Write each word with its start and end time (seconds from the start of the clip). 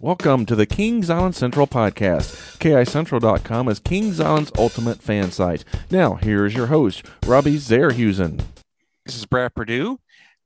Welcome 0.00 0.44
to 0.46 0.56
the 0.56 0.66
Kings 0.66 1.08
Island 1.08 1.34
Central 1.36 1.66
podcast. 1.66 2.58
KICentral.com 2.58 3.68
is 3.68 3.78
Kings 3.78 4.20
Island's 4.20 4.52
ultimate 4.58 5.00
fan 5.00 5.30
site. 5.30 5.64
Now, 5.90 6.14
here 6.14 6.44
is 6.44 6.54
your 6.54 6.66
host, 6.66 7.06
Robbie 7.24 7.56
Zerhusen. 7.56 8.42
This 9.06 9.16
is 9.16 9.24
Brad 9.24 9.54
Purdue 9.54 10.00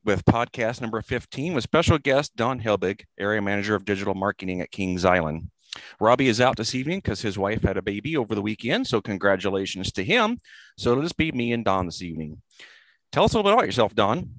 with 0.05 0.23
podcast 0.23 0.81
number 0.81 1.01
15 1.01 1.55
with 1.55 1.63
special 1.63 1.97
guest 1.97 2.35
Don 2.35 2.61
Helbig, 2.61 3.01
area 3.19 3.41
manager 3.41 3.75
of 3.75 3.85
digital 3.85 4.13
marketing 4.13 4.61
at 4.61 4.71
Kings 4.71 5.03
Island. 5.03 5.49
Robbie 5.99 6.29
is 6.29 6.39
out 6.39 6.55
this 6.55 6.75
evening 6.75 6.99
because 6.99 7.21
his 7.21 7.37
wife 7.37 7.63
had 7.63 7.77
a 7.77 7.81
baby 7.81 8.15
over 8.15 8.35
the 8.35 8.41
weekend, 8.41 8.87
so 8.87 9.01
congratulations 9.01 9.91
to 9.93 10.03
him. 10.03 10.39
So 10.77 10.91
it'll 10.91 11.03
just 11.03 11.17
be 11.17 11.31
me 11.31 11.51
and 11.53 11.65
Don 11.65 11.85
this 11.85 12.01
evening. 12.01 12.41
Tell 13.11 13.25
us 13.25 13.33
a 13.33 13.37
little 13.37 13.51
bit 13.51 13.55
about 13.55 13.65
yourself, 13.65 13.95
Don. 13.95 14.29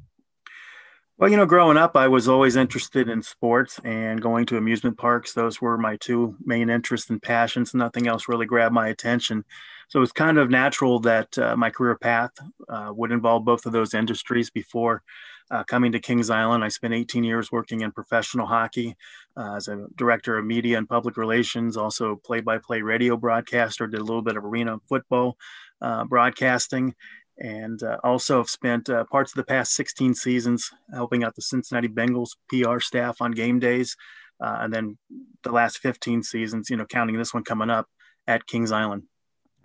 Well, 1.20 1.30
you 1.30 1.36
know, 1.36 1.44
growing 1.44 1.76
up, 1.76 1.98
I 1.98 2.08
was 2.08 2.28
always 2.28 2.56
interested 2.56 3.10
in 3.10 3.20
sports 3.20 3.78
and 3.84 4.22
going 4.22 4.46
to 4.46 4.56
amusement 4.56 4.96
parks. 4.96 5.34
Those 5.34 5.60
were 5.60 5.76
my 5.76 5.96
two 5.96 6.34
main 6.42 6.70
interests 6.70 7.10
and 7.10 7.20
passions. 7.20 7.74
Nothing 7.74 8.06
else 8.06 8.26
really 8.26 8.46
grabbed 8.46 8.74
my 8.74 8.88
attention. 8.88 9.44
So 9.88 9.98
it 9.98 10.00
was 10.00 10.12
kind 10.12 10.38
of 10.38 10.48
natural 10.48 10.98
that 11.00 11.36
uh, 11.36 11.58
my 11.58 11.68
career 11.68 11.98
path 11.98 12.30
uh, 12.70 12.92
would 12.96 13.12
involve 13.12 13.44
both 13.44 13.66
of 13.66 13.72
those 13.72 13.92
industries 13.92 14.48
before 14.48 15.02
uh, 15.50 15.62
coming 15.64 15.92
to 15.92 15.98
Kings 15.98 16.30
Island. 16.30 16.64
I 16.64 16.68
spent 16.68 16.94
18 16.94 17.22
years 17.22 17.52
working 17.52 17.82
in 17.82 17.92
professional 17.92 18.46
hockey 18.46 18.96
uh, 19.36 19.56
as 19.56 19.68
a 19.68 19.88
director 19.96 20.38
of 20.38 20.46
media 20.46 20.78
and 20.78 20.88
public 20.88 21.18
relations, 21.18 21.76
also 21.76 22.16
play 22.16 22.40
by 22.40 22.56
play 22.56 22.80
radio 22.80 23.18
broadcaster, 23.18 23.86
did 23.86 24.00
a 24.00 24.04
little 24.04 24.22
bit 24.22 24.38
of 24.38 24.44
arena 24.46 24.78
football 24.88 25.36
uh, 25.82 26.04
broadcasting 26.04 26.94
and 27.40 27.82
uh, 27.82 27.96
also 28.04 28.38
have 28.38 28.50
spent 28.50 28.88
uh, 28.90 29.04
parts 29.04 29.32
of 29.32 29.36
the 29.36 29.44
past 29.44 29.74
16 29.74 30.14
seasons 30.14 30.70
helping 30.92 31.24
out 31.24 31.34
the 31.34 31.42
Cincinnati 31.42 31.88
Bengals 31.88 32.36
PR 32.48 32.80
staff 32.80 33.16
on 33.20 33.32
game 33.32 33.58
days, 33.58 33.96
uh, 34.40 34.58
and 34.60 34.72
then 34.72 34.98
the 35.42 35.52
last 35.52 35.78
15 35.78 36.22
seasons, 36.22 36.70
you 36.70 36.76
know, 36.76 36.84
counting 36.84 37.16
this 37.16 37.32
one 37.32 37.44
coming 37.44 37.70
up 37.70 37.88
at 38.26 38.46
Kings 38.46 38.72
Island. 38.72 39.04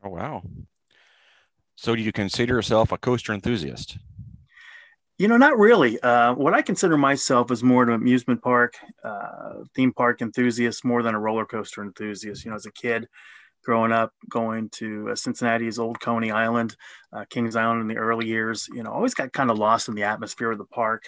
Oh 0.04 0.10
wow! 0.10 0.44
So, 1.76 1.96
do 1.96 2.02
you 2.02 2.12
consider 2.12 2.56
yourself 2.56 2.92
a 2.92 2.98
coaster 2.98 3.34
enthusiast? 3.34 3.98
You 5.18 5.30
know, 5.30 5.38
not 5.38 5.58
really. 5.58 6.00
Uh, 6.02 6.34
what 6.34 6.54
I 6.54 6.62
consider 6.62 6.98
myself 6.98 7.50
is 7.50 7.64
more 7.64 7.84
an 7.84 7.90
amusement 7.90 8.42
park, 8.42 8.76
uh, 9.04 9.64
theme 9.74 9.94
park 9.94 10.22
enthusiast 10.22 10.84
more 10.84 11.04
than 11.04 11.16
a 11.16 11.20
roller 11.20 11.46
coaster 11.46 11.82
enthusiast. 11.82 12.44
You 12.44 12.52
know, 12.52 12.56
as 12.56 12.66
a 12.66 12.72
kid, 12.72 13.08
growing 13.66 13.92
up 13.92 14.14
going 14.30 14.70
to 14.70 15.10
uh, 15.12 15.16
Cincinnati's 15.16 15.80
Old 15.80 16.00
Coney 16.00 16.32
Island, 16.32 16.76
uh, 17.12 17.26
Kings 17.30 17.56
Island 17.56 17.82
in 17.82 17.88
the 17.88 17.98
early 17.98 18.28
years. 18.28 18.70
You 18.72 18.84
know, 18.84 18.92
always 18.92 19.14
got 19.14 19.34
kind 19.34 19.52
of 19.52 19.58
lost 19.58 19.90
in 19.90 19.96
the 19.96 20.04
atmosphere 20.04 20.52
of 20.52 20.58
the 20.58 20.66
park, 20.66 21.04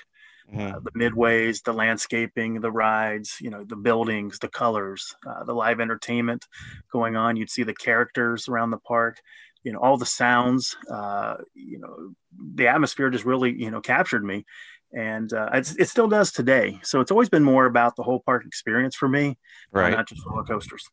mm-hmm. 0.52 0.75
uh, 0.75 0.80
the 0.80 0.91
midways, 0.91 1.64
the 1.64 1.73
landscaping, 1.73 2.59
the 2.59 2.72
rides, 2.72 3.38
you 3.39 3.49
know, 3.49 3.64
the 3.64 3.75
buildings, 3.75 4.39
the 4.39 4.49
colors, 4.49 5.16
uh, 5.25 5.44
the 5.44 5.53
live 5.53 5.80
entertainment 5.80 6.45
going 6.91 7.16
on. 7.16 7.38
You'd 7.38 7.52
see 7.52 7.64
the 7.64 7.75
characters 7.75 8.49
around 8.49 8.71
the 8.71 8.80
park. 8.80 9.19
You 9.64 9.73
know, 9.73 9.80
all 9.80 9.97
the 9.97 10.05
sounds. 10.05 10.75
Uh, 10.92 11.36
you 11.53 11.80
know, 11.80 12.14
the 12.55 12.67
atmosphere 12.67 13.09
just 13.09 13.25
really 13.25 13.53
you 13.58 13.71
know 13.71 13.81
captured 13.81 14.23
me. 14.23 14.45
And 14.94 15.31
uh, 15.33 15.49
it 15.53 15.89
still 15.89 16.08
does 16.08 16.31
today. 16.31 16.80
So 16.81 17.02
it's 17.02 17.11
always 17.11 17.27
been 17.27 17.44
more 17.44 17.66
about 17.66 17.97
the 17.97 18.03
whole 18.03 18.21
park 18.21 18.45
experience 18.45 18.95
for 18.95 19.09
me, 19.09 19.38
right? 19.73 19.92
not 19.92 20.08
just 20.08 20.25
roller 20.25 20.45
coasters. 20.45 20.89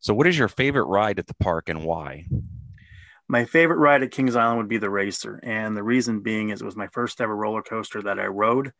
So, 0.00 0.14
what 0.14 0.26
is 0.26 0.38
your 0.38 0.48
favorite 0.48 0.84
ride 0.84 1.18
at 1.18 1.26
the 1.26 1.34
park 1.34 1.68
and 1.68 1.84
why? 1.84 2.26
My 3.28 3.44
favorite 3.44 3.76
ride 3.76 4.02
at 4.02 4.10
Kings 4.10 4.34
Island 4.34 4.58
would 4.58 4.68
be 4.68 4.78
the 4.78 4.90
Racer. 4.90 5.38
And 5.42 5.76
the 5.76 5.82
reason 5.82 6.20
being 6.20 6.48
is 6.48 6.62
it 6.62 6.64
was 6.64 6.74
my 6.74 6.88
first 6.88 7.20
ever 7.20 7.36
roller 7.36 7.62
coaster 7.62 8.02
that 8.02 8.18
I 8.18 8.26
rode. 8.26 8.72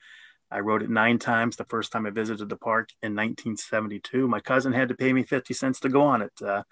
I 0.50 0.60
rode 0.60 0.82
it 0.82 0.90
nine 0.90 1.18
times 1.18 1.56
the 1.56 1.64
first 1.66 1.92
time 1.92 2.06
I 2.06 2.10
visited 2.10 2.48
the 2.48 2.56
park 2.56 2.88
in 3.02 3.14
1972. 3.14 4.26
My 4.26 4.40
cousin 4.40 4.72
had 4.72 4.88
to 4.88 4.96
pay 4.96 5.12
me 5.12 5.22
50 5.22 5.54
cents 5.54 5.78
to 5.80 5.88
go 5.88 6.02
on 6.02 6.22
it. 6.22 6.32
Uh, 6.44 6.64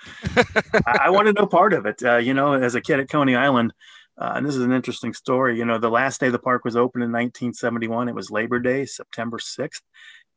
I, 0.84 0.98
I, 1.04 1.10
wanted 1.10 1.36
no 1.36 1.46
part 1.46 1.72
of 1.72 1.86
it. 1.86 2.02
Uh, 2.02 2.16
you 2.16 2.34
know, 2.34 2.54
as 2.54 2.74
a 2.74 2.80
kid 2.80 2.98
at 2.98 3.08
Coney 3.08 3.36
Island, 3.36 3.72
uh, 4.18 4.32
and 4.34 4.44
this 4.44 4.56
is 4.56 4.64
an 4.64 4.72
interesting 4.72 5.14
story. 5.14 5.56
You 5.56 5.64
know, 5.64 5.78
the 5.78 5.90
last 5.90 6.20
day 6.20 6.28
the 6.28 6.40
park 6.40 6.64
was 6.64 6.74
open 6.74 7.02
in 7.02 7.12
1971, 7.12 8.08
it 8.08 8.14
was 8.14 8.32
Labor 8.32 8.58
Day, 8.58 8.84
September 8.84 9.38
6th. 9.38 9.82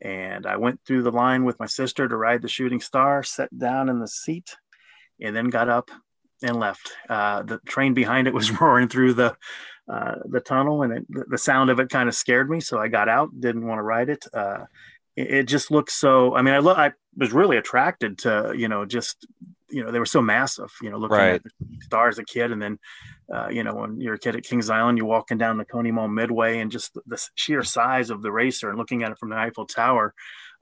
And 0.02 0.46
I 0.46 0.58
went 0.58 0.80
through 0.86 1.04
the 1.04 1.12
line 1.12 1.46
with 1.46 1.60
my 1.60 1.68
sister 1.68 2.08
to 2.08 2.18
ride 2.18 2.42
the 2.42 2.48
shooting 2.48 2.82
star, 2.82 3.24
sat 3.24 3.56
down 3.56 3.88
in 3.88 4.00
the 4.00 4.08
seat, 4.08 4.56
and 5.22 5.36
then 5.36 5.50
got 5.50 5.70
up 5.70 5.92
and 6.42 6.60
left. 6.60 6.92
Uh, 7.08 7.44
the 7.44 7.60
train 7.68 7.94
behind 7.94 8.28
it 8.28 8.34
was 8.34 8.52
roaring 8.62 8.88
through 8.88 9.14
the 9.14 9.36
uh, 9.92 10.16
the 10.26 10.40
tunnel, 10.40 10.84
and 10.84 10.94
it, 10.94 11.06
the 11.30 11.38
sound 11.38 11.70
of 11.70 11.80
it 11.80 11.90
kind 11.90 12.08
of 12.08 12.16
scared 12.16 12.50
me. 12.50 12.60
So 12.60 12.80
I 12.80 12.88
got 12.88 13.10
out, 13.10 13.30
didn't 13.38 13.68
want 13.68 13.80
to 13.80 13.84
ride 13.84 14.10
it. 14.10 14.26
Uh, 14.34 14.66
it, 15.16 15.44
just 15.44 15.72
looked 15.72 15.92
so. 15.92 16.36
I 16.36 16.42
mean, 16.42 16.54
I, 16.54 16.60
lo- 16.60 16.74
I 16.74 16.92
was 17.18 17.34
really 17.34 17.58
attracted 17.58 18.20
to 18.20 18.54
you 18.56 18.68
know 18.68 18.86
just 18.86 19.26
you 19.70 19.84
know 19.84 19.92
they 19.92 20.00
were 20.00 20.06
so 20.06 20.22
massive. 20.22 20.72
You 20.82 20.90
know, 20.90 20.98
looking 20.98 21.18
right. 21.18 21.36
at 21.36 21.44
the 21.44 21.52
star 21.82 22.08
as 22.08 22.20
a 22.20 22.24
kid, 22.24 22.52
and 22.52 22.62
then 22.62 22.80
uh, 23.34 23.50
you 23.50 23.64
know 23.64 23.76
when 23.76 24.00
you're 24.00 24.16
a 24.16 24.20
kid 24.20 24.36
at 24.36 24.44
Kings 24.44 24.70
Island, 24.70 24.98
you're 24.98 25.08
walking 25.08 25.38
down 25.38 25.58
the 25.58 25.66
Coney 25.66 25.92
Mall 25.92 26.08
Midway, 26.08 26.60
and 26.60 26.72
just 26.72 26.94
the, 26.94 27.02
the 27.06 27.30
sheer 27.36 27.64
size 27.64 28.10
of 28.10 28.22
the 28.22 28.32
racer, 28.32 28.70
and 28.70 28.78
looking 28.78 29.04
at 29.04 29.12
it 29.12 29.18
from 29.18 29.30
the 29.30 29.38
Eiffel 29.38 29.66
Tower. 29.66 30.14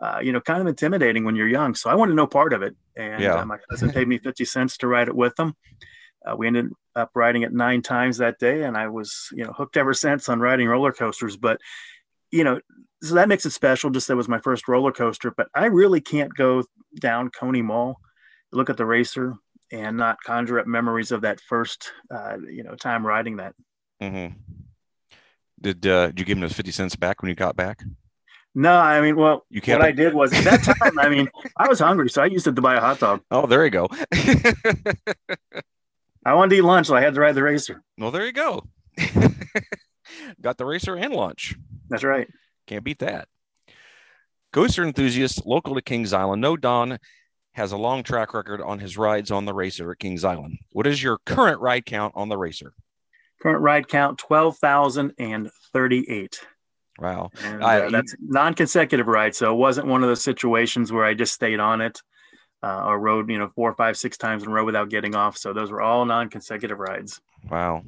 Uh, 0.02 0.20
you 0.24 0.32
know, 0.32 0.40
kind 0.40 0.62
of 0.62 0.68
intimidating 0.68 1.26
when 1.26 1.36
you're 1.36 1.46
young. 1.46 1.76
So 1.76 1.90
I 1.90 1.96
wanted 1.96 2.16
no 2.16 2.26
part 2.26 2.54
of 2.54 2.62
it. 2.62 2.74
And 2.96 3.22
yeah. 3.22 3.34
uh, 3.34 3.46
my 3.46 3.58
cousin 3.70 3.92
paid 3.92 4.08
me 4.08 4.18
50 4.18 4.46
cents 4.46 4.78
to 4.78 4.88
ride 4.88 5.10
it 5.10 5.16
with 5.16 5.36
them. 5.36 5.58
Uh, 6.26 6.38
we 6.38 6.48
ended 6.48 6.70
up 6.96 7.12
riding 7.16 7.42
it 7.42 7.54
nine 7.54 7.82
times 7.82 8.18
that 8.18 8.40
day, 8.40 8.64
and 8.64 8.78
I 8.78 8.88
was, 8.88 9.28
you 9.34 9.44
know, 9.44 9.52
hooked 9.52 9.76
ever 9.76 9.94
since 9.94 10.30
on 10.30 10.40
riding 10.40 10.70
roller 10.70 10.94
coasters. 10.94 11.36
But, 11.36 11.60
you 12.32 12.46
know, 12.46 12.62
so 13.02 13.16
that 13.16 13.30
makes 13.30 13.46
it 13.46 13.52
special. 13.52 13.90
Just 13.90 14.08
that 14.08 14.16
was 14.16 14.28
my 14.28 14.40
first 14.40 14.68
roller 14.68 14.92
coaster. 14.92 15.32
But 15.32 15.48
I 15.54 15.66
really 15.66 16.02
can't 16.02 16.34
go 16.36 16.64
down 17.00 17.30
Coney 17.30 17.62
Mall 17.62 18.00
look 18.52 18.70
at 18.70 18.78
the 18.78 18.86
racer 18.86 19.36
and 19.72 19.98
not 19.98 20.22
conjure 20.24 20.60
up 20.60 20.68
memories 20.68 21.12
of 21.12 21.22
that 21.22 21.40
first, 21.42 21.92
uh, 22.14 22.38
you 22.50 22.64
know, 22.64 22.76
time 22.76 23.06
riding 23.06 23.38
that. 23.38 23.54
Mm-hmm. 24.02 24.36
Did 25.62 25.86
uh, 25.86 26.08
did 26.08 26.20
you 26.20 26.26
give 26.26 26.38
him 26.38 26.42
those 26.42 26.54
fifty 26.54 26.72
cents 26.72 26.96
back 26.96 27.22
when 27.22 27.30
you 27.30 27.36
got 27.36 27.56
back? 27.56 27.84
No, 28.56 28.74
I 28.74 29.00
mean, 29.02 29.16
well, 29.16 29.46
you 29.50 29.62
can't. 29.62 29.80
what 29.80 29.88
I 29.88 29.92
did 29.92 30.14
was 30.14 30.34
at 30.34 30.44
that 30.46 30.64
time. 30.64 30.98
I 30.98 31.08
mean, 31.10 31.30
I 31.56 31.68
was 31.68 31.80
hungry, 31.80 32.10
so 32.10 32.24
I 32.24 32.26
used 32.26 32.48
it 32.48 32.56
to 32.56 32.62
buy 32.62 32.76
a 32.76 32.80
hot 32.80 33.00
dog. 33.00 33.22
Oh, 33.30 33.46
there 33.46 33.64
you 33.64 33.70
go. 33.70 33.88
I 36.26 36.34
wanted 36.34 36.52
to 36.52 36.56
eat 36.58 36.62
lunch, 36.62 36.88
so 36.88 36.96
I 36.96 37.02
had 37.02 37.14
to 37.14 37.22
ride 37.22 37.36
the 37.36 37.44
racer. 37.44 37.84
Well, 37.98 38.12
there 38.12 38.26
you 38.26 38.32
go. 38.32 38.64
got 40.42 40.58
the 40.58 40.66
racer 40.66 40.96
and 40.96 41.14
lunch. 41.14 41.56
That's 41.90 42.04
right. 42.04 42.28
Can't 42.70 42.84
beat 42.84 43.00
that. 43.00 43.28
Coaster 44.54 44.84
enthusiast 44.84 45.44
local 45.44 45.74
to 45.74 45.82
Kings 45.82 46.14
Island. 46.14 46.40
No 46.40 46.56
Don 46.56 47.00
has 47.54 47.72
a 47.72 47.78
long 47.78 48.04
track 48.04 48.36
record 48.36 48.62
on 48.62 48.78
his 48.78 48.96
rides 48.96 49.32
on 49.32 49.46
the 49.46 49.56
racer 49.56 49.92
at 49.92 49.98
Kings 49.98 50.24
Island. 50.24 50.60
What 50.72 50.86
is 50.86 51.02
your 51.02 51.18
current 51.26 51.60
ride 51.62 51.88
count 51.88 52.14
on 52.16 52.30
the 52.30 52.38
racer? 52.38 52.74
Current 53.42 53.62
ride 53.62 53.88
count 53.88 54.20
12,038. 54.20 56.40
Wow. 57.00 57.32
And, 57.44 57.64
uh, 57.64 57.90
that's 57.90 58.14
non 58.22 58.54
consecutive 58.54 59.08
ride. 59.08 59.34
So 59.34 59.52
it 59.52 59.58
wasn't 59.58 59.88
one 59.88 60.04
of 60.04 60.10
those 60.10 60.24
situations 60.24 60.92
where 60.92 61.06
I 61.06 61.16
just 61.16 61.34
stayed 61.34 61.60
on 61.60 61.82
it 61.82 62.00
uh, 62.62 62.86
or 62.86 63.00
rode, 63.00 63.32
you 63.32 63.40
know, 63.40 63.50
four, 63.56 63.74
five, 63.74 63.98
six 63.98 64.16
times 64.16 64.44
in 64.44 64.50
a 64.50 64.52
row 64.52 64.64
without 64.64 64.90
getting 64.90 65.16
off. 65.16 65.40
So 65.40 65.54
those 65.54 65.72
were 65.72 65.82
all 65.82 66.06
non 66.06 66.30
consecutive 66.30 66.78
rides. 66.78 67.20
Wow. 67.50 67.82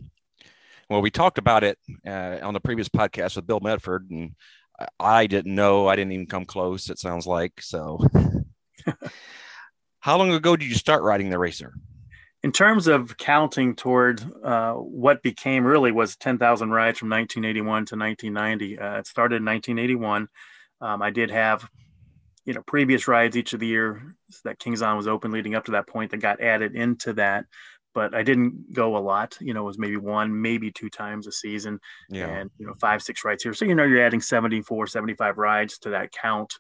Well, 0.92 1.02
we 1.02 1.10
talked 1.10 1.38
about 1.38 1.64
it 1.64 1.80
uh, 2.06 2.40
on 2.42 2.54
the 2.54 2.60
previous 2.60 2.90
podcast 2.90 3.38
with 3.38 3.48
Bill 3.48 3.62
Medford, 3.62 4.12
and 4.12 4.36
I 5.00 5.28
didn't 5.28 5.56
know. 5.56 5.88
I 5.88 5.96
didn't 5.96 6.14
even 6.14 6.28
come 6.28 6.46
close, 6.46 6.90
it 6.90 7.00
sounds 7.00 7.26
like. 7.26 7.62
So. 7.62 8.00
How 10.02 10.18
long 10.18 10.32
ago 10.34 10.56
did 10.56 10.68
you 10.68 10.76
start 10.76 11.04
riding 11.04 11.30
the 11.30 11.38
racer? 11.38 11.74
In 12.44 12.52
terms 12.52 12.88
of 12.88 13.18
counting 13.18 13.76
toward 13.76 14.20
uh, 14.44 14.74
what 14.74 15.22
became 15.22 15.64
really 15.64 15.92
was 15.92 16.16
10,000 16.16 16.72
rides 16.72 16.98
from 16.98 17.10
1981 17.10 17.86
to 17.86 17.96
1990. 17.96 18.80
Uh, 18.80 18.98
it 18.98 19.06
started 19.06 19.36
in 19.38 19.46
1981. 19.46 20.28
Um, 20.82 21.02
I 21.04 21.12
did 21.12 21.30
have, 21.30 21.70
you 22.46 22.56
know, 22.56 22.64
previous 22.66 23.08
rides 23.08 23.38
each 23.38 23.54
of 23.54 23.60
the 23.60 23.68
year 23.68 24.16
that 24.44 24.58
Kings 24.58 24.82
Island 24.82 24.98
was 24.98 25.08
open 25.08 25.30
leading 25.30 25.54
up 25.54 25.66
to 25.66 25.74
that 25.74 25.86
point 25.86 26.10
that 26.12 26.18
got 26.18 26.42
added 26.42 26.76
into 26.76 27.14
that. 27.14 27.46
But 27.94 28.16
I 28.16 28.24
didn't 28.24 28.74
go 28.74 28.96
a 28.96 29.00
lot. 29.00 29.38
You 29.42 29.54
know, 29.54 29.62
it 29.62 29.66
was 29.66 29.78
maybe 29.78 29.98
one, 29.98 30.42
maybe 30.42 30.72
two 30.72 30.90
times 30.90 31.28
a 31.28 31.32
season, 31.32 31.80
yeah. 32.10 32.28
and 32.28 32.50
you 32.58 32.66
know, 32.66 32.74
five, 32.80 33.02
six 33.02 33.26
rides 33.26 33.44
here. 33.44 33.54
So 33.54 33.66
you 33.66 33.76
know, 33.76 33.84
you're 33.84 34.04
adding 34.04 34.22
74, 34.22 34.88
75 34.88 35.38
rides 35.38 35.78
to 35.80 35.90
that 35.90 36.12
count 36.12 36.54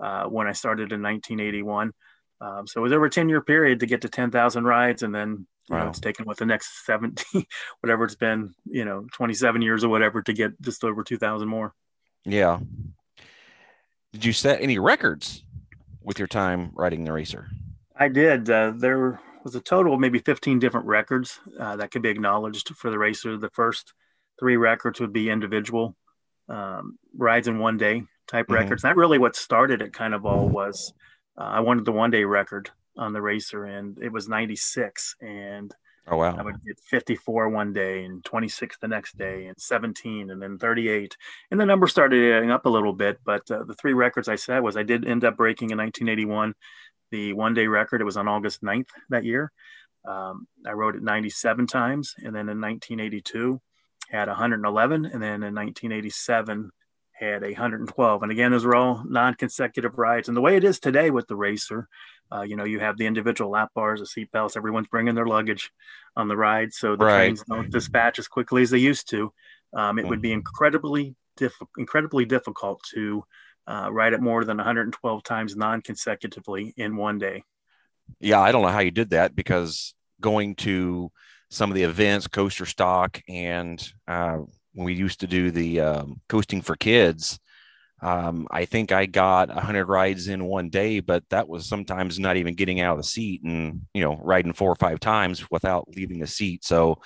uh, 0.00 0.24
when 0.24 0.46
I 0.46 0.52
started 0.52 0.92
in 0.92 1.02
1981. 1.02 1.92
Um, 2.40 2.66
so 2.66 2.80
it 2.80 2.82
was 2.82 2.92
over 2.92 3.04
a 3.04 3.10
10 3.10 3.28
year 3.28 3.42
period 3.42 3.80
to 3.80 3.86
get 3.86 4.00
to 4.02 4.08
10,000 4.08 4.64
rides. 4.64 5.02
And 5.02 5.14
then, 5.14 5.46
you 5.68 5.76
wow. 5.76 5.84
know, 5.84 5.90
it's 5.90 6.00
taken 6.00 6.24
with 6.26 6.38
the 6.38 6.46
next 6.46 6.86
70, 6.86 7.46
whatever 7.80 8.04
it's 8.04 8.14
been, 8.14 8.54
you 8.64 8.84
know, 8.84 9.06
27 9.12 9.62
years 9.62 9.84
or 9.84 9.88
whatever 9.88 10.22
to 10.22 10.32
get 10.32 10.60
just 10.60 10.84
over 10.84 11.02
2,000 11.04 11.46
more. 11.48 11.74
Yeah. 12.24 12.60
Did 14.12 14.24
you 14.24 14.32
set 14.32 14.60
any 14.60 14.78
records 14.78 15.44
with 16.02 16.18
your 16.18 16.28
time 16.28 16.72
riding 16.74 17.04
the 17.04 17.12
racer? 17.12 17.48
I 17.94 18.08
did. 18.08 18.48
Uh, 18.48 18.72
there 18.74 19.20
was 19.44 19.54
a 19.54 19.60
total 19.60 19.94
of 19.94 20.00
maybe 20.00 20.18
15 20.18 20.58
different 20.58 20.86
records 20.86 21.40
uh, 21.58 21.76
that 21.76 21.90
could 21.90 22.02
be 22.02 22.08
acknowledged 22.08 22.68
for 22.76 22.90
the 22.90 22.98
racer. 22.98 23.36
The 23.36 23.50
first 23.50 23.92
three 24.38 24.56
records 24.56 25.00
would 25.00 25.12
be 25.12 25.30
individual 25.30 25.96
um, 26.48 26.98
rides 27.16 27.48
in 27.48 27.58
one 27.58 27.76
day 27.76 28.02
type 28.26 28.46
mm-hmm. 28.46 28.54
records. 28.54 28.82
That 28.82 28.96
really 28.96 29.18
what 29.18 29.36
started 29.36 29.82
it 29.82 29.92
kind 29.92 30.14
of 30.14 30.26
all 30.26 30.48
was 30.48 30.92
uh, 31.38 31.44
I 31.44 31.60
wanted 31.60 31.84
the 31.84 31.92
one 31.92 32.10
day 32.10 32.24
record 32.24 32.70
on 32.96 33.12
the 33.12 33.22
racer 33.22 33.64
and 33.64 33.98
it 34.02 34.12
was 34.12 34.28
96 34.28 35.16
and 35.20 35.74
oh 36.08 36.16
wow 36.16 36.36
i 36.36 36.42
would 36.42 36.62
get 36.64 36.78
54 36.80 37.48
one 37.48 37.72
day 37.72 38.04
and 38.04 38.24
26 38.24 38.78
the 38.78 38.88
next 38.88 39.16
day 39.16 39.46
and 39.46 39.58
17 39.58 40.30
and 40.30 40.42
then 40.42 40.58
38 40.58 41.16
and 41.50 41.60
the 41.60 41.66
number 41.66 41.86
started 41.86 42.32
adding 42.32 42.50
up 42.50 42.66
a 42.66 42.68
little 42.68 42.92
bit 42.92 43.18
but 43.24 43.48
uh, 43.50 43.62
the 43.64 43.74
three 43.74 43.92
records 43.92 44.28
i 44.28 44.34
said 44.34 44.60
was 44.60 44.76
i 44.76 44.82
did 44.82 45.06
end 45.06 45.24
up 45.24 45.36
breaking 45.36 45.70
in 45.70 45.78
1981 45.78 46.54
the 47.10 47.32
one 47.32 47.54
day 47.54 47.66
record 47.66 48.00
it 48.00 48.04
was 48.04 48.16
on 48.16 48.28
august 48.28 48.62
9th 48.62 48.88
that 49.08 49.24
year 49.24 49.52
um, 50.06 50.46
i 50.66 50.72
rode 50.72 50.96
it 50.96 51.02
97 51.02 51.66
times 51.66 52.14
and 52.18 52.34
then 52.34 52.48
in 52.48 52.60
1982 52.60 53.60
had 54.10 54.28
111 54.28 55.04
and 55.06 55.22
then 55.22 55.42
in 55.42 55.54
1987 55.54 56.70
had 57.12 57.42
112 57.42 58.22
and 58.22 58.32
again 58.32 58.50
those 58.50 58.64
were 58.64 58.76
all 58.76 59.04
non-consecutive 59.06 59.98
rides 59.98 60.28
and 60.28 60.36
the 60.36 60.40
way 60.40 60.56
it 60.56 60.64
is 60.64 60.80
today 60.80 61.10
with 61.10 61.26
the 61.26 61.36
racer 61.36 61.88
uh, 62.32 62.42
you 62.42 62.56
know, 62.56 62.64
you 62.64 62.78
have 62.78 62.96
the 62.96 63.06
individual 63.06 63.50
lap 63.50 63.70
bars, 63.74 64.00
the 64.00 64.06
seat 64.06 64.30
belts. 64.30 64.56
Everyone's 64.56 64.86
bringing 64.86 65.14
their 65.14 65.26
luggage 65.26 65.70
on 66.16 66.28
the 66.28 66.36
ride, 66.36 66.72
so 66.72 66.94
the 66.96 67.04
right. 67.04 67.16
trains 67.16 67.44
don't 67.48 67.70
dispatch 67.70 68.18
as 68.18 68.28
quickly 68.28 68.62
as 68.62 68.70
they 68.70 68.78
used 68.78 69.08
to. 69.10 69.32
Um, 69.74 69.98
it 69.98 70.02
mm-hmm. 70.02 70.10
would 70.10 70.22
be 70.22 70.32
incredibly 70.32 71.16
diff- 71.36 71.60
incredibly 71.76 72.24
difficult 72.24 72.82
to 72.94 73.24
uh, 73.66 73.88
ride 73.90 74.12
it 74.12 74.20
more 74.20 74.44
than 74.44 74.56
112 74.56 75.22
times 75.22 75.56
non-consecutively 75.56 76.74
in 76.76 76.96
one 76.96 77.18
day. 77.18 77.42
Yeah, 78.18 78.40
I 78.40 78.52
don't 78.52 78.62
know 78.62 78.68
how 78.68 78.80
you 78.80 78.90
did 78.90 79.10
that 79.10 79.34
because 79.34 79.94
going 80.20 80.56
to 80.56 81.10
some 81.50 81.70
of 81.70 81.74
the 81.74 81.84
events, 81.84 82.26
coaster 82.26 82.66
stock, 82.66 83.20
and 83.28 83.92
uh, 84.08 84.38
we 84.74 84.94
used 84.94 85.20
to 85.20 85.26
do 85.26 85.50
the 85.50 85.80
um, 85.80 86.20
coasting 86.28 86.62
for 86.62 86.76
kids, 86.76 87.38
um, 88.02 88.46
I 88.50 88.64
think 88.64 88.92
I 88.92 89.06
got 89.06 89.48
100 89.48 89.86
rides 89.86 90.28
in 90.28 90.44
one 90.44 90.70
day, 90.70 91.00
but 91.00 91.22
that 91.28 91.48
was 91.48 91.66
sometimes 91.66 92.18
not 92.18 92.36
even 92.36 92.54
getting 92.54 92.80
out 92.80 92.92
of 92.92 92.98
the 92.98 93.08
seat 93.08 93.42
and, 93.42 93.82
you 93.92 94.02
know, 94.02 94.18
riding 94.22 94.54
four 94.54 94.70
or 94.70 94.76
five 94.76 95.00
times 95.00 95.50
without 95.50 95.88
leaving 95.94 96.20
the 96.20 96.26
seat. 96.26 96.64
So 96.64 96.98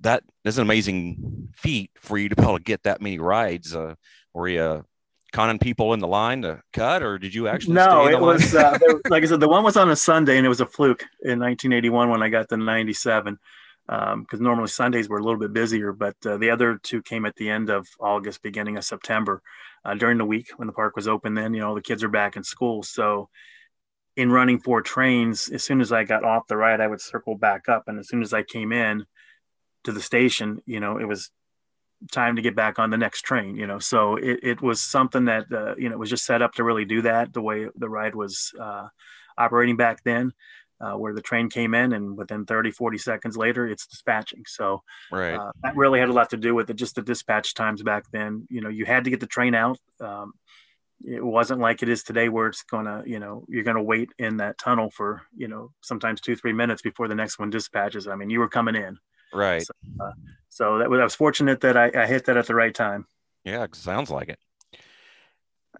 that 0.00 0.22
is 0.44 0.58
an 0.58 0.62
amazing 0.62 1.48
feat 1.56 1.90
for 1.96 2.18
you 2.18 2.28
to 2.28 2.36
be 2.36 2.42
able 2.42 2.58
to 2.58 2.62
get 2.62 2.84
that 2.84 3.02
many 3.02 3.18
rides. 3.18 3.74
Uh, 3.74 3.94
you 4.46 4.84
conning 5.36 5.58
people 5.58 5.92
in 5.92 6.00
the 6.00 6.08
line 6.08 6.40
to 6.42 6.62
cut, 6.72 7.02
or 7.02 7.18
did 7.18 7.34
you 7.34 7.46
actually? 7.46 7.74
No, 7.74 8.08
it 8.08 8.18
was 8.18 8.54
uh, 8.54 8.78
like 9.10 9.22
I 9.22 9.26
said. 9.26 9.38
The 9.38 9.48
one 9.48 9.64
was 9.64 9.76
on 9.76 9.90
a 9.90 9.96
Sunday, 9.96 10.38
and 10.38 10.46
it 10.46 10.48
was 10.48 10.62
a 10.62 10.66
fluke 10.66 11.02
in 11.22 11.38
1981 11.38 12.08
when 12.08 12.22
I 12.22 12.30
got 12.30 12.48
the 12.48 12.56
97 12.56 13.38
because 13.86 14.14
um, 14.14 14.26
normally 14.40 14.68
Sundays 14.68 15.08
were 15.08 15.18
a 15.18 15.22
little 15.22 15.38
bit 15.38 15.52
busier, 15.52 15.92
but 15.92 16.16
uh, 16.24 16.38
the 16.38 16.50
other 16.50 16.80
two 16.82 17.02
came 17.02 17.26
at 17.26 17.36
the 17.36 17.50
end 17.50 17.68
of 17.68 17.86
August, 18.00 18.42
beginning 18.42 18.78
of 18.78 18.84
September, 18.84 19.42
uh, 19.84 19.94
during 19.94 20.18
the 20.18 20.24
week 20.24 20.48
when 20.56 20.66
the 20.66 20.72
park 20.72 20.96
was 20.96 21.06
open. 21.06 21.34
Then 21.34 21.52
you 21.52 21.60
know 21.60 21.74
the 21.74 21.82
kids 21.82 22.02
are 22.02 22.08
back 22.08 22.36
in 22.36 22.42
school, 22.42 22.82
so 22.82 23.28
in 24.16 24.32
running 24.32 24.58
four 24.58 24.80
trains, 24.80 25.50
as 25.50 25.62
soon 25.62 25.82
as 25.82 25.92
I 25.92 26.04
got 26.04 26.24
off 26.24 26.48
the 26.48 26.56
ride, 26.56 26.80
I 26.80 26.86
would 26.86 27.02
circle 27.02 27.36
back 27.36 27.68
up, 27.68 27.84
and 27.88 27.98
as 27.98 28.08
soon 28.08 28.22
as 28.22 28.32
I 28.32 28.42
came 28.42 28.72
in 28.72 29.04
to 29.84 29.92
the 29.92 30.00
station, 30.00 30.62
you 30.64 30.80
know, 30.80 30.98
it 30.98 31.04
was 31.04 31.30
time 32.12 32.36
to 32.36 32.42
get 32.42 32.54
back 32.54 32.78
on 32.78 32.90
the 32.90 32.98
next 32.98 33.22
train. 33.22 33.56
You 33.56 33.66
know, 33.66 33.78
so 33.78 34.16
it, 34.16 34.40
it 34.42 34.62
was 34.62 34.80
something 34.80 35.26
that 35.26 35.46
uh, 35.52 35.74
you 35.76 35.88
know 35.88 35.96
was 35.96 36.10
just 36.10 36.24
set 36.24 36.42
up 36.42 36.54
to 36.54 36.64
really 36.64 36.84
do 36.84 37.02
that 37.02 37.32
the 37.32 37.42
way 37.42 37.66
the 37.76 37.88
ride 37.88 38.14
was 38.14 38.52
uh, 38.60 38.88
operating 39.38 39.76
back 39.76 40.02
then 40.04 40.32
uh, 40.80 40.92
where 40.92 41.14
the 41.14 41.22
train 41.22 41.48
came 41.48 41.74
in 41.74 41.92
and 41.92 42.16
within 42.16 42.44
30 42.44 42.70
40 42.70 42.98
seconds 42.98 43.36
later 43.36 43.66
it's 43.66 43.86
dispatching. 43.86 44.44
So 44.46 44.82
right. 45.10 45.34
uh, 45.34 45.52
that 45.62 45.76
really 45.76 46.00
had 46.00 46.08
a 46.08 46.12
lot 46.12 46.30
to 46.30 46.36
do 46.36 46.54
with 46.54 46.70
it 46.70 46.74
just 46.76 46.94
the 46.96 47.02
dispatch 47.02 47.54
times 47.54 47.82
back 47.82 48.04
then. 48.12 48.46
You 48.50 48.60
know 48.60 48.68
you 48.68 48.84
had 48.84 49.04
to 49.04 49.10
get 49.10 49.20
the 49.20 49.26
train 49.26 49.54
out. 49.54 49.78
Um, 50.00 50.32
it 51.04 51.24
wasn't 51.24 51.60
like 51.60 51.82
it 51.82 51.88
is 51.88 52.02
today 52.02 52.28
where 52.28 52.48
it's 52.48 52.62
gonna 52.62 53.02
you 53.06 53.18
know 53.18 53.44
you're 53.48 53.64
gonna 53.64 53.82
wait 53.82 54.10
in 54.18 54.38
that 54.38 54.58
tunnel 54.58 54.90
for 54.90 55.22
you 55.36 55.48
know 55.48 55.72
sometimes 55.82 56.20
two 56.20 56.36
three 56.36 56.52
minutes 56.52 56.82
before 56.82 57.08
the 57.08 57.14
next 57.14 57.38
one 57.38 57.50
dispatches. 57.50 58.06
I 58.06 58.16
mean 58.16 58.30
you 58.30 58.40
were 58.40 58.48
coming 58.48 58.76
in 58.76 58.98
right 59.36 59.62
so, 59.62 59.72
uh, 60.00 60.12
so 60.48 60.78
that 60.78 60.90
was, 60.90 61.00
i 61.00 61.04
was 61.04 61.14
fortunate 61.14 61.60
that 61.60 61.76
I, 61.76 61.90
I 61.94 62.06
hit 62.06 62.26
that 62.26 62.36
at 62.36 62.46
the 62.46 62.54
right 62.54 62.74
time 62.74 63.06
yeah 63.44 63.66
sounds 63.72 64.10
like 64.10 64.30
it 64.30 64.38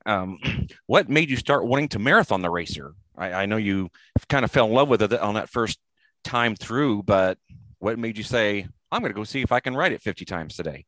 um, 0.04 0.38
what 0.86 1.08
made 1.08 1.30
you 1.30 1.36
start 1.36 1.66
wanting 1.66 1.88
to 1.88 1.98
marathon 1.98 2.42
the 2.42 2.50
racer 2.50 2.94
I, 3.16 3.32
I 3.32 3.46
know 3.46 3.56
you 3.56 3.90
kind 4.28 4.44
of 4.44 4.50
fell 4.50 4.66
in 4.66 4.72
love 4.72 4.88
with 4.88 5.02
it 5.02 5.12
on 5.12 5.34
that 5.34 5.48
first 5.48 5.78
time 6.24 6.54
through, 6.54 7.02
but 7.02 7.38
what 7.78 7.98
made 7.98 8.18
you 8.18 8.24
say, 8.24 8.66
I'm 8.92 9.00
going 9.00 9.12
to 9.12 9.16
go 9.16 9.24
see 9.24 9.42
if 9.42 9.52
I 9.52 9.60
can 9.60 9.74
ride 9.74 9.92
it 9.92 10.02
50 10.02 10.24
times 10.24 10.56
today? 10.56 10.84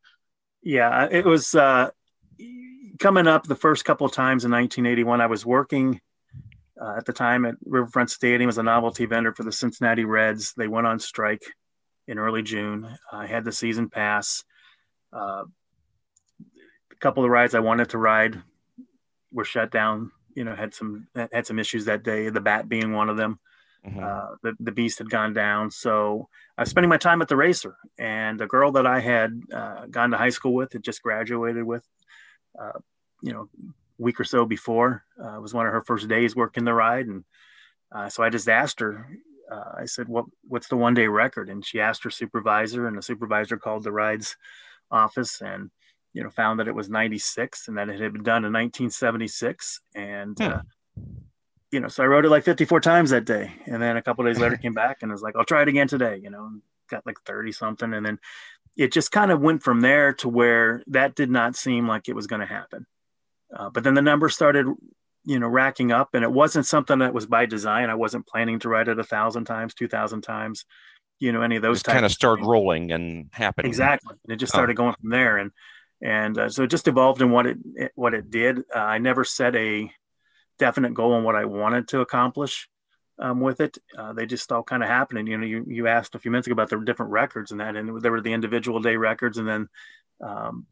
Yeah, 0.62 1.08
it 1.10 1.24
was 1.24 1.54
uh, 1.54 1.90
coming 2.98 3.26
up 3.26 3.46
the 3.46 3.54
first 3.54 3.84
couple 3.84 4.06
of 4.06 4.12
times 4.12 4.44
in 4.44 4.50
1981. 4.50 5.20
I 5.20 5.26
was 5.26 5.46
working 5.46 6.00
uh, 6.80 6.94
at 6.96 7.06
the 7.06 7.12
time 7.12 7.44
at 7.44 7.54
Riverfront 7.64 8.10
Stadium 8.10 8.48
as 8.48 8.58
a 8.58 8.62
novelty 8.62 9.06
vendor 9.06 9.32
for 9.32 9.44
the 9.44 9.52
Cincinnati 9.52 10.04
Reds. 10.04 10.52
They 10.56 10.68
went 10.68 10.86
on 10.86 10.98
strike 10.98 11.42
in 12.08 12.18
early 12.18 12.42
June. 12.42 12.98
I 13.12 13.26
had 13.26 13.44
the 13.44 13.52
season 13.52 13.88
pass. 13.88 14.42
Uh, 15.12 15.44
a 16.90 16.96
couple 16.98 17.24
of 17.24 17.30
rides 17.30 17.54
I 17.54 17.60
wanted 17.60 17.90
to 17.90 17.98
ride 17.98 18.42
were 19.30 19.44
shut 19.44 19.70
down 19.70 20.10
you 20.38 20.44
know 20.44 20.54
had 20.54 20.72
some 20.72 21.08
had 21.32 21.48
some 21.48 21.58
issues 21.58 21.86
that 21.86 22.04
day. 22.04 22.28
The 22.28 22.40
bat 22.40 22.68
being 22.68 22.92
one 22.92 23.08
of 23.08 23.16
them. 23.16 23.40
Mm-hmm. 23.84 23.98
Uh, 24.02 24.36
the 24.44 24.56
the 24.60 24.70
beast 24.70 24.98
had 24.98 25.10
gone 25.10 25.34
down, 25.34 25.72
so 25.72 26.28
I 26.56 26.62
was 26.62 26.70
spending 26.70 26.88
my 26.88 26.96
time 26.96 27.22
at 27.22 27.28
the 27.28 27.36
racer, 27.36 27.76
and 27.98 28.40
a 28.40 28.46
girl 28.46 28.70
that 28.72 28.86
I 28.86 29.00
had 29.00 29.42
uh, 29.52 29.86
gone 29.86 30.12
to 30.12 30.16
high 30.16 30.28
school 30.30 30.54
with, 30.54 30.72
had 30.72 30.84
just 30.84 31.02
graduated 31.02 31.64
with, 31.64 31.84
uh, 32.60 32.78
you 33.20 33.32
know, 33.32 33.48
week 33.98 34.20
or 34.20 34.24
so 34.24 34.46
before. 34.46 35.02
Uh, 35.20 35.40
was 35.40 35.54
one 35.54 35.66
of 35.66 35.72
her 35.72 35.82
first 35.82 36.08
days 36.08 36.36
working 36.36 36.64
the 36.64 36.74
ride, 36.74 37.06
and 37.06 37.24
uh, 37.90 38.08
so 38.08 38.22
I 38.22 38.30
just 38.30 38.48
asked 38.48 38.78
her. 38.78 39.08
Uh, 39.50 39.72
I 39.78 39.84
said, 39.86 40.08
"What 40.08 40.26
what's 40.46 40.68
the 40.68 40.76
one 40.76 40.94
day 40.94 41.08
record?" 41.08 41.48
And 41.48 41.64
she 41.64 41.80
asked 41.80 42.04
her 42.04 42.10
supervisor, 42.10 42.86
and 42.86 42.96
the 42.96 43.02
supervisor 43.02 43.56
called 43.56 43.84
the 43.84 43.92
rides 43.92 44.36
office 44.90 45.40
and 45.40 45.70
you 46.12 46.22
know, 46.22 46.30
found 46.30 46.58
that 46.58 46.68
it 46.68 46.74
was 46.74 46.88
96 46.88 47.68
and 47.68 47.78
that 47.78 47.88
it 47.88 48.00
had 48.00 48.12
been 48.12 48.22
done 48.22 48.44
in 48.44 48.52
1976. 48.52 49.80
And, 49.94 50.36
hmm. 50.38 50.46
uh, 50.46 50.60
you 51.70 51.80
know, 51.80 51.88
so 51.88 52.02
I 52.02 52.06
wrote 52.06 52.24
it 52.24 52.30
like 52.30 52.44
54 52.44 52.80
times 52.80 53.10
that 53.10 53.24
day. 53.24 53.52
And 53.66 53.82
then 53.82 53.96
a 53.96 54.02
couple 54.02 54.24
days 54.24 54.38
later 54.38 54.56
came 54.62 54.72
back 54.72 54.98
and 55.02 55.12
was 55.12 55.22
like, 55.22 55.36
I'll 55.36 55.44
try 55.44 55.62
it 55.62 55.68
again 55.68 55.88
today, 55.88 56.18
you 56.22 56.30
know, 56.30 56.50
got 56.90 57.06
like 57.06 57.20
30 57.24 57.52
something. 57.52 57.92
And 57.92 58.04
then 58.04 58.18
it 58.76 58.92
just 58.92 59.12
kind 59.12 59.30
of 59.30 59.40
went 59.40 59.62
from 59.62 59.80
there 59.80 60.14
to 60.14 60.28
where 60.28 60.82
that 60.88 61.14
did 61.14 61.30
not 61.30 61.56
seem 61.56 61.86
like 61.86 62.08
it 62.08 62.16
was 62.16 62.26
going 62.26 62.40
to 62.40 62.46
happen. 62.46 62.86
Uh, 63.54 63.70
but 63.70 63.84
then 63.84 63.94
the 63.94 64.02
numbers 64.02 64.34
started, 64.34 64.66
you 65.24 65.38
know, 65.38 65.48
racking 65.48 65.92
up 65.92 66.10
and 66.14 66.24
it 66.24 66.32
wasn't 66.32 66.66
something 66.66 67.00
that 67.00 67.14
was 67.14 67.26
by 67.26 67.46
design. 67.46 67.90
I 67.90 67.94
wasn't 67.94 68.26
planning 68.26 68.58
to 68.60 68.68
write 68.68 68.88
it 68.88 68.98
a 68.98 69.04
thousand 69.04 69.44
times, 69.44 69.74
2000 69.74 70.22
times, 70.22 70.64
you 71.18 71.32
know, 71.32 71.42
any 71.42 71.56
of 71.56 71.62
those 71.62 71.82
kind 71.82 72.04
of 72.04 72.12
started 72.12 72.44
rolling 72.44 72.92
and 72.92 73.28
happening. 73.32 73.68
Exactly. 73.68 74.16
And 74.24 74.32
it 74.32 74.36
just 74.36 74.52
started 74.52 74.74
oh. 74.74 74.82
going 74.82 74.94
from 75.00 75.10
there. 75.10 75.38
And, 75.38 75.50
and 76.00 76.38
uh, 76.38 76.48
so 76.48 76.62
it 76.62 76.70
just 76.70 76.88
evolved 76.88 77.20
in 77.20 77.30
what 77.30 77.46
it, 77.46 77.58
it 77.74 77.92
what 77.94 78.14
it 78.14 78.30
did. 78.30 78.58
Uh, 78.74 78.78
I 78.78 78.98
never 78.98 79.24
set 79.24 79.56
a 79.56 79.90
definite 80.58 80.94
goal 80.94 81.12
on 81.12 81.24
what 81.24 81.34
I 81.34 81.44
wanted 81.44 81.88
to 81.88 82.00
accomplish 82.00 82.68
um, 83.18 83.40
with 83.40 83.60
it. 83.60 83.78
Uh, 83.96 84.12
they 84.12 84.26
just 84.26 84.50
all 84.52 84.62
kind 84.62 84.82
of 84.82 84.88
happened. 84.88 85.18
And 85.18 85.28
you 85.28 85.38
know, 85.38 85.46
you 85.46 85.64
you 85.66 85.88
asked 85.88 86.14
a 86.14 86.18
few 86.18 86.30
minutes 86.30 86.46
ago 86.46 86.52
about 86.52 86.70
the 86.70 86.78
different 86.78 87.12
records 87.12 87.50
and 87.50 87.60
that, 87.60 87.76
and 87.76 88.00
there 88.00 88.12
were 88.12 88.20
the 88.20 88.32
individual 88.32 88.80
day 88.80 88.96
records, 88.96 89.38
and 89.38 89.48
then 89.48 89.68
um, 90.20 90.66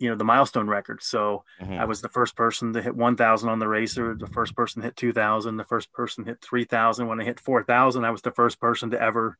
you 0.00 0.10
know 0.10 0.16
the 0.16 0.24
milestone 0.24 0.66
records. 0.66 1.06
So 1.06 1.44
mm-hmm. 1.62 1.74
I 1.74 1.84
was 1.84 2.00
the 2.00 2.08
first 2.08 2.34
person 2.34 2.72
to 2.72 2.82
hit 2.82 2.96
1,000 2.96 3.48
on 3.48 3.58
the 3.58 3.68
racer, 3.68 4.16
the 4.18 4.26
first 4.26 4.56
person 4.56 4.82
to 4.82 4.88
hit 4.88 4.96
2,000, 4.96 5.56
the 5.56 5.64
first 5.64 5.92
person 5.92 6.24
hit 6.24 6.40
3,000. 6.40 7.06
When 7.06 7.20
I 7.20 7.24
hit 7.24 7.38
4,000, 7.38 8.04
I 8.04 8.10
was 8.10 8.22
the 8.22 8.32
first 8.32 8.58
person 8.58 8.90
to 8.90 9.00
ever 9.00 9.38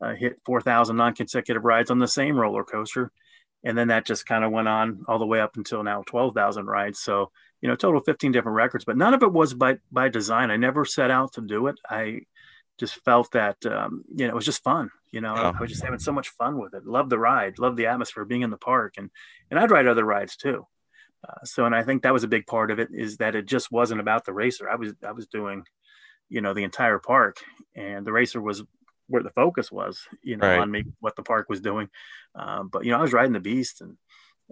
uh, 0.00 0.14
hit 0.14 0.40
4,000 0.44 0.96
non-consecutive 0.96 1.64
rides 1.64 1.90
on 1.90 1.98
the 1.98 2.08
same 2.08 2.36
roller 2.36 2.64
coaster 2.64 3.12
and 3.64 3.76
then 3.76 3.88
that 3.88 4.06
just 4.06 4.26
kind 4.26 4.44
of 4.44 4.52
went 4.52 4.68
on 4.68 5.04
all 5.06 5.18
the 5.18 5.26
way 5.26 5.40
up 5.40 5.56
until 5.56 5.82
now 5.82 6.02
12,000 6.06 6.66
rides. 6.66 6.98
So, 6.98 7.30
you 7.60 7.68
know, 7.68 7.76
total 7.76 8.00
15 8.00 8.32
different 8.32 8.56
records, 8.56 8.84
but 8.84 8.96
none 8.96 9.14
of 9.14 9.22
it 9.22 9.32
was 9.32 9.54
by, 9.54 9.78
by 9.92 10.08
design. 10.08 10.50
I 10.50 10.56
never 10.56 10.84
set 10.84 11.10
out 11.10 11.34
to 11.34 11.42
do 11.42 11.66
it. 11.66 11.76
I 11.88 12.20
just 12.80 12.96
felt 13.04 13.30
that, 13.32 13.64
um, 13.66 14.02
you 14.12 14.26
know, 14.26 14.32
it 14.32 14.34
was 14.34 14.46
just 14.46 14.64
fun. 14.64 14.90
You 15.12 15.20
know, 15.20 15.34
I 15.34 15.50
was 15.60 15.70
just 15.70 15.82
having 15.82 15.98
so 15.98 16.12
much 16.12 16.30
fun 16.30 16.58
with 16.58 16.72
it. 16.74 16.86
Love 16.86 17.10
the 17.10 17.18
ride, 17.18 17.58
love 17.58 17.76
the 17.76 17.86
atmosphere, 17.86 18.24
being 18.24 18.42
in 18.42 18.50
the 18.50 18.56
park, 18.56 18.94
and 18.96 19.10
and 19.50 19.60
I'd 19.60 19.70
ride 19.70 19.86
other 19.86 20.04
rides 20.04 20.36
too. 20.36 20.66
Uh, 21.28 21.44
so, 21.44 21.66
and 21.66 21.74
I 21.74 21.82
think 21.82 22.02
that 22.02 22.12
was 22.12 22.24
a 22.24 22.28
big 22.28 22.46
part 22.46 22.70
of 22.70 22.78
it 22.78 22.88
is 22.92 23.18
that 23.18 23.34
it 23.34 23.44
just 23.44 23.70
wasn't 23.70 24.00
about 24.00 24.24
the 24.24 24.32
racer. 24.32 24.70
I 24.70 24.76
was 24.76 24.94
I 25.06 25.12
was 25.12 25.26
doing, 25.26 25.64
you 26.28 26.40
know, 26.40 26.54
the 26.54 26.64
entire 26.64 26.98
park, 26.98 27.38
and 27.74 28.06
the 28.06 28.12
racer 28.12 28.40
was 28.40 28.62
where 29.08 29.22
the 29.22 29.30
focus 29.30 29.70
was, 29.70 30.00
you 30.22 30.36
know, 30.36 30.46
right. 30.46 30.60
on 30.60 30.70
me 30.70 30.84
what 31.00 31.16
the 31.16 31.22
park 31.22 31.48
was 31.48 31.60
doing. 31.60 31.88
Um, 32.36 32.68
but 32.72 32.84
you 32.84 32.92
know, 32.92 32.98
I 32.98 33.02
was 33.02 33.12
riding 33.12 33.32
the 33.32 33.40
beast 33.40 33.82
and 33.82 33.96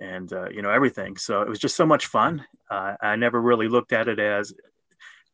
and 0.00 0.32
uh, 0.32 0.50
you 0.50 0.62
know 0.62 0.70
everything. 0.70 1.16
So 1.16 1.42
it 1.42 1.48
was 1.48 1.58
just 1.58 1.76
so 1.76 1.86
much 1.86 2.06
fun. 2.06 2.44
Uh, 2.70 2.94
I 3.00 3.16
never 3.16 3.40
really 3.40 3.68
looked 3.68 3.92
at 3.92 4.08
it 4.08 4.18
as 4.18 4.52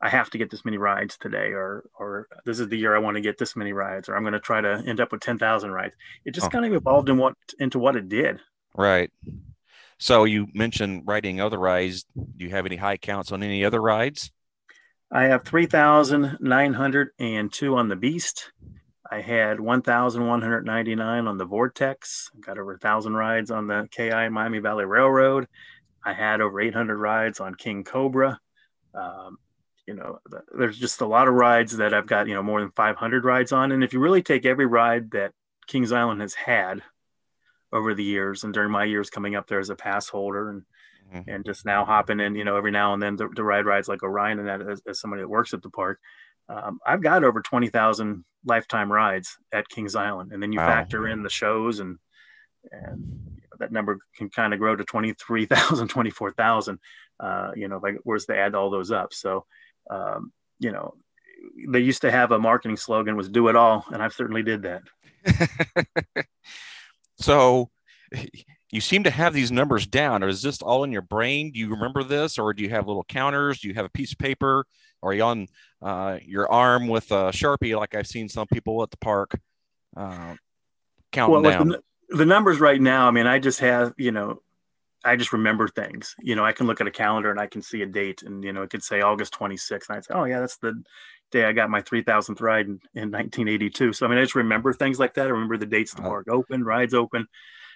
I 0.05 0.09
have 0.11 0.31
to 0.31 0.39
get 0.39 0.51
this 0.51 0.65
many 0.67 0.77
rides 0.77 1.17
today, 1.17 1.53
or 1.53 1.89
or 1.99 2.29
this 2.45 2.61
is 2.61 2.69
the 2.69 2.77
year 2.77 2.95
I 2.95 2.99
want 2.99 3.17
to 3.17 3.23
get 3.23 3.39
this 3.39 3.57
many 3.57 3.73
rides, 3.73 4.11
or 4.11 4.15
I'm 4.15 4.23
going 4.23 4.35
to 4.35 4.41
try 4.41 4.61
to 4.61 4.83
end 4.87 5.01
up 5.01 5.13
with 5.13 5.23
ten 5.23 5.39
thousand 5.39 5.71
rides. 5.71 5.95
It 6.27 6.35
just 6.35 6.49
oh. 6.49 6.51
kind 6.51 6.67
of 6.67 6.75
evolved 6.75 7.09
in 7.09 7.17
what 7.17 7.37
into 7.59 7.79
what 7.79 7.97
it 7.97 8.11
did. 8.11 8.41
Right. 8.77 9.11
So 9.99 10.25
you 10.25 10.49
mentioned 10.53 11.05
riding 11.07 11.41
other 11.41 11.59
rides. 11.59 12.05
Do 12.15 12.45
you 12.45 12.51
have 12.51 12.67
any 12.67 12.77
high 12.77 12.99
counts 12.99 13.33
on 13.33 13.43
any 13.43 13.65
other 13.65 13.81
rides? 13.81 14.31
I 15.11 15.23
have 15.25 15.45
3,902 15.45 17.77
on 17.77 17.89
the 17.89 17.97
Beast. 17.97 18.53
I 19.11 19.23
had 19.23 19.59
1,199 19.61 21.27
on 21.27 21.39
the 21.39 21.47
Vortex. 21.47 22.31
Got 22.41 22.59
over 22.59 22.75
a 22.75 22.79
thousand 22.79 23.15
rides 23.15 23.51
on 23.51 23.69
the 23.69 23.89
KI 23.91 24.29
Miami 24.29 24.59
Valley 24.59 24.85
Railroad. 24.85 25.49
I 26.05 26.13
had 26.13 26.43
over 26.43 26.61
800 26.61 26.99
rides 26.99 27.41
on 27.41 27.55
King 27.55 27.85
Cobra. 27.85 28.39
Um, 28.95 29.39
you 29.87 29.95
know, 29.95 30.19
there's 30.57 30.79
just 30.79 31.01
a 31.01 31.07
lot 31.07 31.29
of 31.29 31.35
rides 31.35 31.77
that 31.77 31.93
I've 31.93 32.07
got, 32.07 32.27
you 32.27 32.35
know, 32.35 32.43
more 32.43 32.61
than 32.61 32.71
500 32.71 33.25
rides 33.25 33.53
on. 33.53 33.73
And 33.73 33.85
if 33.85 33.93
you 33.93 34.01
really 34.01 34.23
take 34.23 34.47
every 34.47 34.67
ride 34.67 35.11
that 35.11 35.33
Kings 35.67 35.93
Island 35.93 36.21
has 36.21 36.35
had 36.35 36.83
over 37.73 37.95
the 37.95 38.05
years 38.05 38.45
and 38.45 38.55
during 38.55 38.71
my 38.71 38.85
years 38.85 39.11
coming 39.11 39.35
up 39.35 39.47
there 39.47 39.59
as 39.59 39.71
a 39.71 39.77
pass 39.77 40.09
holder 40.09 40.49
and 40.49 40.63
mm-hmm. 41.13 41.29
and 41.29 41.45
just 41.45 41.67
now 41.67 41.85
hopping 41.85 42.21
in, 42.21 42.35
you 42.35 42.45
know, 42.45 42.57
every 42.57 42.71
now 42.71 42.95
and 42.95 43.03
then 43.03 43.17
to, 43.17 43.29
to 43.29 43.45
ride 43.45 43.67
rides 43.67 43.89
like 43.89 44.03
Orion 44.03 44.39
and 44.39 44.49
that 44.49 44.63
as, 44.63 44.83
as, 44.89 45.01
somebody 45.01 45.23
that 45.23 45.29
works 45.29 45.53
at 45.53 45.63
the 45.63 45.71
park, 45.71 45.99
um, 46.49 46.79
I've 46.87 47.03
got 47.03 47.25
over 47.25 47.41
20,000 47.41 48.25
lifetime 48.45 48.91
rides 48.91 49.37
at 49.53 49.69
Kings 49.69 49.95
Island. 49.95 50.33
And 50.33 50.43
then 50.43 50.53
you 50.53 50.61
wow. 50.61 50.67
factor 50.67 51.09
in 51.09 51.23
the 51.23 51.31
shows 51.31 51.81
and, 51.81 51.99
and 52.71 53.41
that 53.59 53.73
number 53.73 53.99
can 54.17 54.31
kind 54.31 54.53
of 54.53 54.61
grow 54.61 54.77
to 54.77 54.85
23,000, 54.85 55.89
24,000, 55.89 56.79
uh, 57.21 57.51
you 57.55 57.69
know, 57.69 57.81
like 57.83 57.97
where's 58.03 58.27
to 58.27 58.37
add 58.37 58.55
all 58.55 58.71
those 58.71 58.91
up. 58.91 59.13
So, 59.13 59.47
um, 59.91 60.33
you 60.59 60.73
know, 60.73 60.95
they 61.69 61.81
used 61.81 62.03
to 62.03 62.11
have 62.11 62.33
a 62.33 62.39
marketing 62.39 62.77
slogan 62.77 63.17
was 63.17 63.29
do 63.29 63.49
it 63.49 63.57
all. 63.57 63.85
And 63.93 64.03
I 64.03 64.09
certainly 64.09 64.43
did 64.43 64.63
that. 64.63 64.83
so 67.19 67.71
you 68.71 68.81
seem 68.81 69.05
to 69.05 69.11
have 69.11 69.33
these 69.33 69.53
numbers 69.53 69.87
down. 69.87 70.23
Or 70.23 70.29
is 70.29 70.43
this 70.43 70.63
all 70.63 70.85
in 70.85 70.93
your 70.93 71.03
brain? 71.03 71.53
Do 71.53 71.59
you 71.59 71.71
remember 71.71 72.03
this, 72.03 72.39
or 72.39 72.53
do 72.53 72.63
you 72.63 72.71
have 72.71 72.87
little 72.87 73.05
counters? 73.05 73.61
Do 73.61 73.69
you 73.69 73.75
have 73.75 73.85
a 73.85 73.91
piece 73.91 74.13
of 74.13 74.19
paper? 74.19 74.67
Or 75.03 75.11
are 75.11 75.15
you 75.15 75.23
on 75.23 75.49
uh, 75.83 76.19
your 76.25 76.51
arm 76.51 76.89
with 76.89 77.11
a 77.11 77.31
sharpie, 77.31 77.77
like 77.79 77.95
I've 77.95 78.07
seen 78.07 78.29
some 78.29 78.47
people 78.47 78.83
at 78.83 78.91
the 78.91 78.97
park 78.97 79.39
uh, 79.97 80.35
counting 81.13 81.43
well, 81.43 81.43
down? 81.43 81.69
The, 81.69 81.83
the 82.09 82.27
numbers 82.27 82.59
right 82.59 82.81
now. 82.81 83.07
I 83.07 83.11
mean, 83.11 83.27
I 83.27 83.39
just 83.39 83.61
have 83.61 83.93
you 83.97 84.13
know 84.13 84.41
I 85.05 85.17
just 85.17 85.33
remember 85.33 85.69
things. 85.69 86.15
You 86.21 86.35
know, 86.35 86.45
I 86.45 86.53
can 86.53 86.67
look 86.67 86.81
at 86.81 86.87
a 86.87 86.91
calendar 86.91 87.31
and 87.31 87.41
I 87.41 87.47
can 87.47 87.63
see 87.63 87.83
a 87.83 87.87
date, 87.87 88.23
and 88.23 88.43
you 88.43 88.53
know, 88.53 88.63
it 88.63 88.71
could 88.71 88.83
say 88.83 89.01
August 89.01 89.35
26th, 89.35 89.89
and 89.89 89.97
I'd 89.97 90.05
say, 90.05 90.15
oh 90.15 90.25
yeah, 90.25 90.41
that's 90.41 90.57
the 90.59 90.83
day 91.31 91.45
I 91.45 91.53
got 91.53 91.71
my 91.71 91.83
3,000th 91.83 92.41
ride 92.41 92.67
in, 92.67 92.81
in 92.95 93.11
1982. 93.11 93.93
So 93.93 94.07
I 94.07 94.09
mean, 94.09 94.19
I 94.19 94.23
just 94.23 94.35
remember 94.35 94.73
things 94.73 94.99
like 94.99 95.15
that. 95.15 95.27
I 95.27 95.31
remember 95.31 95.57
the 95.57 95.67
dates 95.67 95.95
the 95.95 96.03
park 96.03 96.29
open, 96.31 96.65
rides 96.65 96.95
open. 96.95 97.27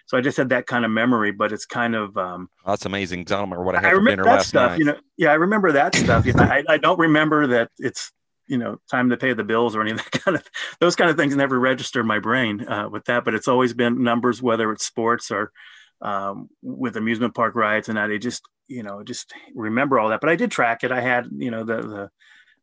So 0.06 0.16
I 0.16 0.22
just 0.22 0.38
had 0.38 0.48
that 0.48 0.66
kind 0.66 0.86
of 0.86 0.90
memory, 0.90 1.32
but 1.32 1.52
it's 1.52 1.66
kind 1.66 1.94
of 1.94 2.16
um, 2.16 2.48
that's 2.64 2.86
amazing. 2.86 3.20
I 3.20 3.24
don't 3.24 3.40
remember 3.42 3.64
what 3.64 3.74
I 3.74 3.80
had 3.80 3.88
I 3.88 3.90
remember 3.90 4.24
that 4.24 4.42
stuff. 4.42 4.70
Night. 4.70 4.78
You 4.78 4.84
know, 4.86 4.96
yeah, 5.18 5.30
I 5.32 5.34
remember 5.34 5.72
that 5.72 5.94
stuff. 5.94 6.24
You 6.24 6.32
know, 6.32 6.44
I, 6.44 6.64
I 6.66 6.78
don't 6.78 6.98
remember 6.98 7.48
that 7.48 7.70
it's 7.78 8.10
you 8.46 8.56
know 8.56 8.78
time 8.90 9.10
to 9.10 9.18
pay 9.18 9.34
the 9.34 9.44
bills 9.44 9.76
or 9.76 9.82
any 9.82 9.90
of 9.90 9.98
that 9.98 10.10
kind 10.24 10.34
of 10.38 10.44
those 10.80 10.96
kind 10.96 11.10
of 11.10 11.18
things 11.18 11.36
never 11.36 11.60
register 11.60 12.00
in 12.00 12.06
my 12.06 12.20
brain 12.20 12.66
uh, 12.66 12.88
with 12.88 13.04
that. 13.04 13.26
But 13.26 13.34
it's 13.34 13.48
always 13.48 13.74
been 13.74 14.02
numbers, 14.02 14.40
whether 14.40 14.72
it's 14.72 14.86
sports 14.86 15.30
or 15.30 15.52
um, 16.00 16.48
with 16.62 16.96
amusement 16.96 17.34
park 17.34 17.54
rides 17.54 17.88
and 17.88 17.98
that. 17.98 18.10
I 18.10 18.18
just, 18.18 18.42
you 18.66 18.82
know, 18.82 19.02
just 19.02 19.32
remember 19.54 19.98
all 19.98 20.10
that. 20.10 20.20
But 20.20 20.30
I 20.30 20.36
did 20.36 20.50
track 20.50 20.84
it. 20.84 20.92
I 20.92 21.00
had, 21.00 21.28
you 21.32 21.50
know, 21.50 21.64
the, 21.64 21.76
the 21.76 22.10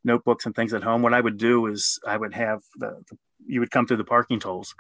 notebooks 0.04 0.46
and 0.46 0.56
things 0.56 0.74
at 0.74 0.84
home. 0.84 1.02
What 1.02 1.14
I 1.14 1.22
would 1.22 1.38
do 1.38 1.66
is 1.68 2.00
I 2.06 2.16
would 2.16 2.34
have 2.34 2.62
the, 2.78 3.04
the 3.10 3.18
you 3.48 3.60
would 3.60 3.72
come 3.72 3.86
through 3.86 3.98
the 3.98 4.04
parking 4.04 4.40
tolls 4.40 4.74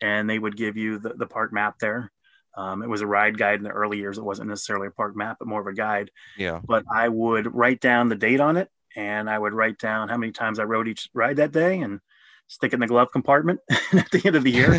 and 0.00 0.28
they 0.28 0.38
would 0.38 0.56
give 0.56 0.76
you 0.76 0.98
the, 0.98 1.10
the 1.10 1.26
park 1.26 1.52
map 1.52 1.78
there. 1.80 2.12
Um, 2.56 2.82
it 2.82 2.88
was 2.88 3.02
a 3.02 3.06
ride 3.06 3.36
guide 3.36 3.58
in 3.58 3.64
the 3.64 3.70
early 3.70 3.98
years. 3.98 4.16
It 4.16 4.24
wasn't 4.24 4.48
necessarily 4.48 4.86
a 4.86 4.92
park 4.92 5.14
map, 5.14 5.36
but 5.38 5.48
more 5.48 5.60
of 5.60 5.66
a 5.66 5.74
guide. 5.74 6.10
Yeah. 6.38 6.60
But 6.64 6.84
I 6.92 7.08
would 7.08 7.54
write 7.54 7.80
down 7.80 8.08
the 8.08 8.14
date 8.14 8.40
on 8.40 8.56
it 8.56 8.70
and 8.94 9.28
I 9.28 9.38
would 9.38 9.52
write 9.52 9.78
down 9.78 10.08
how 10.08 10.16
many 10.16 10.32
times 10.32 10.58
I 10.58 10.64
rode 10.64 10.88
each 10.88 11.10
ride 11.12 11.36
that 11.36 11.52
day 11.52 11.80
and 11.80 12.00
stick 12.48 12.72
it 12.72 12.74
in 12.74 12.80
the 12.80 12.86
glove 12.86 13.10
compartment 13.10 13.60
at 13.92 14.10
the 14.10 14.22
end 14.24 14.36
of 14.36 14.44
the 14.44 14.50
year, 14.50 14.74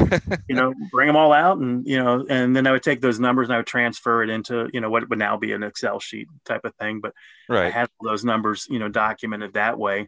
you 0.47 0.55
know, 0.55 0.73
bring 0.91 1.07
them 1.07 1.15
all 1.15 1.33
out 1.33 1.57
and, 1.57 1.85
you 1.85 2.01
know, 2.01 2.25
and 2.29 2.55
then 2.55 2.65
I 2.65 2.71
would 2.71 2.83
take 2.83 3.01
those 3.01 3.19
numbers 3.19 3.47
and 3.47 3.53
I 3.53 3.57
would 3.57 3.67
transfer 3.67 4.23
it 4.23 4.29
into, 4.29 4.69
you 4.73 4.79
know, 4.79 4.89
what 4.89 5.09
would 5.09 5.19
now 5.19 5.37
be 5.37 5.51
an 5.51 5.63
Excel 5.63 5.99
sheet 5.99 6.27
type 6.45 6.63
of 6.63 6.73
thing. 6.75 7.01
But 7.01 7.13
right. 7.49 7.65
I 7.65 7.69
had 7.69 7.89
those 8.01 8.23
numbers, 8.23 8.67
you 8.69 8.79
know, 8.79 8.89
documented 8.89 9.53
that 9.53 9.77
way. 9.77 10.07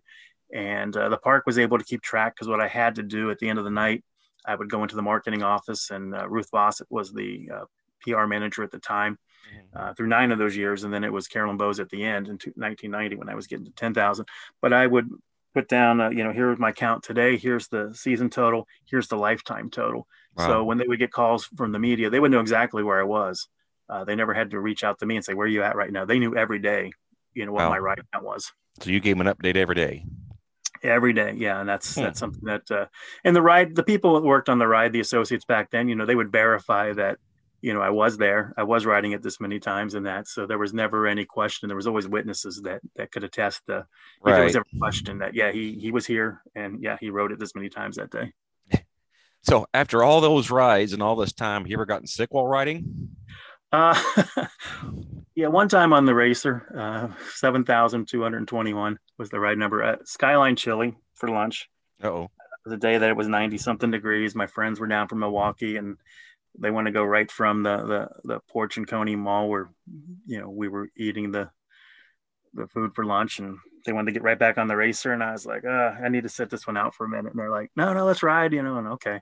And 0.53 0.95
uh, 0.95 1.09
the 1.09 1.17
park 1.17 1.45
was 1.45 1.59
able 1.59 1.77
to 1.77 1.83
keep 1.83 2.01
track 2.01 2.35
because 2.35 2.47
what 2.47 2.61
I 2.61 2.67
had 2.67 2.95
to 2.95 3.03
do 3.03 3.29
at 3.29 3.39
the 3.39 3.49
end 3.49 3.59
of 3.59 3.65
the 3.65 3.71
night, 3.71 4.03
I 4.45 4.55
would 4.55 4.69
go 4.69 4.81
into 4.81 4.95
the 4.95 5.01
marketing 5.01 5.43
office 5.43 5.91
and 5.91 6.15
uh, 6.15 6.27
Ruth 6.27 6.49
Bossett 6.51 6.87
was 6.89 7.11
the 7.11 7.49
uh, 7.53 7.65
PR 8.01 8.25
manager 8.25 8.63
at 8.63 8.71
the 8.71 8.79
time. 8.79 9.17
Mm-hmm. 9.49 9.77
Uh, 9.79 9.93
through 9.95 10.07
nine 10.07 10.31
of 10.31 10.37
those 10.37 10.55
years, 10.55 10.83
and 10.83 10.93
then 10.93 11.03
it 11.03 11.11
was 11.11 11.27
Carolyn 11.27 11.57
Bowes 11.57 11.79
at 11.79 11.89
the 11.89 12.03
end 12.03 12.27
in 12.27 12.33
1990 12.33 13.15
when 13.15 13.29
I 13.29 13.35
was 13.35 13.47
getting 13.47 13.65
to 13.65 13.71
10,000. 13.71 14.27
But 14.61 14.73
I 14.73 14.85
would 14.85 15.09
put 15.53 15.67
down, 15.67 16.01
uh, 16.01 16.09
you 16.09 16.23
know, 16.23 16.31
here's 16.31 16.59
my 16.59 16.71
count 16.71 17.03
today. 17.03 17.37
Here's 17.37 17.67
the 17.67 17.93
season 17.93 18.29
total. 18.29 18.67
Here's 18.85 19.07
the 19.07 19.17
lifetime 19.17 19.69
total. 19.69 20.07
Wow. 20.35 20.47
So 20.47 20.63
when 20.63 20.77
they 20.77 20.87
would 20.87 20.99
get 20.99 21.11
calls 21.11 21.45
from 21.45 21.71
the 21.71 21.79
media, 21.79 22.09
they 22.09 22.19
would 22.19 22.31
know 22.31 22.39
exactly 22.39 22.83
where 22.83 22.99
I 22.99 23.03
was. 23.03 23.47
Uh, 23.89 24.03
they 24.03 24.15
never 24.15 24.33
had 24.33 24.51
to 24.51 24.59
reach 24.59 24.83
out 24.83 24.99
to 24.99 25.05
me 25.05 25.15
and 25.15 25.25
say, 25.25 25.33
"Where 25.33 25.45
are 25.45 25.49
you 25.49 25.63
at 25.63 25.75
right 25.75 25.91
now?" 25.91 26.05
They 26.05 26.19
knew 26.19 26.35
every 26.35 26.59
day, 26.59 26.91
you 27.33 27.45
know, 27.45 27.51
what 27.51 27.63
wow. 27.63 27.69
my 27.69 27.79
ride 27.79 28.01
count 28.13 28.23
was. 28.23 28.51
So 28.81 28.91
you 28.91 28.99
gave 28.99 29.17
them 29.17 29.25
an 29.25 29.33
update 29.33 29.55
every 29.55 29.75
day. 29.75 30.05
Every 30.83 31.11
day, 31.11 31.33
yeah, 31.35 31.59
and 31.59 31.67
that's 31.67 31.95
hmm. 31.95 32.01
that's 32.01 32.19
something 32.19 32.45
that, 32.45 32.69
uh, 32.71 32.85
and 33.23 33.35
the 33.35 33.41
ride, 33.41 33.75
the 33.75 33.83
people 33.83 34.13
that 34.13 34.25
worked 34.25 34.47
on 34.47 34.59
the 34.59 34.67
ride, 34.67 34.93
the 34.93 34.99
associates 34.99 35.43
back 35.43 35.71
then, 35.71 35.89
you 35.89 35.95
know, 35.95 36.05
they 36.05 36.15
would 36.15 36.31
verify 36.31 36.93
that 36.93 37.17
you 37.61 37.73
know, 37.73 37.81
I 37.81 37.89
was 37.89 38.17
there. 38.17 38.53
I 38.57 38.63
was 38.63 38.85
riding 38.85 39.11
it 39.11 39.21
this 39.21 39.39
many 39.39 39.59
times 39.59 39.93
and 39.93 40.05
that. 40.05 40.27
So 40.27 40.45
there 40.45 40.57
was 40.57 40.73
never 40.73 41.07
any 41.07 41.25
question. 41.25 41.67
There 41.67 41.75
was 41.75 41.87
always 41.87 42.07
witnesses 42.07 42.61
that 42.63 42.81
that 42.95 43.11
could 43.11 43.23
attest 43.23 43.61
the 43.67 43.85
right. 44.21 44.35
there 44.35 44.43
was 44.43 44.55
ever 44.55 44.65
question 44.79 45.19
that 45.19 45.35
yeah, 45.35 45.51
he 45.51 45.73
he 45.73 45.91
was 45.91 46.05
here 46.05 46.41
and 46.55 46.81
yeah, 46.81 46.97
he 46.99 47.09
rode 47.09 47.31
it 47.31 47.39
this 47.39 47.55
many 47.55 47.69
times 47.69 47.97
that 47.97 48.11
day. 48.11 48.33
So 49.41 49.67
after 49.73 50.03
all 50.03 50.19
those 50.19 50.51
rides 50.51 50.91
and 50.91 51.01
all 51.01 51.15
this 51.15 51.31
time, 51.31 51.65
you 51.65 51.73
ever 51.77 51.85
gotten 51.85 52.07
sick 52.07 52.33
while 52.33 52.45
riding? 52.45 53.15
Uh 53.71 53.97
yeah, 55.33 55.47
one 55.47 55.69
time 55.69 55.93
on 55.93 56.05
the 56.05 56.13
racer, 56.13 56.67
uh 56.77 57.07
seven 57.35 57.63
thousand 57.63 58.09
two 58.09 58.21
hundred 58.21 58.45
twenty-one 58.49 58.99
was 59.17 59.29
the 59.29 59.39
ride 59.39 59.57
number 59.57 59.81
at 59.81 60.05
Skyline 60.09 60.57
Chili 60.57 60.97
for 61.15 61.29
lunch. 61.29 61.69
oh. 62.03 62.29
The 62.65 62.77
day 62.77 62.97
that 62.97 63.09
it 63.09 63.15
was 63.15 63.27
90 63.27 63.57
something 63.57 63.89
degrees. 63.89 64.35
My 64.35 64.45
friends 64.45 64.79
were 64.79 64.85
down 64.85 65.07
from 65.07 65.19
Milwaukee 65.19 65.77
and 65.77 65.97
they 66.59 66.71
want 66.71 66.87
to 66.87 66.91
go 66.91 67.03
right 67.03 67.29
from 67.31 67.63
the, 67.63 67.77
the, 67.77 68.09
the 68.23 68.39
porch 68.49 68.77
and 68.77 68.87
Coney 68.87 69.15
Mall 69.15 69.49
where, 69.49 69.69
you 70.25 70.39
know, 70.39 70.49
we 70.49 70.67
were 70.67 70.89
eating 70.95 71.31
the, 71.31 71.49
the 72.53 72.67
food 72.67 72.93
for 72.93 73.05
lunch 73.05 73.39
and 73.39 73.57
they 73.85 73.93
wanted 73.93 74.07
to 74.07 74.11
get 74.11 74.23
right 74.23 74.37
back 74.37 74.57
on 74.57 74.67
the 74.67 74.75
racer. 74.75 75.13
And 75.13 75.23
I 75.23 75.31
was 75.31 75.45
like, 75.45 75.63
uh, 75.65 75.93
I 76.03 76.09
need 76.09 76.23
to 76.23 76.29
sit 76.29 76.49
this 76.49 76.67
one 76.67 76.77
out 76.77 76.95
for 76.95 77.05
a 77.05 77.09
minute. 77.09 77.31
And 77.31 77.39
they're 77.39 77.51
like, 77.51 77.71
no, 77.75 77.93
no, 77.93 78.05
let's 78.05 78.23
ride, 78.23 78.53
you 78.53 78.61
know, 78.61 78.77
and 78.77 78.87
okay. 78.87 79.21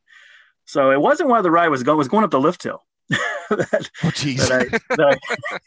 So 0.65 0.91
it 0.91 0.99
wasn't 0.99 1.29
while 1.29 1.43
the 1.43 1.51
ride 1.51 1.69
was 1.69 1.83
going, 1.83 1.97
was 1.97 2.07
going 2.07 2.23
up 2.23 2.31
the 2.31 2.39
lift 2.39 2.63
hill. 2.63 2.83
that, 3.09 3.89
oh, 4.03 4.11
geez. 4.11 4.49
That 4.49 4.61
I, 4.61 4.95
that 4.95 5.19
I, 5.51 5.59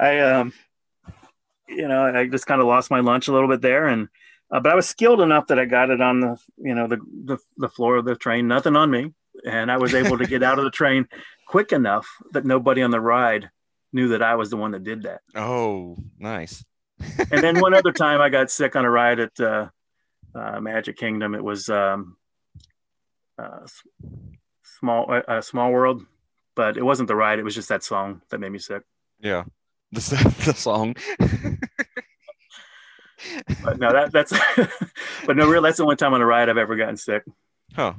I, 0.00 0.18
um, 0.20 0.52
you 1.68 1.88
know, 1.88 2.04
I 2.04 2.26
just 2.26 2.46
kind 2.46 2.60
of 2.60 2.66
lost 2.66 2.90
my 2.90 3.00
lunch 3.00 3.28
a 3.28 3.32
little 3.32 3.48
bit 3.48 3.60
there. 3.60 3.86
And, 3.86 4.08
uh, 4.50 4.60
but 4.60 4.72
I 4.72 4.76
was 4.76 4.88
skilled 4.88 5.20
enough 5.20 5.48
that 5.48 5.58
I 5.58 5.64
got 5.64 5.90
it 5.90 6.00
on 6.00 6.20
the, 6.20 6.38
you 6.56 6.74
know, 6.74 6.86
the, 6.86 6.98
the, 7.24 7.38
the 7.56 7.68
floor 7.68 7.96
of 7.96 8.04
the 8.04 8.14
train, 8.14 8.46
nothing 8.46 8.76
on 8.76 8.90
me 8.90 9.12
and 9.44 9.70
I 9.70 9.76
was 9.76 9.94
able 9.94 10.18
to 10.18 10.26
get 10.26 10.42
out 10.42 10.58
of 10.58 10.64
the 10.64 10.70
train 10.70 11.06
quick 11.46 11.72
enough 11.72 12.08
that 12.32 12.44
nobody 12.44 12.82
on 12.82 12.90
the 12.90 13.00
ride 13.00 13.50
knew 13.92 14.08
that 14.08 14.22
I 14.22 14.34
was 14.34 14.50
the 14.50 14.56
one 14.56 14.72
that 14.72 14.84
did 14.84 15.02
that. 15.04 15.20
Oh, 15.34 15.96
nice. 16.18 16.64
and 17.00 17.42
then 17.42 17.60
one 17.60 17.74
other 17.74 17.92
time 17.92 18.20
I 18.20 18.28
got 18.28 18.50
sick 18.50 18.76
on 18.76 18.84
a 18.84 18.90
ride 18.90 19.20
at 19.20 19.40
uh, 19.40 19.68
uh, 20.34 20.60
Magic 20.60 20.96
Kingdom. 20.96 21.34
It 21.34 21.44
was 21.44 21.68
um, 21.68 22.16
uh, 23.38 23.66
small, 24.62 25.22
uh, 25.26 25.40
small 25.40 25.72
world, 25.72 26.04
but 26.54 26.76
it 26.76 26.82
wasn't 26.82 27.08
the 27.08 27.16
ride. 27.16 27.38
It 27.38 27.44
was 27.44 27.54
just 27.54 27.68
that 27.68 27.84
song 27.84 28.22
that 28.30 28.38
made 28.38 28.52
me 28.52 28.58
sick. 28.58 28.82
Yeah, 29.20 29.44
the, 29.92 30.00
the 30.44 30.54
song. 30.54 30.96
but 33.62 33.78
no, 33.78 33.92
that, 33.92 34.12
that's, 34.12 34.32
but 35.26 35.36
no, 35.36 35.48
real. 35.48 35.62
That's 35.62 35.78
the 35.78 35.82
only 35.82 35.96
time 35.96 36.14
on 36.14 36.22
a 36.22 36.26
ride 36.26 36.48
I've 36.48 36.58
ever 36.58 36.76
gotten 36.76 36.96
sick. 36.96 37.24
Huh. 37.74 37.94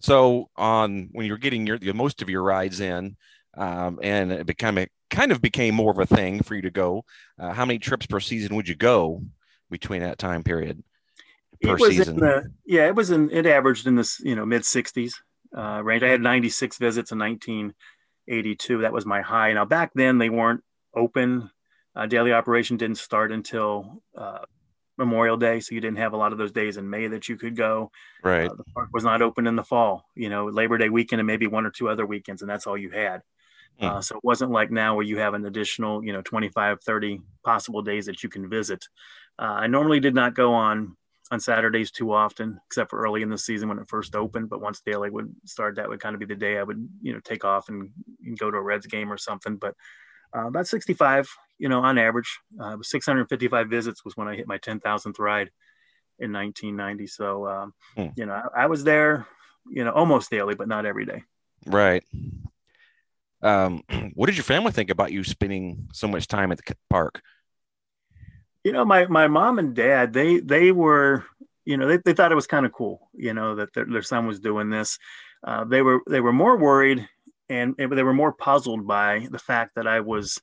So 0.00 0.48
on 0.56 1.08
when 1.12 1.26
you're 1.26 1.38
getting 1.38 1.66
your 1.66 1.78
most 1.94 2.22
of 2.22 2.30
your 2.30 2.42
rides 2.42 2.80
in, 2.80 3.16
um, 3.56 3.98
and 4.02 4.32
it 4.32 4.46
became 4.46 4.78
a, 4.78 4.86
kind 5.10 5.32
of 5.32 5.42
became 5.42 5.74
more 5.74 5.90
of 5.90 5.98
a 5.98 6.06
thing 6.06 6.42
for 6.42 6.54
you 6.54 6.62
to 6.62 6.70
go. 6.70 7.04
Uh, 7.38 7.52
how 7.52 7.64
many 7.64 7.78
trips 7.78 8.06
per 8.06 8.20
season 8.20 8.56
would 8.56 8.68
you 8.68 8.74
go 8.74 9.22
between 9.70 10.00
that 10.02 10.18
time 10.18 10.42
period 10.42 10.82
per 11.62 11.78
season? 11.78 12.16
The, 12.16 12.50
yeah, 12.64 12.86
it 12.86 12.94
was 12.94 13.10
in 13.10 13.30
it 13.30 13.46
averaged 13.46 13.86
in 13.86 13.96
this 13.96 14.20
you 14.20 14.34
know 14.34 14.46
mid 14.46 14.62
60s 14.62 15.12
uh, 15.56 15.82
range. 15.84 16.02
I 16.02 16.08
had 16.08 16.22
96 16.22 16.78
visits 16.78 17.12
in 17.12 17.18
1982. 17.18 18.80
That 18.80 18.92
was 18.92 19.04
my 19.04 19.20
high. 19.20 19.52
Now 19.52 19.64
back 19.64 19.92
then 19.94 20.18
they 20.18 20.30
weren't 20.30 20.62
open. 20.94 21.50
Uh, 21.94 22.06
daily 22.06 22.32
operation 22.32 22.76
didn't 22.76 22.98
start 22.98 23.32
until 23.32 24.02
uh, 24.16 24.38
Memorial 25.00 25.36
Day, 25.36 25.58
so 25.58 25.74
you 25.74 25.80
didn't 25.80 25.98
have 25.98 26.12
a 26.12 26.16
lot 26.16 26.30
of 26.30 26.38
those 26.38 26.52
days 26.52 26.76
in 26.76 26.88
May 26.88 27.08
that 27.08 27.28
you 27.28 27.36
could 27.36 27.56
go. 27.56 27.90
Right. 28.22 28.48
Uh, 28.48 28.54
the 28.54 28.64
park 28.74 28.90
was 28.92 29.02
not 29.02 29.22
open 29.22 29.46
in 29.46 29.56
the 29.56 29.64
fall. 29.64 30.04
You 30.14 30.28
know, 30.28 30.46
Labor 30.46 30.78
Day 30.78 30.88
weekend 30.88 31.18
and 31.20 31.26
maybe 31.26 31.48
one 31.48 31.66
or 31.66 31.70
two 31.70 31.88
other 31.88 32.06
weekends, 32.06 32.42
and 32.42 32.50
that's 32.50 32.66
all 32.66 32.78
you 32.78 32.90
had. 32.90 33.22
Hmm. 33.80 33.86
Uh, 33.86 34.02
so 34.02 34.16
it 34.16 34.24
wasn't 34.24 34.52
like 34.52 34.70
now 34.70 34.94
where 34.94 35.04
you 35.04 35.18
have 35.18 35.34
an 35.34 35.46
additional, 35.46 36.04
you 36.04 36.12
know, 36.12 36.22
25, 36.22 36.82
30 36.82 37.20
possible 37.42 37.82
days 37.82 38.06
that 38.06 38.22
you 38.22 38.28
can 38.28 38.48
visit. 38.48 38.86
Uh, 39.38 39.56
I 39.62 39.66
normally 39.66 40.00
did 40.00 40.14
not 40.14 40.34
go 40.34 40.52
on 40.52 40.96
on 41.32 41.40
Saturdays 41.40 41.90
too 41.90 42.12
often, 42.12 42.60
except 42.66 42.90
for 42.90 43.00
early 43.00 43.22
in 43.22 43.30
the 43.30 43.38
season 43.38 43.68
when 43.68 43.78
it 43.78 43.88
first 43.88 44.14
opened. 44.14 44.50
But 44.50 44.60
once 44.60 44.80
daily 44.80 45.10
would 45.10 45.32
start, 45.46 45.76
that 45.76 45.88
would 45.88 46.00
kind 46.00 46.14
of 46.14 46.20
be 46.20 46.26
the 46.26 46.34
day 46.34 46.58
I 46.58 46.62
would, 46.62 46.88
you 47.00 47.12
know, 47.12 47.20
take 47.20 47.44
off 47.44 47.68
and, 47.68 47.90
and 48.24 48.38
go 48.38 48.50
to 48.50 48.56
a 48.56 48.62
Reds 48.62 48.86
game 48.86 49.12
or 49.12 49.16
something. 49.16 49.56
But 49.56 49.74
uh, 50.36 50.48
about 50.48 50.66
65, 50.66 51.28
you 51.60 51.68
know, 51.68 51.80
on 51.80 51.98
average. 51.98 52.40
Uh, 52.58 52.78
655 52.80 53.68
visits 53.68 54.04
was 54.04 54.16
when 54.16 54.26
I 54.26 54.34
hit 54.34 54.48
my 54.48 54.58
10,000th 54.58 55.18
ride 55.18 55.50
in 56.18 56.32
1990. 56.32 57.06
So, 57.06 57.46
um, 57.46 57.74
hmm. 57.94 58.06
you 58.16 58.26
know, 58.26 58.32
I, 58.32 58.62
I, 58.62 58.66
was 58.66 58.82
there, 58.82 59.26
you 59.68 59.84
know, 59.84 59.90
almost 59.90 60.30
daily, 60.30 60.54
but 60.54 60.68
not 60.68 60.86
every 60.86 61.04
day. 61.04 61.22
Right. 61.66 62.02
Um, 63.42 63.82
what 64.14 64.26
did 64.26 64.36
your 64.36 64.44
family 64.44 64.72
think 64.72 64.90
about 64.90 65.12
you 65.12 65.22
spending 65.22 65.88
so 65.92 66.08
much 66.08 66.26
time 66.26 66.50
at 66.50 66.58
the 66.58 66.74
park? 66.88 67.20
You 68.64 68.72
know, 68.72 68.84
my, 68.86 69.06
my 69.06 69.28
mom 69.28 69.58
and 69.58 69.74
dad, 69.74 70.14
they, 70.14 70.40
they 70.40 70.72
were, 70.72 71.24
you 71.66 71.76
know, 71.76 71.86
they, 71.86 71.98
they 71.98 72.14
thought 72.14 72.32
it 72.32 72.36
was 72.36 72.46
kind 72.46 72.64
of 72.64 72.72
cool, 72.72 73.10
you 73.14 73.34
know, 73.34 73.56
that 73.56 73.74
their, 73.74 73.84
their 73.84 74.02
son 74.02 74.26
was 74.26 74.40
doing 74.40 74.70
this. 74.70 74.98
Uh, 75.46 75.64
they 75.64 75.82
were, 75.82 76.00
they 76.08 76.20
were 76.20 76.32
more 76.32 76.56
worried 76.56 77.06
and 77.50 77.74
they 77.76 78.02
were 78.02 78.14
more 78.14 78.32
puzzled 78.32 78.86
by 78.86 79.26
the 79.30 79.38
fact 79.38 79.74
that 79.74 79.86
I 79.86 80.00
was 80.00 80.40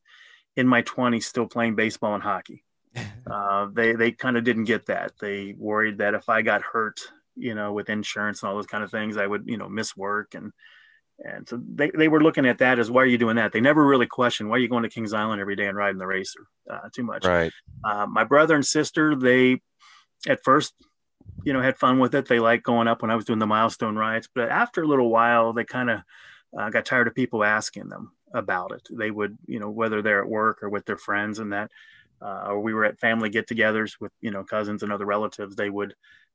in 0.57 0.67
my 0.67 0.81
20s 0.81 1.23
still 1.23 1.45
playing 1.45 1.75
baseball 1.75 2.15
and 2.15 2.23
hockey. 2.23 2.63
Uh, 3.29 3.67
they 3.73 3.91
they 3.91 4.09
kind 4.09 4.37
of 4.37 4.45
didn't 4.45 4.63
get 4.63 4.85
that. 4.85 5.11
They 5.19 5.53
worried 5.57 5.97
that 5.97 6.13
if 6.13 6.29
I 6.29 6.41
got 6.41 6.61
hurt, 6.61 7.01
you 7.35 7.55
know, 7.55 7.73
with 7.73 7.89
insurance 7.89 8.41
and 8.41 8.49
all 8.49 8.55
those 8.55 8.67
kind 8.67 8.85
of 8.85 8.89
things, 8.89 9.17
I 9.17 9.27
would 9.27 9.43
you 9.47 9.57
know 9.57 9.67
miss 9.67 9.97
work 9.97 10.33
and 10.33 10.53
and 11.19 11.47
so 11.47 11.61
they, 11.75 11.91
they 11.91 12.07
were 12.07 12.23
looking 12.23 12.45
at 12.45 12.59
that 12.59 12.79
as 12.79 12.89
why 12.89 13.01
are 13.01 13.07
you 13.07 13.17
doing 13.17 13.35
that? 13.35 13.51
They 13.51 13.59
never 13.59 13.85
really 13.85 14.07
questioned 14.07 14.49
why 14.49 14.55
are 14.55 14.59
you 14.59 14.69
going 14.69 14.83
to 14.83 14.89
Kings 14.89 15.13
Island 15.13 15.41
every 15.41 15.57
day 15.57 15.67
and 15.67 15.77
riding 15.77 15.97
the 15.97 16.07
racer 16.07 16.47
uh, 16.71 16.87
too 16.95 17.03
much. 17.03 17.25
Right. 17.25 17.51
Uh, 17.83 18.05
my 18.07 18.23
brother 18.23 18.55
and 18.55 18.65
sister, 18.65 19.13
they 19.13 19.61
at 20.25 20.43
first, 20.45 20.73
you 21.43 21.51
know, 21.51 21.61
had 21.61 21.77
fun 21.77 21.99
with 21.99 22.15
it. 22.15 22.29
They 22.29 22.39
liked 22.39 22.63
going 22.63 22.87
up 22.87 23.01
when 23.01 23.11
I 23.11 23.15
was 23.15 23.25
doing 23.25 23.39
the 23.39 23.45
milestone 23.45 23.97
rides, 23.97 24.29
but 24.33 24.47
after 24.47 24.83
a 24.83 24.87
little 24.87 25.09
while, 25.09 25.51
they 25.51 25.65
kind 25.65 25.89
of 25.89 25.99
uh, 26.57 26.69
got 26.69 26.85
tired 26.85 27.09
of 27.09 27.13
people 27.13 27.43
asking 27.43 27.89
them 27.89 28.13
about 28.33 28.71
it. 28.71 28.87
They 28.91 29.11
would, 29.11 29.37
you 29.45 29.59
know, 29.59 29.69
whether 29.69 30.01
they're 30.01 30.21
at 30.21 30.29
work 30.29 30.63
or 30.63 30.69
with 30.69 30.85
their 30.85 30.97
friends 30.97 31.39
and 31.39 31.53
that, 31.53 31.71
uh, 32.21 32.47
or 32.49 32.59
we 32.59 32.73
were 32.73 32.85
at 32.85 32.99
family 32.99 33.29
get-togethers 33.29 33.99
with, 33.99 34.11
you 34.21 34.31
know, 34.31 34.43
cousins 34.43 34.83
and 34.83 34.91
other 34.91 35.05
relatives, 35.05 35.55
they 35.55 35.69
would 35.69 35.93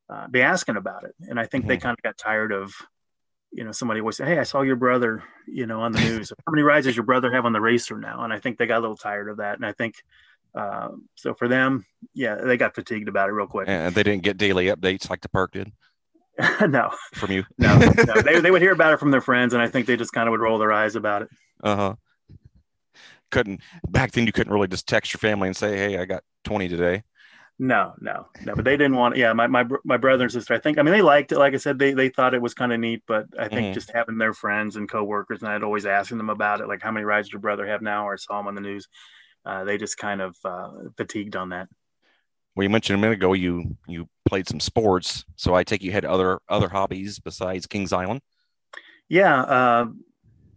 uh, 0.08 0.28
be 0.28 0.42
asking 0.42 0.76
about 0.76 1.04
it. 1.04 1.14
And 1.28 1.38
I 1.38 1.46
think 1.46 1.62
mm-hmm. 1.62 1.68
they 1.68 1.76
kind 1.78 1.96
of 1.98 2.02
got 2.02 2.18
tired 2.18 2.52
of, 2.52 2.74
you 3.52 3.64
know, 3.64 3.72
somebody 3.72 4.00
always 4.00 4.16
say, 4.16 4.24
"Hey, 4.24 4.38
I 4.38 4.44
saw 4.44 4.62
your 4.62 4.76
brother, 4.76 5.22
you 5.46 5.66
know, 5.66 5.82
on 5.82 5.92
the 5.92 6.00
news. 6.00 6.32
How 6.46 6.50
many 6.50 6.62
rides 6.62 6.86
does 6.86 6.96
your 6.96 7.04
brother 7.04 7.30
have 7.32 7.44
on 7.44 7.52
the 7.52 7.60
racer 7.60 7.98
now?" 7.98 8.24
And 8.24 8.32
I 8.32 8.38
think 8.38 8.56
they 8.56 8.66
got 8.66 8.78
a 8.78 8.80
little 8.80 8.96
tired 8.96 9.28
of 9.28 9.36
that. 9.38 9.56
And 9.56 9.66
I 9.66 9.72
think 9.72 9.96
uh, 10.54 10.88
so 11.14 11.34
for 11.34 11.48
them, 11.48 11.84
yeah, 12.14 12.36
they 12.36 12.56
got 12.56 12.74
fatigued 12.74 13.08
about 13.08 13.28
it 13.28 13.32
real 13.32 13.46
quick. 13.46 13.68
And 13.68 13.94
they 13.94 14.02
didn't 14.02 14.22
get 14.22 14.36
daily 14.36 14.66
updates 14.66 15.08
like 15.08 15.20
the 15.20 15.28
park 15.28 15.52
did. 15.52 15.72
no, 16.66 16.90
from 17.14 17.30
you. 17.30 17.44
no, 17.58 17.78
no. 17.78 18.22
They, 18.22 18.40
they 18.40 18.50
would 18.50 18.62
hear 18.62 18.72
about 18.72 18.94
it 18.94 18.98
from 18.98 19.10
their 19.10 19.20
friends, 19.20 19.52
and 19.52 19.62
I 19.62 19.68
think 19.68 19.86
they 19.86 19.96
just 19.96 20.12
kind 20.12 20.28
of 20.28 20.30
would 20.30 20.40
roll 20.40 20.58
their 20.58 20.72
eyes 20.72 20.96
about 20.96 21.22
it. 21.22 21.28
Uh 21.62 21.76
huh. 21.76 21.94
Couldn't 23.30 23.60
back 23.88 24.12
then. 24.12 24.26
You 24.26 24.32
couldn't 24.32 24.52
really 24.52 24.68
just 24.68 24.86
text 24.86 25.12
your 25.12 25.18
family 25.18 25.48
and 25.48 25.56
say, 25.56 25.76
"Hey, 25.76 25.98
I 25.98 26.04
got 26.04 26.22
20 26.44 26.68
today." 26.68 27.02
No, 27.58 27.92
no, 28.00 28.26
no. 28.44 28.54
But 28.54 28.64
they 28.64 28.76
didn't 28.76 28.96
want. 28.96 29.16
Yeah, 29.16 29.32
my 29.32 29.46
my 29.46 29.64
my 29.84 29.96
brother 29.96 30.24
and 30.24 30.32
sister. 30.32 30.54
I 30.54 30.58
think. 30.58 30.78
I 30.78 30.82
mean, 30.82 30.92
they 30.92 31.02
liked 31.02 31.32
it. 31.32 31.38
Like 31.38 31.54
I 31.54 31.58
said, 31.58 31.78
they 31.78 31.94
they 31.94 32.08
thought 32.08 32.34
it 32.34 32.42
was 32.42 32.54
kind 32.54 32.72
of 32.72 32.80
neat. 32.80 33.02
But 33.06 33.26
I 33.38 33.48
think 33.48 33.66
mm-hmm. 33.66 33.74
just 33.74 33.92
having 33.92 34.18
their 34.18 34.34
friends 34.34 34.76
and 34.76 34.88
coworkers, 34.88 35.42
and 35.42 35.50
I'd 35.50 35.62
always 35.62 35.86
asking 35.86 36.18
them 36.18 36.30
about 36.30 36.60
it, 36.60 36.68
like 36.68 36.82
how 36.82 36.90
many 36.90 37.04
rides 37.04 37.32
your 37.32 37.40
brother 37.40 37.66
have 37.66 37.80
now, 37.80 38.06
or 38.06 38.14
I 38.14 38.16
saw 38.16 38.40
him 38.40 38.48
on 38.48 38.54
the 38.54 38.60
news. 38.60 38.88
Uh, 39.44 39.64
they 39.64 39.78
just 39.78 39.96
kind 39.96 40.20
of 40.20 40.36
uh, 40.44 40.70
fatigued 40.96 41.36
on 41.36 41.50
that 41.50 41.68
well, 42.54 42.64
you 42.64 42.70
mentioned 42.70 42.98
a 42.98 43.00
minute 43.00 43.14
ago 43.14 43.32
you 43.32 43.76
you 43.86 44.08
played 44.26 44.48
some 44.48 44.60
sports, 44.60 45.24
so 45.36 45.54
I 45.54 45.64
take 45.64 45.82
you 45.82 45.92
had 45.92 46.04
other 46.04 46.40
other 46.48 46.68
hobbies 46.68 47.18
besides 47.18 47.66
Kings 47.66 47.92
Island. 47.92 48.20
Yeah, 49.08 49.42
uh, 49.42 49.86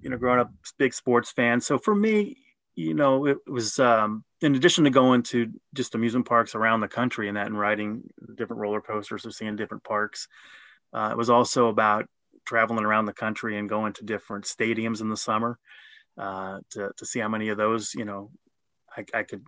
you 0.06 0.12
know, 0.12 0.18
growing 0.18 0.40
up, 0.40 0.52
big 0.78 0.94
sports 0.94 1.32
fan. 1.32 1.60
So 1.60 1.80
for 1.80 1.96
me, 1.96 2.38
you 2.76 2.94
know, 2.94 3.26
it 3.26 3.40
was 3.48 3.80
um, 3.80 4.24
in 4.40 4.54
addition 4.54 4.84
to 4.84 4.92
going 4.92 5.24
to 5.24 5.52
just 5.74 5.96
amusement 5.96 6.28
parks 6.28 6.54
around 6.54 6.82
the 6.82 6.88
country 6.88 7.28
and 7.28 7.38
that, 7.38 7.48
and 7.48 7.58
riding 7.58 8.04
different 8.36 8.62
roller 8.62 8.82
coasters 8.82 9.26
or 9.26 9.32
seeing 9.32 9.56
different 9.56 9.84
parks. 9.84 10.28
Uh, 10.94 11.10
it 11.12 11.18
was 11.18 11.32
also 11.32 11.70
about 11.70 12.06
traveling 12.46 12.86
around 12.86 13.06
the 13.06 13.14
country 13.14 13.58
and 13.58 13.68
going 13.68 13.94
to 13.94 14.06
different 14.06 14.46
stadiums 14.46 15.02
in 15.02 15.10
the 15.10 15.18
summer 15.18 15.58
uh, 16.20 16.60
to 16.70 16.92
to 16.98 17.06
see 17.06 17.20
how 17.20 17.28
many 17.28 17.50
of 17.50 17.58
those, 17.58 17.96
you 17.96 18.06
know, 18.06 18.30
I, 18.96 19.06
I 19.12 19.24
could 19.24 19.44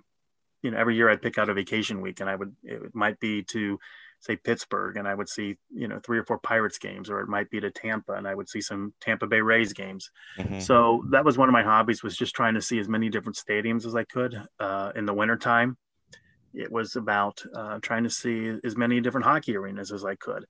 you 0.64 0.72
know 0.72 0.78
every 0.80 0.96
year 0.96 1.08
I'd 1.08 1.22
pick 1.22 1.38
out 1.38 1.50
a 1.50 1.54
vacation 1.54 2.02
week 2.02 2.20
and 2.20 2.28
I 2.28 2.36
would 2.36 2.56
it 2.64 2.96
might 2.96 3.20
be 3.20 3.44
to 3.44 3.78
say 4.20 4.36
Pittsburgh 4.36 4.98
and 4.98 5.08
I 5.08 5.14
would 5.14 5.30
see 5.30 5.58
you 5.74 5.88
know 5.88 6.00
three 6.00 6.18
or 6.18 6.24
four 6.24 6.40
Pirates 6.40 6.78
games 6.78 7.10
or 7.10 7.20
it 7.22 7.28
might 7.28 7.50
be 7.50 7.60
to 7.60 7.72
Tampa 7.72 8.14
and 8.14 8.28
I 8.28 8.36
would 8.36 8.50
see 8.50 8.62
some 8.62 8.94
Tampa 9.00 9.28
Bay 9.28 9.42
Rays 9.42 9.74
games. 9.74 10.12
Mm-hmm. 10.38 10.60
So 10.60 11.04
that 11.12 11.26
was 11.26 11.38
one 11.38 11.50
of 11.50 11.54
my 11.54 11.64
hobbies 11.64 12.04
was 12.04 12.18
just 12.18 12.36
trying 12.36 12.56
to 12.56 12.62
see 12.62 12.80
as 12.80 12.88
many 12.88 13.10
different 13.10 13.38
stadiums 13.38 13.86
as 13.86 13.96
I 13.96 14.04
could 14.04 14.42
uh, 14.60 14.92
in 14.96 15.06
the 15.06 15.14
wintertime. 15.14 15.78
It 16.54 16.72
was 16.72 16.96
about 16.96 17.44
uh, 17.56 17.80
trying 17.82 18.04
to 18.04 18.10
see 18.10 18.58
as 18.64 18.76
many 18.76 19.00
different 19.00 19.26
hockey 19.26 19.56
arenas 19.56 19.92
as 19.92 20.04
I 20.04 20.16
could. 20.16 20.46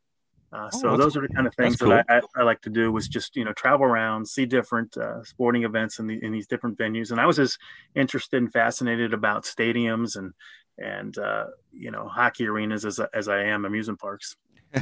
Uh, 0.53 0.69
oh, 0.73 0.79
so 0.79 0.97
those 0.97 1.17
are 1.17 1.21
the 1.21 1.33
kind 1.33 1.45
of 1.45 1.53
things 1.55 1.75
cool. 1.75 1.89
that 1.89 2.05
I, 2.07 2.17
I, 2.17 2.21
I, 2.37 2.43
like 2.43 2.61
to 2.61 2.69
do 2.69 2.89
was 2.89 3.09
just 3.09 3.35
you 3.35 3.43
know 3.43 3.51
travel 3.51 3.85
around, 3.85 4.25
see 4.25 4.45
different 4.45 4.95
uh, 4.95 5.21
sporting 5.23 5.65
events 5.65 5.99
in, 5.99 6.07
the, 6.07 6.23
in 6.23 6.31
these 6.31 6.47
different 6.47 6.77
venues, 6.77 7.11
and 7.11 7.19
I 7.19 7.25
was 7.25 7.37
as 7.37 7.57
interested 7.95 8.37
and 8.37 8.51
fascinated 8.51 9.13
about 9.13 9.43
stadiums 9.43 10.15
and 10.15 10.33
and 10.77 11.17
uh, 11.17 11.45
you 11.71 11.91
know 11.91 12.07
hockey 12.07 12.47
arenas 12.47 12.85
as 12.85 12.99
as 13.13 13.27
I 13.27 13.43
am 13.43 13.65
amusement 13.65 13.99
parks. 13.99 14.35
do 14.73 14.81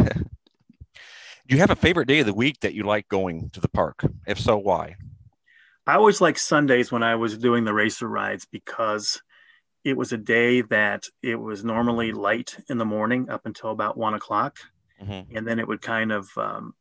you 1.47 1.57
have 1.57 1.71
a 1.71 1.75
favorite 1.75 2.07
day 2.07 2.19
of 2.19 2.25
the 2.25 2.33
week 2.33 2.59
that 2.61 2.73
you 2.73 2.83
like 2.83 3.07
going 3.09 3.49
to 3.51 3.59
the 3.59 3.69
park? 3.69 4.05
If 4.27 4.39
so, 4.39 4.57
why? 4.57 4.95
I 5.87 5.95
always 5.95 6.19
like 6.19 6.39
Sundays 6.39 6.91
when 6.91 7.03
I 7.03 7.15
was 7.15 7.37
doing 7.37 7.63
the 7.63 7.73
racer 7.73 8.07
rides 8.07 8.45
because 8.45 9.21
it 9.83 9.95
was 9.95 10.11
a 10.11 10.17
day 10.17 10.61
that 10.61 11.05
it 11.21 11.35
was 11.35 11.63
normally 11.63 12.11
light 12.11 12.57
in 12.69 12.79
the 12.79 12.85
morning 12.85 13.29
up 13.29 13.45
until 13.45 13.69
about 13.69 13.95
one 13.95 14.15
o'clock 14.15 14.57
mm-hmm. 15.01 15.35
and 15.35 15.47
then 15.47 15.59
it 15.59 15.67
would 15.67 15.81
kind 15.81 16.11
of 16.11 16.29
um, 16.37 16.73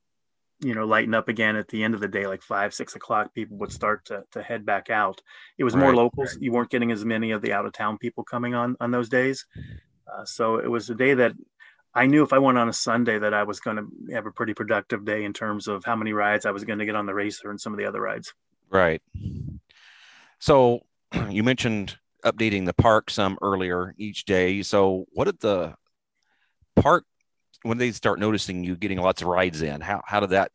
you 0.61 0.75
know 0.75 0.85
lighten 0.85 1.14
up 1.14 1.29
again 1.29 1.57
at 1.57 1.69
the 1.69 1.83
end 1.83 1.95
of 1.95 2.01
the 2.01 2.09
day 2.09 2.27
like 2.27 2.43
five 2.43 2.73
six 2.73 2.95
o'clock 2.95 3.35
people 3.35 3.57
would 3.57 3.73
start 3.73 4.05
to, 4.07 4.25
to 4.33 4.43
head 4.43 4.64
back 4.64 4.90
out. 4.90 5.21
It 5.59 5.64
was 5.64 5.75
right. 5.75 5.83
more 5.83 5.95
locals 5.95 6.37
you 6.40 6.53
weren't 6.53 6.71
getting 6.71 6.93
as 6.93 7.05
many 7.05 7.33
of 7.33 7.43
the 7.43 7.53
out 7.53 7.67
of 7.67 7.73
town 7.73 7.99
people 7.99 8.25
coming 8.25 8.55
on 8.55 8.77
on 8.81 8.90
those 8.90 9.09
days. 9.09 9.47
Uh, 10.12 10.25
so 10.25 10.57
it 10.57 10.69
was 10.69 10.90
a 10.90 10.95
day 10.95 11.14
that 11.14 11.33
i 11.95 12.07
knew 12.07 12.23
if 12.23 12.33
i 12.33 12.38
went 12.38 12.59
on 12.59 12.69
a 12.69 12.73
sunday 12.73 13.19
that 13.19 13.33
i 13.33 13.43
was 13.43 13.59
going 13.59 13.77
to 13.77 14.14
have 14.14 14.27
a 14.27 14.31
pretty 14.31 14.53
productive 14.53 15.05
day 15.05 15.25
in 15.25 15.33
terms 15.33 15.67
of 15.67 15.83
how 15.85 15.97
many 15.97 16.12
rides 16.12 16.45
i 16.45 16.51
was 16.51 16.62
going 16.62 16.79
to 16.79 16.85
get 16.85 16.95
on 16.95 17.07
the 17.07 17.14
racer 17.14 17.51
and 17.51 17.61
some 17.61 17.73
of 17.73 17.79
the 17.79 17.87
other 17.87 18.01
rides. 18.01 18.35
Right. 18.71 19.01
So 20.40 20.81
you 21.31 21.43
mentioned 21.43 21.97
updating 22.25 22.67
the 22.67 22.75
park 22.75 23.11
some 23.11 23.38
earlier 23.43 23.95
each 23.99 24.25
day. 24.25 24.62
So 24.62 25.07
what 25.12 25.25
did 25.25 25.40
the 25.40 25.75
park 26.77 27.05
when 27.64 27.79
they 27.79 27.90
start 27.90 28.20
noticing 28.20 28.62
you 28.62 28.77
getting 28.77 29.00
lots 29.00 29.22
of 29.22 29.29
rides 29.29 29.62
in? 29.62 29.81
How 29.81 30.03
how 30.07 30.20
did 30.20 30.31
that 30.31 30.53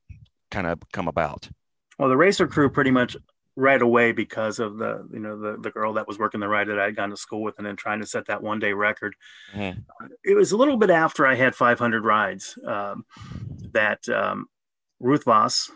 kind 0.50 0.68
of 0.68 0.80
come 0.94 1.08
about? 1.08 1.50
Well, 1.98 2.08
the 2.08 2.18
racer 2.18 2.48
crew 2.48 2.70
pretty 2.70 2.92
much 2.92 3.18
right 3.56 3.82
away 3.82 4.14
because 4.14 4.60
of 4.60 4.78
the 4.78 5.06
you 5.12 5.20
know 5.20 5.38
the, 5.38 5.58
the 5.60 5.72
girl 5.72 5.94
that 5.94 6.08
was 6.08 6.18
working 6.18 6.40
the 6.40 6.48
ride 6.48 6.68
that 6.70 6.80
I 6.80 6.86
had 6.86 6.96
gone 6.96 7.10
to 7.10 7.18
school 7.18 7.42
with 7.44 7.58
and 7.58 7.68
then 7.68 7.76
trying 7.76 8.00
to 8.00 8.08
set 8.08 8.28
that 8.28 8.42
one 8.42 8.60
day 8.60 8.72
record. 8.74 9.16
Mm-hmm. 9.54 9.80
it 10.24 10.36
was 10.36 10.54
a 10.54 10.58
little 10.58 10.78
bit 10.78 10.90
after 10.90 11.28
I 11.28 11.36
had 11.36 11.56
500 11.56 12.06
rides 12.06 12.58
um, 12.66 13.06
that 13.74 14.08
um, 14.08 14.48
Ruth 15.00 15.26
Voss 15.26 15.70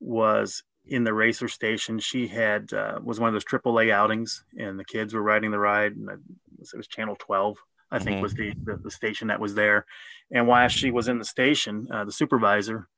was 0.00 0.62
in 0.84 1.04
the 1.04 1.14
racer 1.14 1.48
station. 1.48 1.98
She 1.98 2.26
had 2.26 2.72
uh, 2.72 2.98
was 3.02 3.20
one 3.20 3.28
of 3.28 3.34
those 3.34 3.44
AAA 3.44 3.90
outings, 3.90 4.44
and 4.58 4.78
the 4.78 4.84
kids 4.84 5.14
were 5.14 5.22
riding 5.22 5.50
the 5.50 5.58
ride. 5.58 5.92
And 5.92 6.10
it 6.10 6.76
was 6.76 6.88
Channel 6.88 7.16
12 7.18 7.56
I 7.92 7.98
think 7.98 8.16
mm-hmm. 8.16 8.22
was 8.22 8.34
the, 8.34 8.54
the, 8.64 8.76
the 8.76 8.90
station 8.90 9.28
that 9.28 9.38
was 9.38 9.54
there. 9.54 9.84
And 10.30 10.48
while 10.48 10.68
she 10.68 10.90
was 10.90 11.08
in 11.08 11.18
the 11.18 11.24
station, 11.24 11.86
uh, 11.92 12.04
the 12.04 12.12
supervisor, 12.12 12.88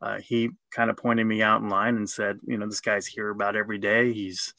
uh, 0.00 0.18
he 0.18 0.50
kind 0.70 0.88
of 0.88 0.96
pointed 0.96 1.26
me 1.26 1.42
out 1.42 1.60
in 1.60 1.68
line 1.68 1.96
and 1.96 2.08
said, 2.08 2.38
you 2.46 2.56
know, 2.56 2.66
this 2.66 2.80
guy's 2.80 3.06
here 3.06 3.28
about 3.28 3.54
every 3.54 3.78
day. 3.78 4.14
He's 4.14 4.54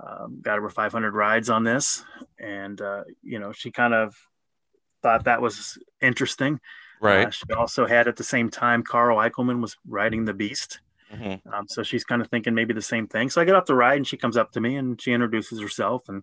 um, 0.00 0.40
got 0.42 0.58
over 0.58 0.68
500 0.68 1.14
rides 1.14 1.48
on 1.48 1.64
this, 1.64 2.04
and 2.38 2.80
uh, 2.80 3.04
you 3.22 3.38
know, 3.38 3.52
she 3.52 3.70
kind 3.70 3.94
of 3.94 4.14
thought 5.02 5.24
that 5.24 5.42
was 5.42 5.78
interesting. 6.00 6.60
Right. 7.00 7.26
Uh, 7.26 7.30
she 7.30 7.52
also 7.56 7.86
had 7.86 8.06
at 8.06 8.16
the 8.16 8.24
same 8.24 8.50
time 8.50 8.82
Carl 8.82 9.18
Eichelman 9.18 9.60
was 9.60 9.76
riding 9.86 10.24
the 10.24 10.34
Beast. 10.34 10.80
Mm-hmm. 11.12 11.52
Um, 11.52 11.66
so 11.68 11.82
she's 11.82 12.04
kind 12.04 12.22
of 12.22 12.28
thinking 12.28 12.54
maybe 12.54 12.72
the 12.72 12.80
same 12.80 13.06
thing. 13.06 13.28
So 13.28 13.40
I 13.40 13.44
get 13.44 13.54
off 13.54 13.66
the 13.66 13.74
ride 13.74 13.96
and 13.96 14.06
she 14.06 14.16
comes 14.16 14.36
up 14.36 14.52
to 14.52 14.60
me 14.60 14.76
and 14.76 15.00
she 15.00 15.12
introduces 15.12 15.60
herself 15.60 16.08
and 16.08 16.22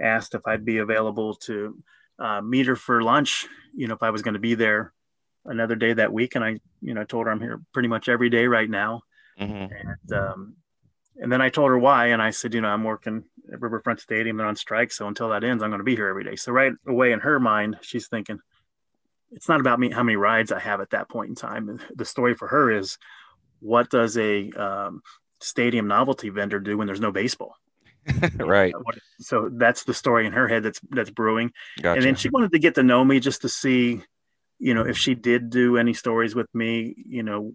asked 0.00 0.34
if 0.34 0.42
I'd 0.46 0.64
be 0.64 0.78
available 0.78 1.34
to 1.34 1.76
uh, 2.22 2.40
meet 2.40 2.66
her 2.66 2.76
for 2.76 3.02
lunch, 3.02 3.48
you 3.74 3.88
know, 3.88 3.94
if 3.94 4.02
I 4.02 4.10
was 4.10 4.22
going 4.22 4.34
to 4.34 4.40
be 4.40 4.54
there 4.54 4.92
another 5.44 5.74
day 5.74 5.92
that 5.92 6.12
week. 6.12 6.36
And 6.36 6.44
I, 6.44 6.60
you 6.80 6.94
know, 6.94 7.04
told 7.04 7.26
her 7.26 7.32
I'm 7.32 7.40
here 7.40 7.60
pretty 7.72 7.88
much 7.88 8.08
every 8.08 8.30
day 8.30 8.46
right 8.46 8.70
now. 8.70 9.02
Mm-hmm. 9.40 9.74
And 9.74 10.12
um, 10.12 10.56
and 11.16 11.30
then 11.30 11.42
I 11.42 11.50
told 11.50 11.70
her 11.70 11.78
why, 11.78 12.06
and 12.06 12.22
I 12.22 12.30
said, 12.30 12.54
you 12.54 12.60
know, 12.60 12.68
I'm 12.68 12.84
working 12.84 13.24
at 13.52 13.60
Riverfront 13.60 14.00
Stadium. 14.00 14.36
They're 14.36 14.46
on 14.46 14.56
strike, 14.56 14.92
so 14.92 15.08
until 15.08 15.28
that 15.30 15.44
ends, 15.44 15.62
I'm 15.62 15.70
going 15.70 15.80
to 15.80 15.84
be 15.84 15.96
here 15.96 16.08
every 16.08 16.24
day. 16.24 16.36
So 16.36 16.52
right 16.52 16.72
away 16.86 17.12
in 17.12 17.20
her 17.20 17.38
mind, 17.38 17.76
she's 17.82 18.08
thinking, 18.08 18.38
it's 19.32 19.48
not 19.48 19.60
about 19.60 19.80
me 19.80 19.90
how 19.90 20.02
many 20.02 20.16
rides 20.16 20.52
I 20.52 20.60
have 20.60 20.80
at 20.80 20.90
that 20.90 21.08
point 21.08 21.28
in 21.30 21.34
time. 21.34 21.80
The 21.94 22.04
story 22.04 22.34
for 22.34 22.48
her 22.48 22.70
is, 22.70 22.98
what 23.60 23.90
does 23.90 24.16
a 24.16 24.50
um, 24.52 25.02
stadium 25.40 25.86
novelty 25.86 26.30
vendor 26.30 26.60
do 26.60 26.78
when 26.78 26.86
there's 26.86 27.00
no 27.00 27.12
baseball? 27.12 27.56
right. 28.36 28.74
So 29.20 29.50
that's 29.52 29.84
the 29.84 29.94
story 29.94 30.26
in 30.26 30.32
her 30.32 30.48
head 30.48 30.62
that's 30.62 30.80
that's 30.90 31.10
brewing. 31.10 31.52
Gotcha. 31.80 31.96
And 31.96 32.04
then 32.04 32.14
she 32.14 32.28
wanted 32.28 32.52
to 32.52 32.58
get 32.58 32.74
to 32.76 32.82
know 32.82 33.04
me 33.04 33.20
just 33.20 33.42
to 33.42 33.48
see, 33.48 34.02
you 34.58 34.74
know, 34.74 34.82
if 34.82 34.96
she 34.98 35.14
did 35.14 35.50
do 35.50 35.76
any 35.76 35.94
stories 35.94 36.34
with 36.34 36.52
me, 36.54 36.94
you 36.96 37.22
know, 37.22 37.52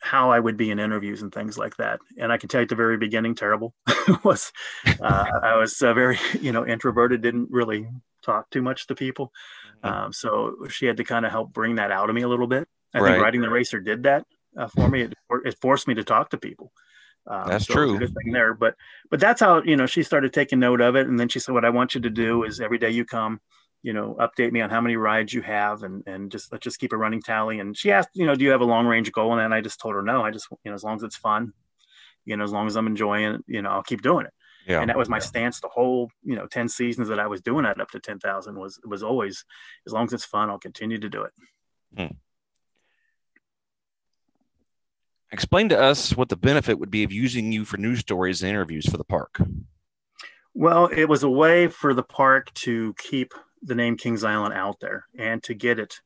how 0.00 0.30
I 0.30 0.38
would 0.38 0.58
be 0.58 0.70
in 0.70 0.78
interviews 0.78 1.22
and 1.22 1.32
things 1.32 1.56
like 1.56 1.76
that. 1.78 1.98
And 2.18 2.30
I 2.30 2.36
can 2.36 2.48
tell 2.48 2.60
you 2.60 2.64
at 2.64 2.68
the 2.68 2.74
very 2.74 2.98
beginning, 2.98 3.34
terrible 3.34 3.74
was 4.22 4.52
uh, 5.00 5.24
I 5.42 5.56
was 5.56 5.80
uh, 5.80 5.94
very, 5.94 6.18
you 6.40 6.52
know, 6.52 6.66
introverted, 6.66 7.22
didn't 7.22 7.48
really 7.50 7.88
talk 8.22 8.50
too 8.50 8.62
much 8.62 8.86
to 8.88 8.94
people. 8.94 9.32
Mm-hmm. 9.82 10.04
Um, 10.04 10.12
so 10.12 10.66
she 10.68 10.86
had 10.86 10.98
to 10.98 11.04
kind 11.04 11.24
of 11.24 11.32
help 11.32 11.52
bring 11.52 11.76
that 11.76 11.90
out 11.90 12.10
of 12.10 12.14
me 12.14 12.22
a 12.22 12.28
little 12.28 12.46
bit. 12.46 12.68
I 12.92 13.00
right. 13.00 13.12
think 13.12 13.22
riding 13.22 13.40
the 13.40 13.50
racer 13.50 13.80
did 13.80 14.04
that 14.04 14.24
uh, 14.56 14.68
for 14.68 14.88
me. 14.88 15.02
It, 15.02 15.14
it, 15.44 15.58
forced 15.60 15.88
me 15.88 15.94
to 15.94 16.04
talk 16.04 16.30
to 16.30 16.38
people. 16.38 16.72
Um, 17.26 17.48
that's 17.48 17.66
so 17.66 17.74
true. 17.74 17.98
good 17.98 18.14
thing 18.14 18.32
there, 18.32 18.52
but 18.52 18.74
but 19.10 19.18
that's 19.18 19.40
how 19.40 19.62
you 19.62 19.76
know 19.76 19.86
she 19.86 20.02
started 20.02 20.32
taking 20.32 20.58
note 20.58 20.80
of 20.80 20.94
it, 20.94 21.06
and 21.06 21.18
then 21.18 21.28
she 21.28 21.38
said, 21.38 21.52
"What 21.52 21.64
I 21.64 21.70
want 21.70 21.94
you 21.94 22.00
to 22.02 22.10
do 22.10 22.44
is 22.44 22.60
every 22.60 22.76
day 22.76 22.90
you 22.90 23.04
come, 23.06 23.40
you 23.84 23.92
know, 23.92 24.16
update 24.18 24.50
me 24.50 24.62
on 24.62 24.70
how 24.70 24.80
many 24.80 24.96
rides 24.96 25.32
you 25.34 25.42
have 25.42 25.82
and, 25.82 26.02
and 26.06 26.32
just 26.32 26.50
let's 26.50 26.64
just 26.64 26.80
keep 26.80 26.94
a 26.94 26.96
running 26.96 27.20
tally. 27.20 27.60
And 27.60 27.76
she 27.76 27.92
asked, 27.92 28.08
you 28.14 28.24
know, 28.24 28.34
do 28.34 28.42
you 28.42 28.50
have 28.50 28.62
a 28.62 28.64
long 28.64 28.86
range 28.86 29.12
goal? 29.12 29.38
And 29.38 29.54
I 29.54 29.60
just 29.60 29.78
told 29.78 29.94
her, 29.94 30.02
no, 30.02 30.22
I 30.22 30.30
just, 30.30 30.48
you 30.64 30.70
know, 30.70 30.74
as 30.74 30.82
long 30.82 30.96
as 30.96 31.02
it's 31.02 31.16
fun, 31.16 31.52
you 32.24 32.34
know, 32.34 32.44
as 32.44 32.50
long 32.50 32.66
as 32.66 32.78
I'm 32.78 32.86
enjoying 32.86 33.34
it, 33.34 33.44
you 33.46 33.60
know, 33.60 33.68
I'll 33.68 33.82
keep 33.82 34.00
doing 34.00 34.24
it. 34.24 34.32
Yeah. 34.66 34.80
And 34.80 34.88
that 34.88 34.96
was 34.96 35.10
my 35.10 35.18
stance 35.18 35.60
the 35.60 35.68
whole, 35.68 36.10
you 36.22 36.34
know, 36.34 36.46
10 36.46 36.70
seasons 36.70 37.08
that 37.08 37.20
I 37.20 37.26
was 37.26 37.42
doing 37.42 37.64
that 37.64 37.78
up 37.78 37.90
to 37.90 38.00
10,000 38.00 38.58
was, 38.58 38.80
was 38.86 39.02
always, 39.02 39.44
as 39.86 39.92
long 39.92 40.06
as 40.06 40.14
it's 40.14 40.24
fun, 40.24 40.48
I'll 40.48 40.58
continue 40.58 40.98
to 40.98 41.10
do 41.10 41.24
it. 41.24 41.32
Hmm. 41.94 42.14
Explain 45.34 45.68
to 45.70 45.82
us 45.82 46.16
what 46.16 46.28
the 46.28 46.36
benefit 46.36 46.78
would 46.78 46.92
be 46.92 47.02
of 47.02 47.10
using 47.10 47.50
you 47.50 47.64
for 47.64 47.76
news 47.76 47.98
stories 47.98 48.40
and 48.40 48.50
interviews 48.50 48.88
for 48.88 48.98
the 48.98 49.02
park. 49.04 49.42
Well, 50.54 50.86
it 50.86 51.08
was 51.08 51.24
a 51.24 51.28
way 51.28 51.66
for 51.66 51.92
the 51.92 52.04
park 52.04 52.54
to 52.54 52.94
keep 52.98 53.34
the 53.60 53.74
name 53.74 53.96
Kings 53.96 54.22
Island 54.22 54.54
out 54.54 54.78
there 54.78 55.06
and 55.18 55.42
to 55.42 55.52
get 55.52 55.80
it 55.80 56.00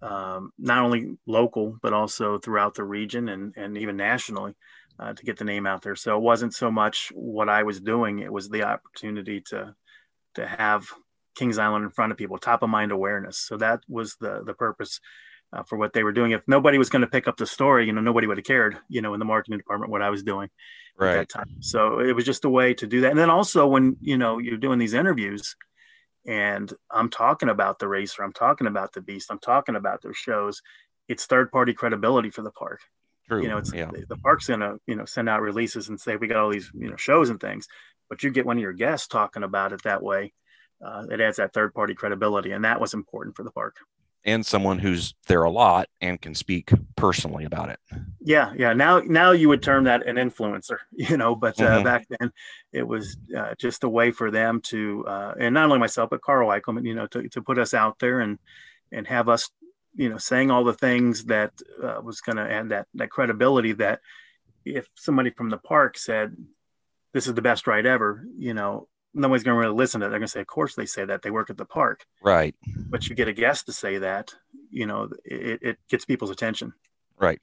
um, 0.00 0.52
not 0.58 0.78
only 0.78 1.18
local 1.26 1.76
but 1.82 1.92
also 1.92 2.38
throughout 2.38 2.74
the 2.74 2.82
region 2.82 3.28
and 3.28 3.52
and 3.58 3.76
even 3.76 3.98
nationally 3.98 4.54
uh, 4.98 5.12
to 5.12 5.22
get 5.22 5.36
the 5.36 5.44
name 5.44 5.66
out 5.66 5.82
there. 5.82 5.94
So 5.94 6.16
it 6.16 6.22
wasn't 6.22 6.54
so 6.54 6.70
much 6.70 7.12
what 7.14 7.50
I 7.50 7.64
was 7.64 7.78
doing; 7.78 8.20
it 8.20 8.32
was 8.32 8.48
the 8.48 8.62
opportunity 8.62 9.42
to 9.48 9.74
to 10.36 10.46
have 10.46 10.86
Kings 11.34 11.58
Island 11.58 11.84
in 11.84 11.90
front 11.90 12.10
of 12.10 12.16
people, 12.16 12.38
top 12.38 12.62
of 12.62 12.70
mind 12.70 12.90
awareness. 12.90 13.36
So 13.36 13.58
that 13.58 13.80
was 13.86 14.16
the 14.16 14.42
the 14.42 14.54
purpose. 14.54 14.98
Uh, 15.54 15.62
for 15.64 15.76
what 15.76 15.92
they 15.92 16.02
were 16.02 16.12
doing. 16.12 16.30
If 16.30 16.40
nobody 16.46 16.78
was 16.78 16.88
going 16.88 17.02
to 17.02 17.06
pick 17.06 17.28
up 17.28 17.36
the 17.36 17.44
story, 17.44 17.84
you 17.86 17.92
know, 17.92 18.00
nobody 18.00 18.26
would 18.26 18.38
have 18.38 18.46
cared, 18.46 18.78
you 18.88 19.02
know, 19.02 19.12
in 19.12 19.18
the 19.18 19.26
marketing 19.26 19.58
department 19.58 19.92
what 19.92 20.00
I 20.00 20.08
was 20.08 20.22
doing 20.22 20.48
right. 20.96 21.10
at 21.10 21.16
that 21.16 21.28
time. 21.28 21.56
So 21.60 22.00
it 22.00 22.16
was 22.16 22.24
just 22.24 22.46
a 22.46 22.48
way 22.48 22.72
to 22.72 22.86
do 22.86 23.02
that. 23.02 23.10
And 23.10 23.18
then 23.18 23.28
also 23.28 23.66
when 23.66 23.98
you 24.00 24.16
know 24.16 24.38
you're 24.38 24.56
doing 24.56 24.78
these 24.78 24.94
interviews, 24.94 25.54
and 26.26 26.72
I'm 26.90 27.10
talking 27.10 27.50
about 27.50 27.78
the 27.78 27.86
racer, 27.86 28.22
I'm 28.22 28.32
talking 28.32 28.66
about 28.66 28.94
the 28.94 29.02
beast, 29.02 29.30
I'm 29.30 29.38
talking 29.38 29.76
about 29.76 30.00
their 30.00 30.14
shows. 30.14 30.62
It's 31.06 31.26
third 31.26 31.50
party 31.50 31.74
credibility 31.74 32.30
for 32.30 32.40
the 32.40 32.50
park. 32.50 32.80
True. 33.28 33.42
You 33.42 33.48
know, 33.48 33.58
it's 33.58 33.74
yeah. 33.74 33.90
the 34.08 34.16
park's 34.16 34.46
gonna, 34.46 34.76
you 34.86 34.96
know, 34.96 35.04
send 35.04 35.28
out 35.28 35.42
releases 35.42 35.90
and 35.90 36.00
say 36.00 36.16
we 36.16 36.28
got 36.28 36.38
all 36.38 36.50
these, 36.50 36.70
you 36.72 36.88
know, 36.88 36.96
shows 36.96 37.28
and 37.28 37.38
things, 37.38 37.68
but 38.08 38.22
you 38.22 38.30
get 38.30 38.46
one 38.46 38.56
of 38.56 38.62
your 38.62 38.72
guests 38.72 39.06
talking 39.06 39.42
about 39.42 39.74
it 39.74 39.82
that 39.82 40.02
way. 40.02 40.32
Uh, 40.82 41.04
it 41.10 41.20
adds 41.20 41.36
that 41.36 41.52
third 41.52 41.74
party 41.74 41.94
credibility, 41.94 42.52
and 42.52 42.64
that 42.64 42.80
was 42.80 42.94
important 42.94 43.36
for 43.36 43.42
the 43.42 43.50
park 43.50 43.76
and 44.24 44.44
someone 44.46 44.78
who's 44.78 45.14
there 45.26 45.42
a 45.42 45.50
lot 45.50 45.88
and 46.00 46.20
can 46.20 46.34
speak 46.34 46.70
personally 46.96 47.44
about 47.44 47.70
it. 47.70 47.78
Yeah, 48.20 48.52
yeah. 48.56 48.72
Now, 48.72 49.00
now 49.00 49.32
you 49.32 49.48
would 49.48 49.62
term 49.62 49.84
that 49.84 50.06
an 50.06 50.16
influencer, 50.16 50.78
you 50.92 51.16
know. 51.16 51.34
But 51.34 51.60
uh, 51.60 51.76
mm-hmm. 51.76 51.84
back 51.84 52.06
then, 52.08 52.32
it 52.72 52.86
was 52.86 53.16
uh, 53.36 53.54
just 53.58 53.84
a 53.84 53.88
way 53.88 54.10
for 54.10 54.30
them 54.30 54.60
to, 54.62 55.04
uh, 55.06 55.34
and 55.38 55.54
not 55.54 55.64
only 55.64 55.78
myself, 55.78 56.10
but 56.10 56.22
Carl 56.22 56.48
Eichelman, 56.48 56.86
you 56.86 56.94
know, 56.94 57.06
to, 57.08 57.28
to 57.28 57.42
put 57.42 57.58
us 57.58 57.74
out 57.74 57.98
there 57.98 58.20
and 58.20 58.38
and 58.92 59.06
have 59.06 59.28
us, 59.28 59.50
you 59.94 60.08
know, 60.08 60.18
saying 60.18 60.50
all 60.50 60.64
the 60.64 60.74
things 60.74 61.24
that 61.24 61.52
uh, 61.82 62.00
was 62.02 62.20
going 62.20 62.36
to 62.36 62.50
add 62.50 62.68
that 62.68 62.86
that 62.94 63.10
credibility. 63.10 63.72
That 63.72 64.00
if 64.64 64.88
somebody 64.94 65.30
from 65.30 65.50
the 65.50 65.58
park 65.58 65.98
said, 65.98 66.36
"This 67.12 67.26
is 67.26 67.34
the 67.34 67.42
best 67.42 67.66
ride 67.66 67.86
ever," 67.86 68.24
you 68.36 68.54
know, 68.54 68.88
nobody's 69.14 69.42
going 69.42 69.54
to 69.54 69.60
really 69.60 69.76
listen 69.76 70.00
to 70.00 70.06
it. 70.06 70.10
They're 70.10 70.18
going 70.18 70.26
to 70.26 70.32
say, 70.32 70.40
of 70.40 70.46
course 70.46 70.74
they 70.74 70.86
say 70.86 71.04
that 71.04 71.22
they 71.22 71.30
work 71.30 71.50
at 71.50 71.56
the 71.56 71.64
park. 71.64 72.04
Right. 72.22 72.54
But 72.88 73.08
you 73.08 73.14
get 73.14 73.28
a 73.28 73.32
guest 73.32 73.66
to 73.66 73.72
say 73.72 73.98
that, 73.98 74.34
you 74.70 74.86
know, 74.86 75.10
it, 75.24 75.62
it 75.62 75.78
gets 75.88 76.04
people's 76.04 76.30
attention. 76.30 76.72
Right. 77.18 77.40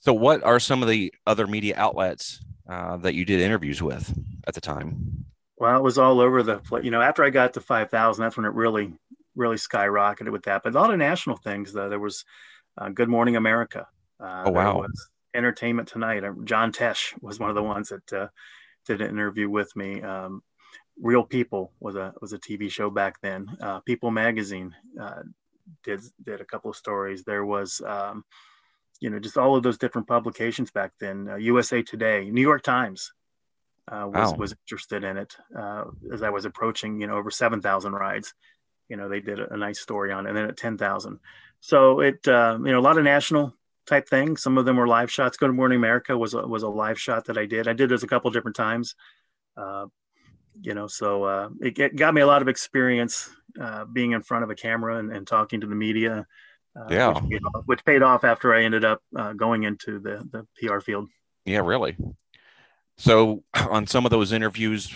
So 0.00 0.12
what 0.12 0.42
are 0.44 0.60
some 0.60 0.82
of 0.82 0.88
the 0.88 1.12
other 1.26 1.46
media 1.46 1.74
outlets 1.76 2.40
uh, 2.68 2.96
that 2.98 3.14
you 3.14 3.24
did 3.24 3.40
interviews 3.40 3.82
with 3.82 4.16
at 4.46 4.54
the 4.54 4.60
time? 4.60 5.24
Well, 5.58 5.76
it 5.76 5.82
was 5.82 5.98
all 5.98 6.20
over 6.20 6.42
the 6.42 6.58
place. 6.58 6.84
You 6.84 6.90
know, 6.90 7.00
after 7.00 7.24
I 7.24 7.30
got 7.30 7.54
to 7.54 7.60
5,000, 7.60 8.22
that's 8.22 8.36
when 8.36 8.46
it 8.46 8.52
really, 8.52 8.92
really 9.34 9.56
skyrocketed 9.56 10.30
with 10.30 10.44
that. 10.44 10.62
But 10.62 10.74
a 10.74 10.78
lot 10.78 10.92
of 10.92 10.98
national 10.98 11.36
things, 11.38 11.72
though. 11.72 11.88
There 11.88 11.98
was 11.98 12.24
uh, 12.76 12.90
Good 12.90 13.08
Morning 13.08 13.36
America. 13.36 13.88
Uh, 14.20 14.44
oh, 14.46 14.50
wow. 14.50 14.86
Entertainment 15.34 15.88
Tonight. 15.88 16.24
John 16.44 16.72
Tesh 16.72 17.14
was 17.22 17.40
one 17.40 17.48
of 17.48 17.56
the 17.56 17.62
ones 17.62 17.88
that 17.88 18.12
uh, 18.12 18.28
did 18.86 19.00
an 19.00 19.10
interview 19.10 19.48
with 19.50 19.74
me. 19.76 20.02
Um, 20.02 20.42
Real 21.00 21.24
People 21.24 21.72
was 21.80 21.94
a 21.94 22.14
was 22.20 22.32
a 22.32 22.38
TV 22.38 22.70
show 22.70 22.90
back 22.90 23.20
then. 23.20 23.46
Uh, 23.60 23.80
People 23.80 24.10
Magazine 24.10 24.74
uh, 25.00 25.22
did 25.82 26.00
did 26.24 26.40
a 26.40 26.44
couple 26.44 26.70
of 26.70 26.76
stories. 26.76 27.24
There 27.24 27.44
was 27.44 27.82
um, 27.86 28.24
you 29.00 29.10
know 29.10 29.18
just 29.18 29.36
all 29.36 29.56
of 29.56 29.62
those 29.62 29.78
different 29.78 30.08
publications 30.08 30.70
back 30.70 30.92
then. 30.98 31.28
Uh, 31.28 31.36
USA 31.36 31.82
Today, 31.82 32.30
New 32.30 32.40
York 32.40 32.62
Times 32.62 33.12
uh, 33.88 34.06
was 34.06 34.32
wow. 34.32 34.36
was 34.38 34.52
interested 34.64 35.04
in 35.04 35.16
it 35.16 35.36
uh, 35.56 35.84
as 36.12 36.22
I 36.22 36.30
was 36.30 36.44
approaching 36.44 37.00
you 37.00 37.06
know 37.06 37.16
over 37.16 37.30
seven 37.30 37.60
thousand 37.60 37.92
rides. 37.92 38.34
You 38.88 38.96
know 38.96 39.08
they 39.08 39.20
did 39.20 39.40
a, 39.40 39.52
a, 39.52 39.56
nice 39.56 39.80
story 39.80 40.12
on 40.12 40.26
it, 40.26 40.30
and 40.30 40.38
then 40.38 40.48
at 40.48 40.56
ten 40.56 40.78
thousand. 40.78 41.18
So 41.60 42.00
it 42.00 42.26
uh, 42.26 42.58
you 42.58 42.72
know 42.72 42.78
a 42.78 42.80
lot 42.80 42.98
of 42.98 43.04
national 43.04 43.54
type 43.86 44.08
thing. 44.08 44.36
Some 44.36 44.58
of 44.58 44.64
them 44.64 44.76
were 44.76 44.86
live 44.86 45.10
shots. 45.10 45.36
Good 45.36 45.52
Morning 45.52 45.76
America 45.76 46.16
was 46.16 46.34
a, 46.34 46.46
was 46.46 46.62
a 46.62 46.68
live 46.68 47.00
shot 47.00 47.26
that 47.26 47.38
I 47.38 47.46
did. 47.46 47.68
I 47.68 47.72
did 47.72 47.88
this 47.88 48.02
a 48.02 48.06
couple 48.06 48.30
different 48.30 48.56
times. 48.56 48.94
Uh, 49.56 49.86
you 50.60 50.74
know, 50.74 50.86
so 50.86 51.24
uh, 51.24 51.48
it, 51.60 51.78
it, 51.78 51.96
got 51.96 52.14
me 52.14 52.20
a 52.20 52.26
lot 52.26 52.42
of 52.42 52.48
experience 52.48 53.30
uh, 53.60 53.84
being 53.84 54.12
in 54.12 54.22
front 54.22 54.44
of 54.44 54.50
a 54.50 54.54
camera 54.54 54.98
and, 54.98 55.12
and 55.12 55.26
talking 55.26 55.60
to 55.60 55.66
the 55.66 55.74
media. 55.74 56.26
Uh, 56.78 56.86
yeah, 56.90 57.08
which 57.08 57.30
paid, 57.30 57.42
off, 57.42 57.62
which 57.64 57.84
paid, 57.84 58.02
off, 58.02 58.24
after 58.24 58.54
I 58.54 58.64
ended 58.64 58.84
up 58.84 59.00
uh, 59.16 59.32
going 59.32 59.62
into 59.62 59.98
the 59.98 60.28
the 60.30 60.46
PR 60.60 60.80
field. 60.80 61.08
Yeah, 61.46 61.60
really. 61.60 61.96
So, 62.98 63.44
on 63.54 63.86
some 63.86 64.04
of 64.04 64.10
those 64.10 64.32
interviews, 64.32 64.92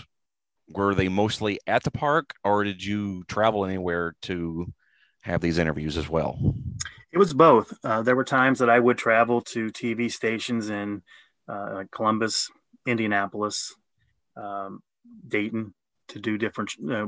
were 0.68 0.94
they 0.94 1.08
mostly 1.08 1.58
at 1.66 1.82
the 1.82 1.90
park, 1.90 2.34
or 2.44 2.64
did 2.64 2.84
you 2.84 3.24
travel 3.24 3.64
anywhere 3.64 4.14
to 4.22 4.72
have 5.22 5.40
these 5.40 5.58
interviews 5.58 5.96
as 5.96 6.08
well? 6.08 6.54
It 7.12 7.18
was 7.18 7.34
both. 7.34 7.72
Uh, 7.82 8.02
there 8.02 8.16
were 8.16 8.24
times 8.24 8.60
that 8.60 8.70
I 8.70 8.78
would 8.78 8.98
travel 8.98 9.40
to 9.42 9.66
TV 9.68 10.10
stations 10.10 10.70
in 10.70 11.02
uh, 11.48 11.84
Columbus, 11.90 12.50
Indianapolis, 12.86 13.74
um, 14.36 14.82
Dayton 15.26 15.74
to 16.08 16.18
do 16.18 16.38
different 16.38 16.72
uh, 16.88 17.06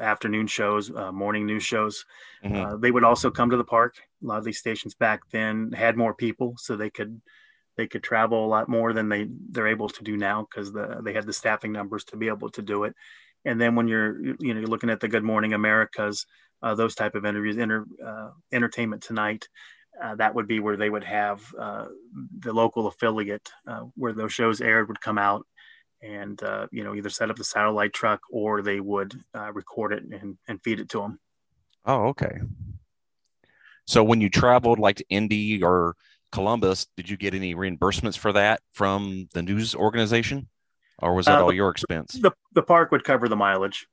afternoon 0.00 0.46
shows, 0.46 0.90
uh, 0.94 1.12
morning 1.12 1.46
news 1.46 1.62
shows. 1.62 2.04
Mm-hmm. 2.44 2.56
Uh, 2.56 2.76
they 2.76 2.90
would 2.90 3.04
also 3.04 3.30
come 3.30 3.50
to 3.50 3.56
the 3.56 3.64
park. 3.64 3.96
A 4.22 4.26
lot 4.26 4.38
of 4.38 4.44
these 4.44 4.58
stations 4.58 4.94
back 4.94 5.20
then 5.30 5.72
had 5.72 5.96
more 5.96 6.14
people, 6.14 6.54
so 6.56 6.76
they 6.76 6.90
could 6.90 7.20
they 7.76 7.86
could 7.86 8.02
travel 8.02 8.44
a 8.44 8.48
lot 8.48 8.68
more 8.68 8.92
than 8.92 9.08
they 9.08 9.28
they're 9.50 9.68
able 9.68 9.88
to 9.88 10.04
do 10.04 10.16
now 10.16 10.46
because 10.50 10.72
the, 10.72 11.00
they 11.02 11.12
had 11.12 11.26
the 11.26 11.32
staffing 11.32 11.72
numbers 11.72 12.04
to 12.04 12.16
be 12.16 12.28
able 12.28 12.50
to 12.50 12.62
do 12.62 12.84
it. 12.84 12.94
And 13.44 13.60
then 13.60 13.74
when 13.74 13.86
you're 13.86 14.20
you 14.20 14.54
know 14.54 14.60
you're 14.60 14.68
looking 14.68 14.90
at 14.90 15.00
the 15.00 15.08
Good 15.08 15.24
Morning 15.24 15.52
Americas 15.52 16.26
uh, 16.62 16.74
those 16.74 16.94
type 16.94 17.14
of 17.14 17.24
interviews, 17.24 17.56
inter, 17.56 17.84
uh, 18.04 18.30
Entertainment 18.52 19.02
Tonight. 19.02 19.48
Uh, 20.00 20.14
that 20.14 20.34
would 20.34 20.46
be 20.46 20.60
where 20.60 20.76
they 20.76 20.90
would 20.90 21.04
have 21.04 21.42
uh, 21.58 21.86
the 22.38 22.52
local 22.52 22.86
affiliate 22.86 23.48
uh, 23.66 23.82
where 23.96 24.12
those 24.12 24.32
shows 24.32 24.60
aired 24.60 24.86
would 24.86 25.00
come 25.00 25.18
out 25.18 25.44
and 26.00 26.40
uh, 26.44 26.68
you 26.70 26.84
know 26.84 26.94
either 26.94 27.10
set 27.10 27.30
up 27.30 27.36
the 27.36 27.42
satellite 27.42 27.92
truck 27.92 28.20
or 28.30 28.62
they 28.62 28.78
would 28.78 29.20
record 29.52 29.92
it 29.92 30.04
and, 30.04 30.38
and 30.46 30.62
feed 30.62 30.78
it 30.78 30.88
to 30.88 31.00
them. 31.00 31.18
Oh, 31.84 32.06
okay. 32.08 32.38
So 33.86 34.04
when 34.04 34.20
you 34.20 34.28
traveled 34.28 34.78
like 34.78 34.96
to 34.96 35.04
Indy 35.08 35.62
or 35.62 35.96
Columbus, 36.30 36.86
did 36.96 37.08
you 37.08 37.16
get 37.16 37.34
any 37.34 37.54
reimbursements 37.54 38.18
for 38.18 38.32
that 38.32 38.60
from 38.72 39.28
the 39.32 39.42
news 39.42 39.74
organization, 39.74 40.48
or 40.98 41.14
was 41.14 41.26
that 41.26 41.40
all 41.40 41.52
your 41.52 41.70
expense? 41.70 42.12
The, 42.12 42.32
the 42.52 42.62
park 42.62 42.92
would 42.92 43.02
cover 43.02 43.28
the 43.28 43.36
mileage. 43.36 43.86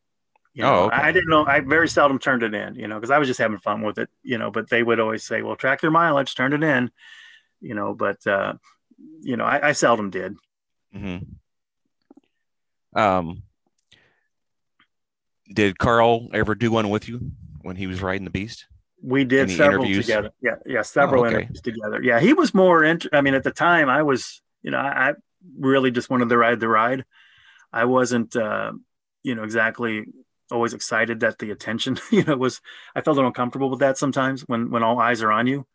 You 0.55 0.63
know, 0.63 0.73
oh, 0.73 0.83
okay. 0.85 0.95
I 0.95 1.11
didn't 1.11 1.29
know. 1.29 1.45
I 1.45 1.59
very 1.59 1.89
seldom 1.89 2.17
turned 2.17 2.41
it 2.41 2.53
in, 2.53 2.75
you 2.75 2.87
know, 2.87 2.95
because 2.95 3.11
I 3.11 3.19
was 3.19 3.27
just 3.27 3.41
having 3.41 3.57
fun 3.57 3.81
with 3.81 3.99
it, 3.99 4.09
you 4.23 4.37
know. 4.37 4.51
But 4.51 4.69
they 4.69 4.81
would 4.81 5.01
always 5.01 5.23
say, 5.23 5.41
"Well, 5.41 5.57
track 5.57 5.81
your 5.81 5.91
mileage, 5.91 6.33
turn 6.33 6.53
it 6.53 6.63
in," 6.63 6.91
you 7.59 7.75
know. 7.75 7.93
But 7.93 8.25
uh, 8.25 8.53
you 9.19 9.35
know, 9.35 9.43
I, 9.43 9.69
I 9.69 9.71
seldom 9.73 10.11
did. 10.11 10.37
Mm-hmm. 10.95 12.97
Um, 12.97 13.43
did 15.53 15.77
Carl 15.77 16.29
ever 16.33 16.55
do 16.55 16.71
one 16.71 16.89
with 16.89 17.09
you 17.09 17.31
when 17.61 17.75
he 17.75 17.87
was 17.87 18.01
riding 18.01 18.23
the 18.23 18.31
beast? 18.31 18.65
We 19.03 19.25
did 19.25 19.49
Any 19.49 19.55
several 19.55 19.83
interviews? 19.83 20.05
together. 20.05 20.31
Yeah, 20.41 20.55
yeah, 20.65 20.81
several 20.83 21.23
Oh, 21.23 21.27
okay. 21.27 21.35
interviews 21.35 21.61
together. 21.61 22.01
Yeah, 22.01 22.21
he 22.21 22.31
was 22.31 22.53
more. 22.53 22.81
Int- 22.83 23.07
I 23.11 23.19
mean, 23.19 23.33
at 23.33 23.43
the 23.43 23.51
time, 23.51 23.89
I 23.89 24.03
was, 24.03 24.41
you 24.63 24.71
know, 24.71 24.77
I, 24.77 25.09
I 25.09 25.13
really 25.59 25.91
just 25.91 26.09
wanted 26.09 26.29
to 26.29 26.37
ride 26.37 26.61
the 26.61 26.69
ride. 26.69 27.03
I 27.73 27.85
wasn't, 27.85 28.35
uh, 28.37 28.71
you 29.21 29.35
know, 29.35 29.43
exactly 29.43 30.05
always 30.51 30.73
excited 30.73 31.21
that 31.21 31.39
the 31.39 31.51
attention, 31.51 31.97
you 32.11 32.23
know, 32.23 32.37
was. 32.37 32.61
I 32.95 33.01
felt 33.01 33.15
a 33.15 33.17
little 33.17 33.29
uncomfortable 33.29 33.69
with 33.69 33.79
that 33.79 33.97
sometimes 33.97 34.41
when 34.41 34.69
when 34.71 34.83
all 34.83 34.99
eyes 34.99 35.21
are 35.21 35.31
on 35.31 35.47
you. 35.47 35.65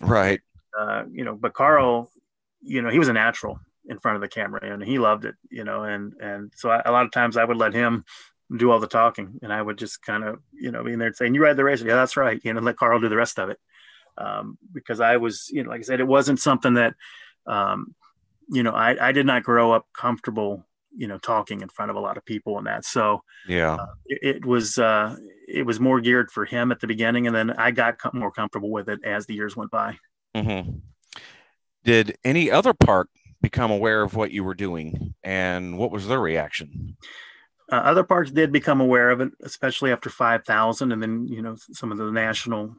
Right. 0.00 0.40
Uh, 0.78 1.04
you 1.10 1.24
know, 1.24 1.34
but 1.34 1.54
Carl, 1.54 2.10
you 2.60 2.82
know, 2.82 2.90
he 2.90 2.98
was 2.98 3.08
a 3.08 3.12
natural 3.12 3.58
in 3.88 3.98
front 3.98 4.16
of 4.16 4.20
the 4.20 4.28
camera 4.28 4.60
and 4.62 4.82
he 4.82 4.98
loved 4.98 5.24
it. 5.24 5.34
You 5.50 5.64
know, 5.64 5.84
and 5.84 6.14
and 6.20 6.52
so 6.56 6.70
I, 6.70 6.82
a 6.84 6.92
lot 6.92 7.06
of 7.06 7.12
times 7.12 7.36
I 7.36 7.44
would 7.44 7.56
let 7.56 7.74
him 7.74 8.04
do 8.54 8.70
all 8.70 8.78
the 8.78 8.86
talking 8.86 9.38
and 9.42 9.52
I 9.52 9.60
would 9.60 9.78
just 9.78 10.02
kind 10.02 10.22
of, 10.22 10.40
you 10.52 10.70
know, 10.70 10.84
be 10.84 10.92
in 10.92 10.98
there 10.98 11.08
and 11.08 11.16
saying, 11.16 11.34
"You 11.34 11.42
ride 11.42 11.56
the 11.56 11.64
race. 11.64 11.82
yeah, 11.82 11.94
that's 11.94 12.16
right," 12.16 12.40
you 12.44 12.52
know, 12.52 12.60
let 12.60 12.76
Carl 12.76 13.00
do 13.00 13.08
the 13.08 13.16
rest 13.16 13.38
of 13.38 13.50
it. 13.50 13.58
Um, 14.18 14.58
because 14.72 15.00
I 15.00 15.18
was, 15.18 15.48
you 15.50 15.62
know, 15.62 15.70
like 15.70 15.80
I 15.80 15.82
said, 15.82 16.00
it 16.00 16.06
wasn't 16.06 16.40
something 16.40 16.74
that, 16.74 16.94
um, 17.46 17.94
you 18.48 18.62
know, 18.62 18.70
I, 18.72 19.08
I 19.08 19.12
did 19.12 19.26
not 19.26 19.42
grow 19.42 19.72
up 19.72 19.86
comfortable, 19.92 20.64
you 20.96 21.06
know, 21.06 21.18
talking 21.18 21.60
in 21.60 21.68
front 21.68 21.90
of 21.90 21.96
a 21.96 22.00
lot 22.00 22.16
of 22.16 22.24
people 22.24 22.58
and 22.58 22.66
that. 22.66 22.84
So 22.84 23.22
Yeah. 23.48 23.76
it, 24.06 24.36
it 24.36 24.44
was, 24.44 24.78
uh, 24.78 25.16
it 25.48 25.64
was 25.64 25.78
more 25.78 26.00
geared 26.00 26.30
for 26.30 26.44
him 26.44 26.72
at 26.72 26.80
the 26.80 26.86
beginning, 26.86 27.26
and 27.26 27.36
then 27.36 27.50
I 27.50 27.70
got 27.70 27.98
com- 27.98 28.18
more 28.18 28.30
comfortable 28.32 28.70
with 28.70 28.88
it 28.88 29.04
as 29.04 29.26
the 29.26 29.34
years 29.34 29.56
went 29.56 29.70
by. 29.70 29.98
hmm 30.34 30.60
Did 31.84 32.18
any 32.24 32.50
other 32.50 32.74
park 32.74 33.08
become 33.40 33.70
aware 33.70 34.02
of 34.02 34.14
what 34.14 34.32
you 34.32 34.42
were 34.42 34.54
doing, 34.54 35.14
and 35.22 35.78
what 35.78 35.90
was 35.90 36.08
their 36.08 36.20
reaction? 36.20 36.96
Uh, 37.70 37.76
other 37.76 38.04
parks 38.04 38.30
did 38.30 38.52
become 38.52 38.80
aware 38.80 39.10
of 39.10 39.20
it, 39.20 39.32
especially 39.42 39.92
after 39.92 40.08
5,000, 40.08 40.92
and 40.92 41.02
then 41.02 41.26
you 41.28 41.42
know 41.42 41.56
some 41.72 41.92
of 41.92 41.98
the 41.98 42.10
national, 42.10 42.74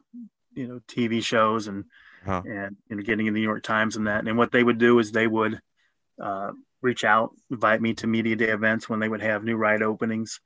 you 0.54 0.66
know, 0.66 0.80
TV 0.88 1.22
shows 1.22 1.68
and 1.68 1.84
Huh. 2.24 2.42
and 2.44 2.76
you 2.88 2.96
know 2.96 3.02
getting 3.02 3.26
in 3.26 3.34
the 3.34 3.40
New 3.40 3.46
York 3.46 3.62
Times 3.62 3.96
and 3.96 4.06
that. 4.06 4.26
And 4.26 4.36
what 4.36 4.50
they 4.50 4.62
would 4.62 4.78
do 4.78 4.98
is 4.98 5.12
they 5.12 5.26
would 5.26 5.60
uh, 6.22 6.52
reach 6.82 7.04
out, 7.04 7.30
invite 7.50 7.80
me 7.80 7.94
to 7.94 8.06
media 8.06 8.36
day 8.36 8.50
events 8.50 8.88
when 8.88 9.00
they 9.00 9.08
would 9.08 9.22
have 9.22 9.44
new 9.44 9.56
ride 9.56 9.82
openings. 9.82 10.40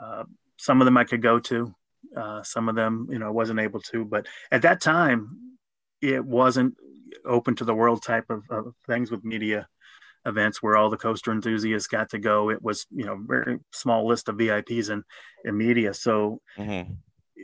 Uh, 0.00 0.24
some 0.56 0.80
of 0.80 0.84
them 0.84 0.96
I 0.96 1.04
could 1.04 1.22
go 1.22 1.38
to, 1.40 1.74
uh, 2.16 2.42
some 2.42 2.68
of 2.68 2.74
them 2.74 3.08
you 3.10 3.18
know 3.18 3.26
I 3.26 3.30
wasn't 3.30 3.60
able 3.60 3.80
to. 3.80 4.04
But 4.04 4.26
at 4.50 4.62
that 4.62 4.80
time, 4.80 5.58
it 6.00 6.24
wasn't 6.24 6.76
open 7.24 7.54
to 7.56 7.64
the 7.64 7.74
world 7.74 8.02
type 8.02 8.30
of, 8.30 8.42
of 8.50 8.74
things 8.86 9.10
with 9.10 9.24
media 9.24 9.68
events 10.26 10.62
where 10.62 10.76
all 10.76 10.90
the 10.90 10.96
coaster 10.96 11.32
enthusiasts 11.32 11.88
got 11.88 12.10
to 12.10 12.18
go. 12.18 12.50
It 12.50 12.62
was, 12.62 12.86
you 12.90 13.04
know, 13.04 13.18
very 13.20 13.58
small 13.72 14.06
list 14.06 14.28
of 14.28 14.36
VIPs 14.36 14.90
and, 14.90 15.02
and 15.44 15.56
media. 15.56 15.94
So 15.94 16.40
hmm 16.56 16.82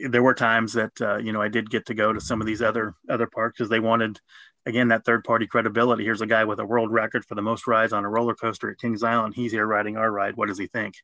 there 0.08 0.22
were 0.22 0.34
times 0.34 0.74
that, 0.74 0.92
uh, 1.00 1.16
you 1.16 1.32
know, 1.32 1.42
I 1.42 1.48
did 1.48 1.70
get 1.70 1.86
to 1.86 1.94
go 1.94 2.12
to 2.12 2.20
some 2.20 2.40
of 2.40 2.46
these 2.46 2.62
other, 2.62 2.94
other 3.08 3.26
parks 3.26 3.58
because 3.58 3.70
they 3.70 3.80
wanted, 3.80 4.20
again, 4.68 4.88
that 4.88 5.04
third 5.04 5.24
party 5.24 5.46
credibility. 5.46 6.04
Here's 6.04 6.20
a 6.20 6.26
guy 6.26 6.44
with 6.44 6.60
a 6.60 6.64
world 6.64 6.92
record 6.92 7.24
for 7.24 7.34
the 7.34 7.42
most 7.42 7.66
rides 7.66 7.92
on 7.92 8.04
a 8.04 8.08
roller 8.08 8.34
coaster 8.34 8.70
at 8.70 8.78
Kings 8.78 9.02
Island. 9.02 9.34
He's 9.34 9.50
here 9.50 9.66
riding 9.66 9.96
our 9.96 10.10
ride. 10.10 10.36
What 10.36 10.48
does 10.48 10.58
he 10.58 10.66
think? 10.66 10.94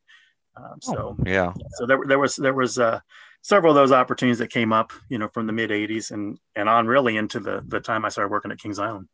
Um, 0.55 0.77
so, 0.81 1.17
yeah. 1.25 1.51
so 1.71 1.85
there, 1.85 1.99
there 2.07 2.19
was, 2.19 2.37
there 2.37 2.53
was, 2.53 2.79
uh, 2.79 2.99
several 3.41 3.71
of 3.71 3.75
those 3.75 3.91
opportunities 3.91 4.39
that 4.39 4.49
came 4.49 4.71
up, 4.71 4.93
you 5.09 5.17
know, 5.17 5.27
from 5.27 5.47
the 5.47 5.53
mid 5.53 5.71
eighties 5.71 6.11
and, 6.11 6.39
and 6.55 6.69
on 6.69 6.87
really 6.87 7.17
into 7.17 7.39
the, 7.39 7.61
the 7.67 7.81
time 7.81 8.05
I 8.05 8.09
started 8.09 8.31
working 8.31 8.51
at 8.51 8.59
Kings 8.59 8.79
Island. 8.79 9.07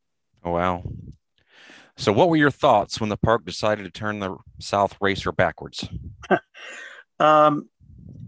Oh, 0.44 0.52
wow. 0.52 0.84
So, 1.98 2.12
what 2.12 2.30
were 2.30 2.38
your 2.38 2.52
thoughts 2.52 3.00
when 3.00 3.10
the 3.10 3.18
park 3.18 3.46
decided 3.46 3.84
to 3.84 3.90
turn 3.90 4.20
the 4.20 4.38
South 4.60 4.96
Racer 5.02 5.32
backwards? 5.32 5.88
Um, 7.20 7.70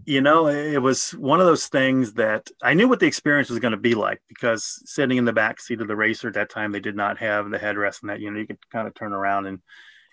you 0.06 0.20
know, 0.20 0.48
it 0.48 0.82
was 0.82 1.12
one 1.12 1.40
of 1.40 1.46
those 1.46 1.66
things 1.66 2.14
that 2.14 2.50
I 2.62 2.74
knew 2.74 2.88
what 2.88 3.00
the 3.00 3.06
experience 3.06 3.48
was 3.48 3.58
going 3.58 3.72
to 3.72 3.78
be 3.78 3.94
like 3.94 4.20
because 4.28 4.82
sitting 4.84 5.16
in 5.16 5.24
the 5.24 5.32
back 5.32 5.60
seat 5.60 5.80
of 5.80 5.88
the 5.88 5.96
racer 5.96 6.28
at 6.28 6.34
that 6.34 6.50
time, 6.50 6.72
they 6.72 6.80
did 6.80 6.96
not 6.96 7.18
have 7.18 7.50
the 7.50 7.58
headrest 7.58 8.02
and 8.02 8.10
that, 8.10 8.20
you 8.20 8.30
know, 8.30 8.38
you 8.38 8.46
could 8.46 8.58
kind 8.70 8.86
of 8.86 8.94
turn 8.94 9.12
around 9.12 9.46
and, 9.46 9.60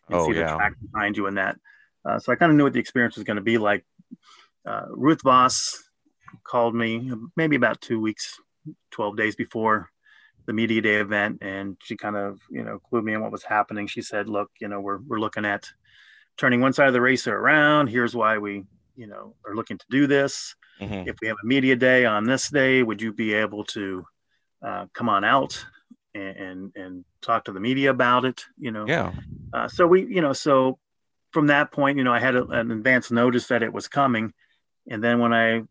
and 0.08 0.18
Oh, 0.18 0.26
see 0.26 0.34
the 0.34 0.46
track 0.46 0.74
behind 0.92 1.18
you 1.18 1.28
and 1.28 1.38
that. 1.38 1.58
Uh, 2.06 2.20
so 2.20 2.32
I 2.32 2.36
kind 2.36 2.52
of 2.52 2.58
knew 2.58 2.64
what 2.64 2.74
the 2.74 2.80
experience 2.80 3.16
was 3.16 3.26
going 3.26 3.38
to 3.38 3.44
be 3.44 3.58
like. 3.58 3.86
Uh, 4.66 4.86
Ruth 4.90 5.22
Voss 5.24 5.84
called 6.44 6.76
me 6.76 7.12
maybe 7.36 7.56
about 7.56 7.82
two 7.82 8.00
weeks, 8.00 8.40
12 8.92 9.18
days 9.18 9.36
before 9.36 9.90
the 10.46 10.54
media 10.54 10.82
day 10.82 10.96
event. 10.96 11.40
And 11.42 11.78
she 11.84 11.98
kind 11.98 12.16
of, 12.16 12.40
you 12.50 12.64
know, 12.64 12.80
clued 12.92 13.04
me 13.04 13.14
in 13.14 13.22
what 13.22 13.32
was 13.32 13.44
happening. 13.44 13.88
She 13.88 14.02
said, 14.02 14.30
look, 14.30 14.52
you 14.60 14.68
know, 14.68 14.80
we're, 14.80 15.00
we're 15.00 15.20
looking 15.20 15.46
at 15.46 15.68
turning 16.38 16.62
one 16.62 16.74
side 16.74 16.88
of 16.88 16.94
the 16.94 17.02
racer 17.02 17.36
around. 17.36 17.88
Here's 17.88 18.16
why 18.16 18.38
we, 18.38 18.64
you 19.02 19.08
know, 19.08 19.36
are 19.48 19.56
looking 19.56 19.80
to 19.80 19.86
do 19.90 20.06
this. 20.06 20.56
Mhm. 20.80 21.08
If 21.08 21.16
we 21.22 21.28
have 21.28 21.38
a 21.44 21.48
media 21.48 21.76
day 21.76 22.06
on 22.06 22.24
this 22.26 22.50
day, 22.50 22.84
would 22.84 23.02
you 23.02 23.12
be 23.12 23.34
able 23.34 23.64
to 23.76 24.06
uh, 24.62 24.86
come 24.94 25.10
on 25.10 25.24
out 25.24 25.54
and, 26.14 26.38
and 26.46 26.60
and 26.76 27.06
talk 27.22 27.46
to 27.46 27.52
the 27.52 27.60
media 27.60 27.90
about 27.90 28.26
it? 28.26 28.46
You 28.60 28.72
know, 28.72 28.86
Yeah. 28.88 29.12
uh, 29.54 29.68
so 29.68 29.88
we, 29.88 30.06
you 30.16 30.22
know, 30.22 30.34
so 30.34 30.78
from 31.34 31.48
that 31.48 31.72
point, 31.72 31.98
you 31.98 32.04
know, 32.04 32.14
I 32.14 32.20
had 32.20 32.36
a, 32.36 32.46
an 32.50 32.70
advance 32.70 33.10
notice 33.10 33.48
that 33.48 33.64
it 33.64 33.74
was 33.74 33.88
coming, 33.88 34.34
and 34.92 35.04
then 35.04 35.18
when 35.18 35.34
I 35.34 35.64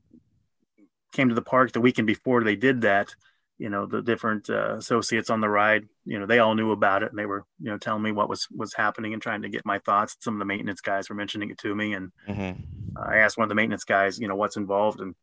came 1.12 1.28
to 1.28 1.34
the 1.34 1.42
park 1.42 1.72
the 1.72 1.80
weekend 1.80 2.06
before 2.06 2.42
they 2.42 2.56
did 2.56 2.80
that, 2.82 3.14
you 3.58 3.68
know, 3.68 3.86
the 3.86 4.02
different 4.02 4.48
uh, 4.48 4.76
associates 4.76 5.30
on 5.30 5.40
the 5.40 5.48
ride, 5.48 5.84
you 6.04 6.18
know, 6.18 6.26
they 6.26 6.38
all 6.38 6.54
knew 6.54 6.72
about 6.72 7.02
it, 7.04 7.10
and 7.10 7.18
they 7.18 7.26
were, 7.26 7.44
you 7.60 7.70
know, 7.70 7.78
telling 7.78 8.02
me 8.02 8.10
what 8.10 8.28
was 8.28 8.48
was 8.62 8.74
happening 8.74 9.12
and 9.12 9.22
trying 9.22 9.42
to 9.42 9.48
get 9.48 9.64
my 9.66 9.78
thoughts. 9.78 10.16
Some 10.20 10.34
of 10.34 10.38
the 10.40 10.50
maintenance 10.52 10.80
guys 10.80 11.08
were 11.08 11.16
mentioning 11.16 11.50
it 11.50 11.58
to 11.58 11.74
me, 11.74 11.94
and 11.94 12.10
hmm 12.26 12.52
I 12.96 13.18
asked 13.18 13.38
one 13.38 13.44
of 13.44 13.48
the 13.48 13.54
maintenance 13.54 13.84
guys, 13.84 14.18
you 14.18 14.28
know, 14.28 14.36
what's 14.36 14.56
involved, 14.56 15.00
and 15.00 15.14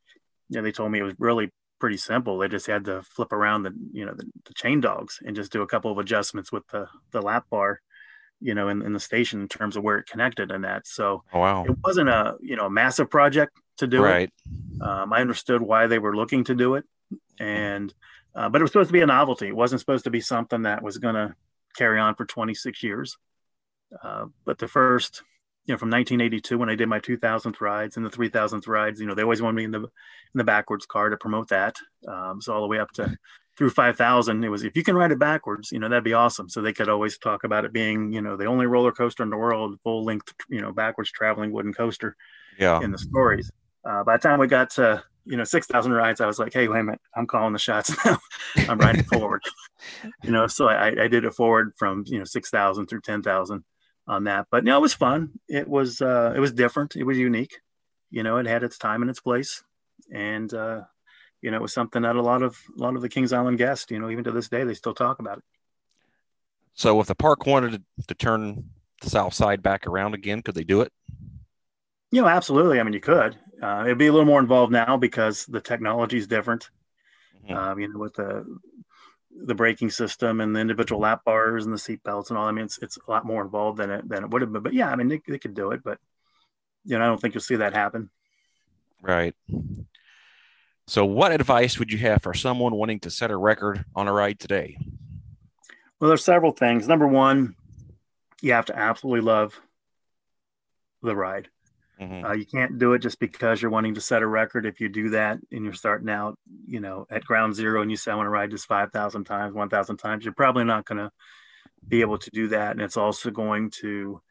you 0.50 0.58
know, 0.58 0.64
they 0.64 0.72
told 0.72 0.92
me 0.92 1.00
it 1.00 1.04
was 1.04 1.14
really 1.20 1.52
pretty 1.80 1.98
simple. 1.98 2.38
They 2.38 2.48
just 2.48 2.68
had 2.68 2.86
to 2.86 3.04
flip 3.04 3.32
around 3.32 3.64
the, 3.64 3.72
you 3.92 4.06
know, 4.06 4.14
the, 4.14 4.26
the 4.46 4.54
chain 4.56 4.82
dogs 4.82 5.20
and 5.26 5.36
just 5.36 5.52
do 5.52 5.62
a 5.62 5.68
couple 5.68 5.92
of 5.92 5.98
adjustments 5.98 6.52
with 6.52 6.66
the 6.68 6.88
the 7.12 7.22
lap 7.22 7.46
bar, 7.52 7.82
you 8.40 8.56
know, 8.56 8.70
in, 8.70 8.82
in 8.82 8.94
the 8.94 9.00
station 9.00 9.42
in 9.42 9.48
terms 9.48 9.76
of 9.78 9.84
where 9.84 9.98
it 9.98 10.08
connected 10.08 10.52
and 10.52 10.64
that. 10.64 10.88
So 10.88 11.24
Oh, 11.34 11.40
wow. 11.40 11.64
it 11.66 11.78
wasn't 11.84 12.10
a 12.10 12.36
you 12.42 12.56
know 12.56 12.66
a 12.68 12.70
massive 12.70 13.10
project 13.10 13.58
to 13.78 13.88
do 13.88 14.02
Right. 14.02 14.30
it. 14.30 14.34
Um, 14.86 15.12
I 15.12 15.22
understood 15.22 15.62
why 15.62 15.88
they 15.88 16.00
were 16.00 16.16
looking 16.16 16.44
to 16.46 16.56
do 16.56 16.76
it, 16.76 16.86
and 17.40 17.94
uh, 18.36 18.50
but 18.50 18.62
it 18.62 18.64
was 18.64 18.72
supposed 18.72 18.90
to 18.90 18.94
be 18.94 19.02
a 19.02 19.08
novelty. 19.08 19.48
It 19.48 19.56
wasn't 19.56 19.82
supposed 19.82 20.04
to 20.04 20.12
be 20.12 20.22
something 20.22 20.64
that 20.64 20.84
was 20.84 20.98
going 21.00 21.16
to 21.16 21.36
carry 21.76 22.00
on 22.00 22.16
for 22.16 22.26
26 22.26 22.84
years. 22.84 23.18
Uh, 24.04 24.26
but 24.46 24.58
the 24.60 24.68
first, 24.68 25.24
you 25.68 25.74
know, 25.74 25.78
from 25.78 25.90
1982 25.92 26.58
when 26.58 26.70
I 26.70 26.76
did 26.76 26.88
my 26.90 27.00
2000th 27.00 27.62
rides 27.62 27.98
and 27.98 28.06
the 28.06 28.10
3000th 28.10 28.68
rides, 28.68 29.00
you 29.00 29.06
know, 29.06 29.14
they 29.14 29.22
always 29.24 29.42
wanted 29.42 29.56
me 29.58 29.66
in 29.66 29.72
the 29.72 29.80
in 29.84 29.90
the 30.36 30.44
backwards 30.44 30.86
car 30.86 31.10
to 31.10 31.18
promote 31.18 31.50
that. 31.50 31.76
Um, 32.08 32.42
so 32.42 32.54
all 32.54 32.62
the 32.62 32.68
way 32.68 32.80
up 32.80 32.92
to 32.94 33.16
through 33.58 33.72
5000, 33.72 34.44
it 34.44 34.50
was 34.50 34.64
if 34.64 34.76
you 34.78 34.84
can 34.84 34.96
ride 34.96 35.12
it 35.12 35.20
backwards, 35.20 35.72
you 35.72 35.80
know, 35.80 35.90
that'd 35.90 36.04
be 36.04 36.14
awesome. 36.14 36.48
So 36.50 36.62
they 36.62 36.74
could 36.74 36.90
always 36.90 37.18
talk 37.18 37.44
about 37.44 37.66
it 37.66 37.74
being, 37.74 38.12
you 38.14 38.22
know, 38.22 38.38
the 38.38 38.46
only 38.46 38.66
roller 38.66 38.92
coaster 38.92 39.24
in 39.24 39.30
the 39.30 39.38
world, 39.38 39.78
full 39.84 40.04
length, 40.06 40.34
you 40.50 40.62
know, 40.62 40.72
backwards 40.72 41.12
traveling 41.12 41.52
wooden 41.52 41.74
coaster 41.74 42.16
Yeah. 42.60 42.80
in 42.82 42.92
the 42.92 42.98
stories. 42.98 43.52
Uh, 43.84 44.04
by 44.04 44.18
the 44.18 44.22
time 44.22 44.40
we 44.40 44.48
got 44.48 44.70
to 44.72 45.04
you 45.26 45.36
know 45.36 45.44
six 45.44 45.68
thousand 45.68 45.92
rides, 45.92 46.22
I 46.22 46.26
was 46.28 46.40
like, 46.40 46.54
hey, 46.54 46.68
wait 46.70 46.80
a 46.80 46.84
minute, 46.84 47.02
I'm 47.16 47.28
calling 47.28 47.52
the 47.54 47.60
shots 47.60 47.94
now. 48.06 48.18
I'm 48.70 48.78
riding 48.80 49.04
forward. 49.04 49.42
You 50.24 50.32
know, 50.32 50.48
so 50.48 50.68
I, 50.68 51.04
I 51.04 51.08
did 51.08 51.24
it 51.24 51.34
forward 51.36 51.72
from 51.78 52.04
you 52.08 52.18
know 52.18 52.24
six 52.26 52.50
thousand 52.50 52.88
through 52.88 53.02
ten 53.02 53.22
thousand 53.22 53.64
on 54.08 54.26
that. 54.26 54.48
But 54.50 54.64
no, 54.64 54.78
it 54.78 54.82
was 54.82 54.94
fun. 54.94 55.32
It 55.48 55.68
was 55.68 56.02
uh, 56.02 56.34
it 56.36 56.40
was 56.40 56.54
different. 56.54 56.96
It 56.96 57.04
was 57.04 57.18
unique. 57.18 57.56
You 58.10 58.24
know, 58.24 58.38
it 58.38 58.46
had 58.48 58.64
its 58.64 58.78
time 58.78 59.02
and 59.02 59.10
its 59.10 59.20
place, 59.20 59.64
and 60.12 60.52
uh, 60.54 60.82
you 61.42 61.52
know, 61.52 61.58
it 61.58 61.62
was 61.62 61.74
something 61.74 62.02
that 62.04 62.16
a 62.16 62.22
lot 62.22 62.42
of 62.42 62.58
a 62.78 62.82
lot 62.82 62.96
of 62.96 63.02
the 63.02 63.10
Kings 63.10 63.34
Island 63.34 63.58
guests, 63.58 63.92
you 63.92 64.00
know, 64.00 64.10
even 64.10 64.24
to 64.24 64.32
this 64.32 64.50
day, 64.50 64.64
they 64.64 64.74
still 64.74 64.94
talk 64.94 65.20
about 65.20 65.40
it. 65.40 65.44
So, 66.74 67.00
if 67.02 67.08
the 67.08 67.16
park 67.16 67.46
wanted 67.46 67.72
to, 67.74 67.82
to 68.08 68.14
turn 68.14 68.70
the 69.02 69.10
South 69.10 69.34
Side 69.34 69.62
back 69.62 69.88
around 69.88 70.14
again, 70.14 70.42
could 70.42 70.56
they 70.56 70.64
do 70.64 70.82
it? 70.82 70.92
You 72.12 72.22
know, 72.22 72.28
absolutely. 72.28 72.80
I 72.80 72.84
mean, 72.84 72.94
you 72.94 73.02
could. 73.02 73.38
Uh, 73.62 73.84
it'd 73.86 73.98
be 73.98 74.08
a 74.08 74.12
little 74.12 74.26
more 74.26 74.40
involved 74.40 74.72
now 74.72 74.96
because 74.96 75.46
the 75.46 75.60
technology 75.60 76.18
is 76.18 76.28
different. 76.28 76.70
Mhm. 77.48 77.56
um, 77.56 77.80
you 77.80 77.88
know, 77.88 78.00
with 78.00 78.16
the 78.16 78.46
the 79.46 79.56
braking 79.56 79.90
system 79.90 80.42
and 80.42 80.56
the 80.56 80.60
individual 80.60 81.02
lap 81.02 81.24
bars 81.24 81.66
and 81.66 81.74
the 81.74 81.78
seat 81.78 82.04
belts 82.04 82.30
and 82.30 82.38
all. 82.38 82.46
I 82.46 82.52
mean, 82.52 82.66
it's 82.66 82.78
it's 82.80 82.98
a 82.98 83.12
lot 83.12 83.26
more 83.26 83.44
involved 83.44 83.78
than 83.78 83.90
it 83.90 84.08
than 84.10 84.24
it 84.24 84.30
would 84.30 84.42
have 84.42 84.52
been. 84.52 84.64
But 84.64 84.74
yeah, 84.74 84.90
I 84.90 84.96
mean, 84.96 85.08
they, 85.08 85.22
they 85.28 85.40
could 85.40 85.54
do 85.54 85.72
it, 85.72 85.84
but 85.84 86.00
you 86.86 86.98
know, 86.98 87.04
I 87.04 87.08
don't 87.08 87.20
think 87.20 87.34
you'll 87.34 87.42
see 87.42 87.58
that 87.58 87.74
happen. 87.74 88.10
Right. 89.02 89.36
So, 90.88 91.06
what 91.06 91.32
advice 91.32 91.78
would 91.80 91.92
you 91.92 91.98
have 92.00 92.24
for 92.24 92.34
someone 92.34 92.74
wanting 92.74 93.02
to 93.02 93.10
set 93.10 93.30
a 93.30 93.38
record 93.38 93.84
on 93.96 94.08
a 94.08 94.14
ride 94.14 94.40
today? 94.40 94.78
Well, 96.00 96.08
there's 96.08 96.24
several 96.24 96.52
things. 96.52 96.88
Number 96.88 97.08
one, 97.08 97.56
you 98.42 98.54
have 98.54 98.66
to 98.66 98.78
absolutely 98.78 99.22
love 99.22 99.60
the 101.02 101.16
ride. 101.16 101.50
Mhm. 102.00 102.26
Uh, 102.26 102.34
you 102.34 102.46
can't 102.46 102.78
do 102.78 102.94
it 102.94 103.00
just 103.00 103.20
because 103.20 103.62
you're 103.62 103.72
wanting 103.72 103.96
to 103.96 104.02
set 104.02 104.22
a 104.22 104.28
record. 104.28 104.66
If 104.66 104.80
you 104.80 104.90
do 104.90 105.10
that 105.10 105.40
and 105.52 105.64
you're 105.64 105.74
starting 105.74 106.10
out, 106.10 106.38
you 106.66 106.80
know, 106.80 107.08
at 107.10 107.26
ground 107.26 107.56
zero 107.56 107.82
and 107.82 107.90
you 107.90 107.98
say, 107.98 108.12
I 108.12 108.16
want 108.16 108.28
to 108.28 108.32
ride 108.32 108.52
this 108.52 108.66
5,000 108.66 109.24
times, 109.26 109.54
1,000 109.54 109.98
times, 109.98 110.24
you're 110.24 110.34
probably 110.34 110.64
not 110.64 110.86
going 110.86 111.00
to 111.00 111.12
be 111.88 112.02
able 112.02 112.18
to 112.18 112.30
do 112.32 112.50
that, 112.50 112.72
and 112.72 112.82
it's 112.82 112.98
also 112.98 113.32
going 113.32 113.72
to 113.82 114.22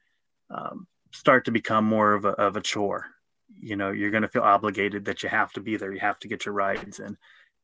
um, 0.50 0.86
start 1.12 1.46
to 1.46 1.50
become 1.50 1.84
more 1.84 2.12
of 2.12 2.24
a, 2.24 2.30
of 2.30 2.56
a 2.56 2.60
chore. 2.60 3.06
You 3.48 3.76
know, 3.76 3.90
you're 3.90 4.10
going 4.10 4.22
to 4.22 4.28
feel 4.28 4.42
obligated 4.42 5.06
that 5.06 5.22
you 5.22 5.28
have 5.28 5.52
to 5.54 5.60
be 5.60 5.76
there. 5.76 5.92
You 5.92 6.00
have 6.00 6.18
to 6.20 6.28
get 6.28 6.44
your 6.46 6.54
rides 6.54 7.00
in. 7.00 7.16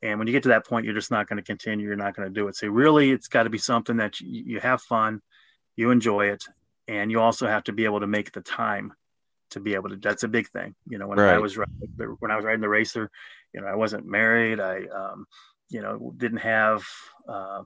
And 0.03 0.19
when 0.19 0.27
you 0.27 0.33
get 0.33 0.43
to 0.45 0.49
that 0.51 0.67
point, 0.67 0.85
you're 0.85 0.95
just 0.95 1.11
not 1.11 1.29
going 1.29 1.37
to 1.37 1.43
continue. 1.45 1.87
You're 1.87 1.97
not 1.97 2.17
going 2.17 2.29
to 2.29 2.35
do 2.35 2.49
it. 2.49 2.57
So 2.57 2.69
really, 2.69 3.11
it's 3.11 3.29
got 3.29 3.45
to 3.45 3.51
be 3.51 3.59
something 3.59 3.99
that 3.99 4.21
you, 4.21 4.45
you 4.47 4.61
have 4.61 4.83
fun, 4.83 5.21
you 5.77 5.91
enjoy 5.91 6.27
it, 6.27 6.45
and 6.89 7.11
you 7.11 7.21
also 7.21 7.47
have 7.47 7.65
to 7.65 7.73
be 7.73 7.85
able 7.85 8.01
to 8.01 8.07
make 8.07 8.33
the 8.33 8.41
time 8.41 8.95
to 9.53 9.61
be 9.61 9.75
able 9.75 9.91
to. 9.91 9.97
That's 9.97 10.23
a 10.25 10.29
big 10.29 10.49
thing. 10.51 10.75
You 10.89 10.99
know, 10.99 11.07
when 11.07 11.19
right. 11.19 11.35
I 11.35 11.39
was 11.39 11.57
when 11.57 12.31
I 12.31 12.37
was 12.37 12.45
riding 12.45 12.61
the 12.61 12.69
racer, 12.69 13.11
you 13.53 13.61
know, 13.61 13.67
I 13.67 13.75
wasn't 13.75 14.07
married. 14.07 14.61
I, 14.61 14.85
um, 14.87 15.27
you 15.69 15.81
know, 15.81 16.13
didn't 16.17 16.39
have 16.39 16.85
uh, 17.29 17.63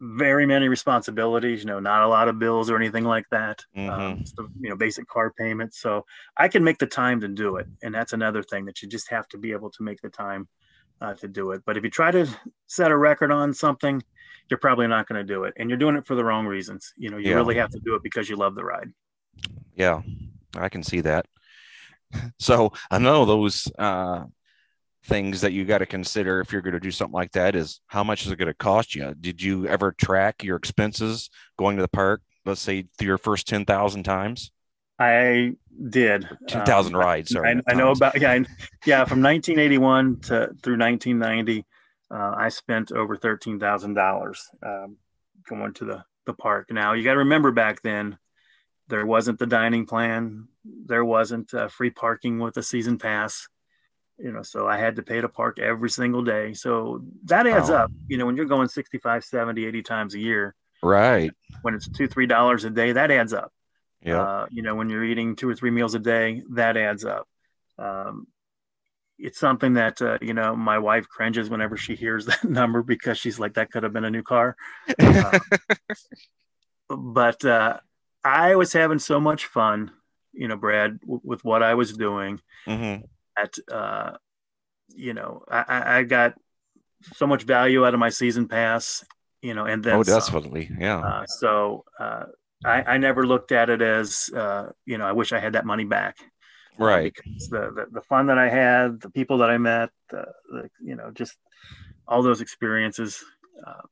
very 0.00 0.46
many 0.46 0.68
responsibilities. 0.68 1.60
You 1.60 1.66
know, 1.66 1.80
not 1.80 2.02
a 2.02 2.08
lot 2.08 2.28
of 2.28 2.38
bills 2.38 2.70
or 2.70 2.76
anything 2.76 3.04
like 3.04 3.26
that. 3.30 3.62
Mm-hmm. 3.76 3.90
Um, 3.90 4.26
so, 4.26 4.48
you 4.60 4.70
know, 4.70 4.76
basic 4.76 5.06
car 5.08 5.32
payments. 5.38 5.80
So 5.80 6.04
I 6.36 6.48
can 6.48 6.64
make 6.64 6.78
the 6.78 6.86
time 6.86 7.20
to 7.20 7.28
do 7.28 7.56
it, 7.56 7.66
and 7.82 7.94
that's 7.94 8.12
another 8.12 8.42
thing 8.42 8.64
that 8.66 8.82
you 8.82 8.88
just 8.88 9.10
have 9.10 9.28
to 9.28 9.38
be 9.38 9.52
able 9.52 9.70
to 9.70 9.82
make 9.82 10.00
the 10.00 10.10
time 10.10 10.48
uh, 11.00 11.14
to 11.14 11.28
do 11.28 11.52
it. 11.52 11.62
But 11.66 11.76
if 11.76 11.84
you 11.84 11.90
try 11.90 12.10
to 12.10 12.26
set 12.66 12.90
a 12.90 12.96
record 12.96 13.30
on 13.30 13.52
something, 13.54 14.02
you're 14.48 14.58
probably 14.58 14.86
not 14.86 15.08
going 15.08 15.24
to 15.24 15.34
do 15.34 15.44
it, 15.44 15.54
and 15.56 15.68
you're 15.68 15.78
doing 15.78 15.96
it 15.96 16.06
for 16.06 16.14
the 16.14 16.24
wrong 16.24 16.46
reasons. 16.46 16.92
You 16.96 17.10
know, 17.10 17.16
you 17.16 17.30
yeah. 17.30 17.36
really 17.36 17.56
have 17.56 17.70
to 17.70 17.80
do 17.80 17.94
it 17.94 18.02
because 18.02 18.28
you 18.28 18.36
love 18.36 18.54
the 18.54 18.64
ride. 18.64 18.92
Yeah, 19.74 20.02
I 20.58 20.68
can 20.68 20.82
see 20.82 21.00
that. 21.02 21.26
So 22.38 22.72
I 22.90 22.98
know 22.98 23.24
those 23.24 23.66
uh, 23.78 24.24
things 25.06 25.40
that 25.40 25.52
you 25.52 25.64
got 25.64 25.78
to 25.78 25.86
consider 25.86 26.40
if 26.40 26.52
you're 26.52 26.62
going 26.62 26.74
to 26.74 26.80
do 26.80 26.90
something 26.90 27.14
like 27.14 27.32
that 27.32 27.54
is 27.54 27.80
how 27.86 28.04
much 28.04 28.26
is 28.26 28.32
it 28.32 28.36
going 28.36 28.48
to 28.48 28.54
cost 28.54 28.94
you? 28.94 29.14
Did 29.18 29.42
you 29.42 29.66
ever 29.66 29.92
track 29.92 30.42
your 30.42 30.56
expenses 30.56 31.30
going 31.58 31.76
to 31.76 31.82
the 31.82 31.88
park? 31.88 32.22
Let's 32.44 32.60
say 32.60 32.86
through 32.96 33.08
your 33.08 33.18
first 33.18 33.48
ten 33.48 33.64
thousand 33.64 34.04
times. 34.04 34.52
I 34.98 35.54
did. 35.90 36.28
ten 36.48 36.64
thousand 36.64 36.94
um, 36.94 37.00
rides. 37.00 37.30
Sorry, 37.30 37.60
I, 37.66 37.72
I 37.72 37.74
know 37.74 37.90
about, 37.90 38.20
yeah. 38.20 38.32
I, 38.32 38.44
yeah. 38.86 39.04
From 39.04 39.20
1981 39.20 40.20
to 40.20 40.54
through 40.62 40.78
1990, 40.78 41.64
uh, 42.10 42.34
I 42.36 42.48
spent 42.48 42.92
over 42.92 43.16
$13,000 43.16 44.36
um, 44.64 44.96
going 45.48 45.74
to 45.74 45.84
the, 45.84 46.04
the 46.24 46.34
park. 46.34 46.68
Now 46.70 46.92
you 46.92 47.04
got 47.04 47.14
to 47.14 47.20
remember 47.20 47.50
back 47.50 47.82
then, 47.82 48.16
there 48.88 49.06
wasn't 49.06 49.38
the 49.38 49.46
dining 49.46 49.86
plan. 49.86 50.48
There 50.64 51.04
wasn't 51.04 51.52
uh, 51.54 51.68
free 51.68 51.90
parking 51.90 52.38
with 52.38 52.56
a 52.56 52.62
season 52.62 52.98
pass, 52.98 53.48
you 54.18 54.32
know, 54.32 54.42
so 54.42 54.66
I 54.66 54.78
had 54.78 54.96
to 54.96 55.02
pay 55.02 55.20
to 55.20 55.28
park 55.28 55.58
every 55.58 55.90
single 55.90 56.22
day. 56.22 56.54
So 56.54 57.02
that 57.24 57.46
adds 57.46 57.70
oh. 57.70 57.76
up, 57.76 57.92
you 58.08 58.18
know, 58.18 58.26
when 58.26 58.36
you're 58.36 58.46
going 58.46 58.68
65, 58.68 59.24
70, 59.24 59.66
80 59.66 59.82
times 59.82 60.14
a 60.14 60.18
year, 60.18 60.54
right. 60.82 61.30
When 61.62 61.74
it's 61.74 61.88
two, 61.88 62.08
$3 62.08 62.64
a 62.64 62.70
day, 62.70 62.92
that 62.92 63.10
adds 63.10 63.32
up. 63.32 63.52
Yeah. 64.02 64.20
Uh, 64.20 64.46
you 64.50 64.62
know, 64.62 64.74
when 64.74 64.90
you're 64.90 65.04
eating 65.04 65.36
two 65.36 65.48
or 65.48 65.54
three 65.54 65.70
meals 65.70 65.94
a 65.94 65.98
day, 65.98 66.42
that 66.50 66.76
adds 66.76 67.04
up. 67.04 67.26
Um, 67.78 68.26
it's 69.18 69.38
something 69.38 69.74
that 69.74 70.00
uh, 70.02 70.18
you 70.20 70.34
know 70.34 70.54
my 70.54 70.78
wife 70.78 71.08
cringes 71.08 71.48
whenever 71.48 71.76
she 71.76 71.94
hears 71.94 72.26
that 72.26 72.44
number 72.44 72.82
because 72.82 73.18
she's 73.18 73.38
like 73.38 73.54
that 73.54 73.70
could 73.70 73.82
have 73.82 73.92
been 73.92 74.04
a 74.04 74.10
new 74.10 74.22
car. 74.22 74.56
Uh, 76.88 76.96
but 76.96 77.44
uh, 77.44 77.78
I 78.26 78.56
was 78.56 78.72
having 78.72 78.98
so 78.98 79.20
much 79.20 79.46
fun, 79.46 79.92
you 80.32 80.48
know, 80.48 80.56
Brad, 80.56 81.00
w- 81.00 81.20
with 81.22 81.44
what 81.44 81.62
I 81.62 81.74
was 81.74 81.92
doing. 81.92 82.40
Mm-hmm. 82.66 83.04
At 83.38 83.54
uh, 83.70 84.16
you 84.88 85.14
know, 85.14 85.44
I, 85.48 85.98
I 85.98 86.02
got 86.02 86.34
so 87.14 87.26
much 87.26 87.44
value 87.44 87.86
out 87.86 87.94
of 87.94 88.00
my 88.00 88.08
season 88.08 88.48
pass, 88.48 89.04
you 89.42 89.54
know, 89.54 89.64
and 89.66 89.82
then 89.84 89.96
oh, 89.96 90.02
definitely, 90.02 90.68
yeah. 90.78 90.98
Uh, 90.98 91.26
so 91.26 91.84
uh, 92.00 92.24
I, 92.64 92.82
I 92.82 92.98
never 92.98 93.26
looked 93.26 93.52
at 93.52 93.70
it 93.70 93.80
as 93.80 94.28
uh, 94.34 94.70
you 94.86 94.98
know 94.98 95.06
I 95.06 95.12
wish 95.12 95.32
I 95.32 95.38
had 95.38 95.52
that 95.52 95.64
money 95.64 95.84
back. 95.84 96.16
Right. 96.78 97.14
Because 97.14 97.48
the, 97.48 97.70
the, 97.74 97.86
the 97.90 98.02
fun 98.02 98.26
that 98.26 98.36
I 98.38 98.50
had, 98.50 99.00
the 99.00 99.08
people 99.08 99.38
that 99.38 99.50
I 99.50 99.56
met, 99.56 99.90
the, 100.10 100.26
the 100.50 100.68
you 100.82 100.96
know 100.96 101.10
just 101.12 101.36
all 102.08 102.22
those 102.22 102.40
experiences. 102.40 103.22
Uh, 103.64 103.86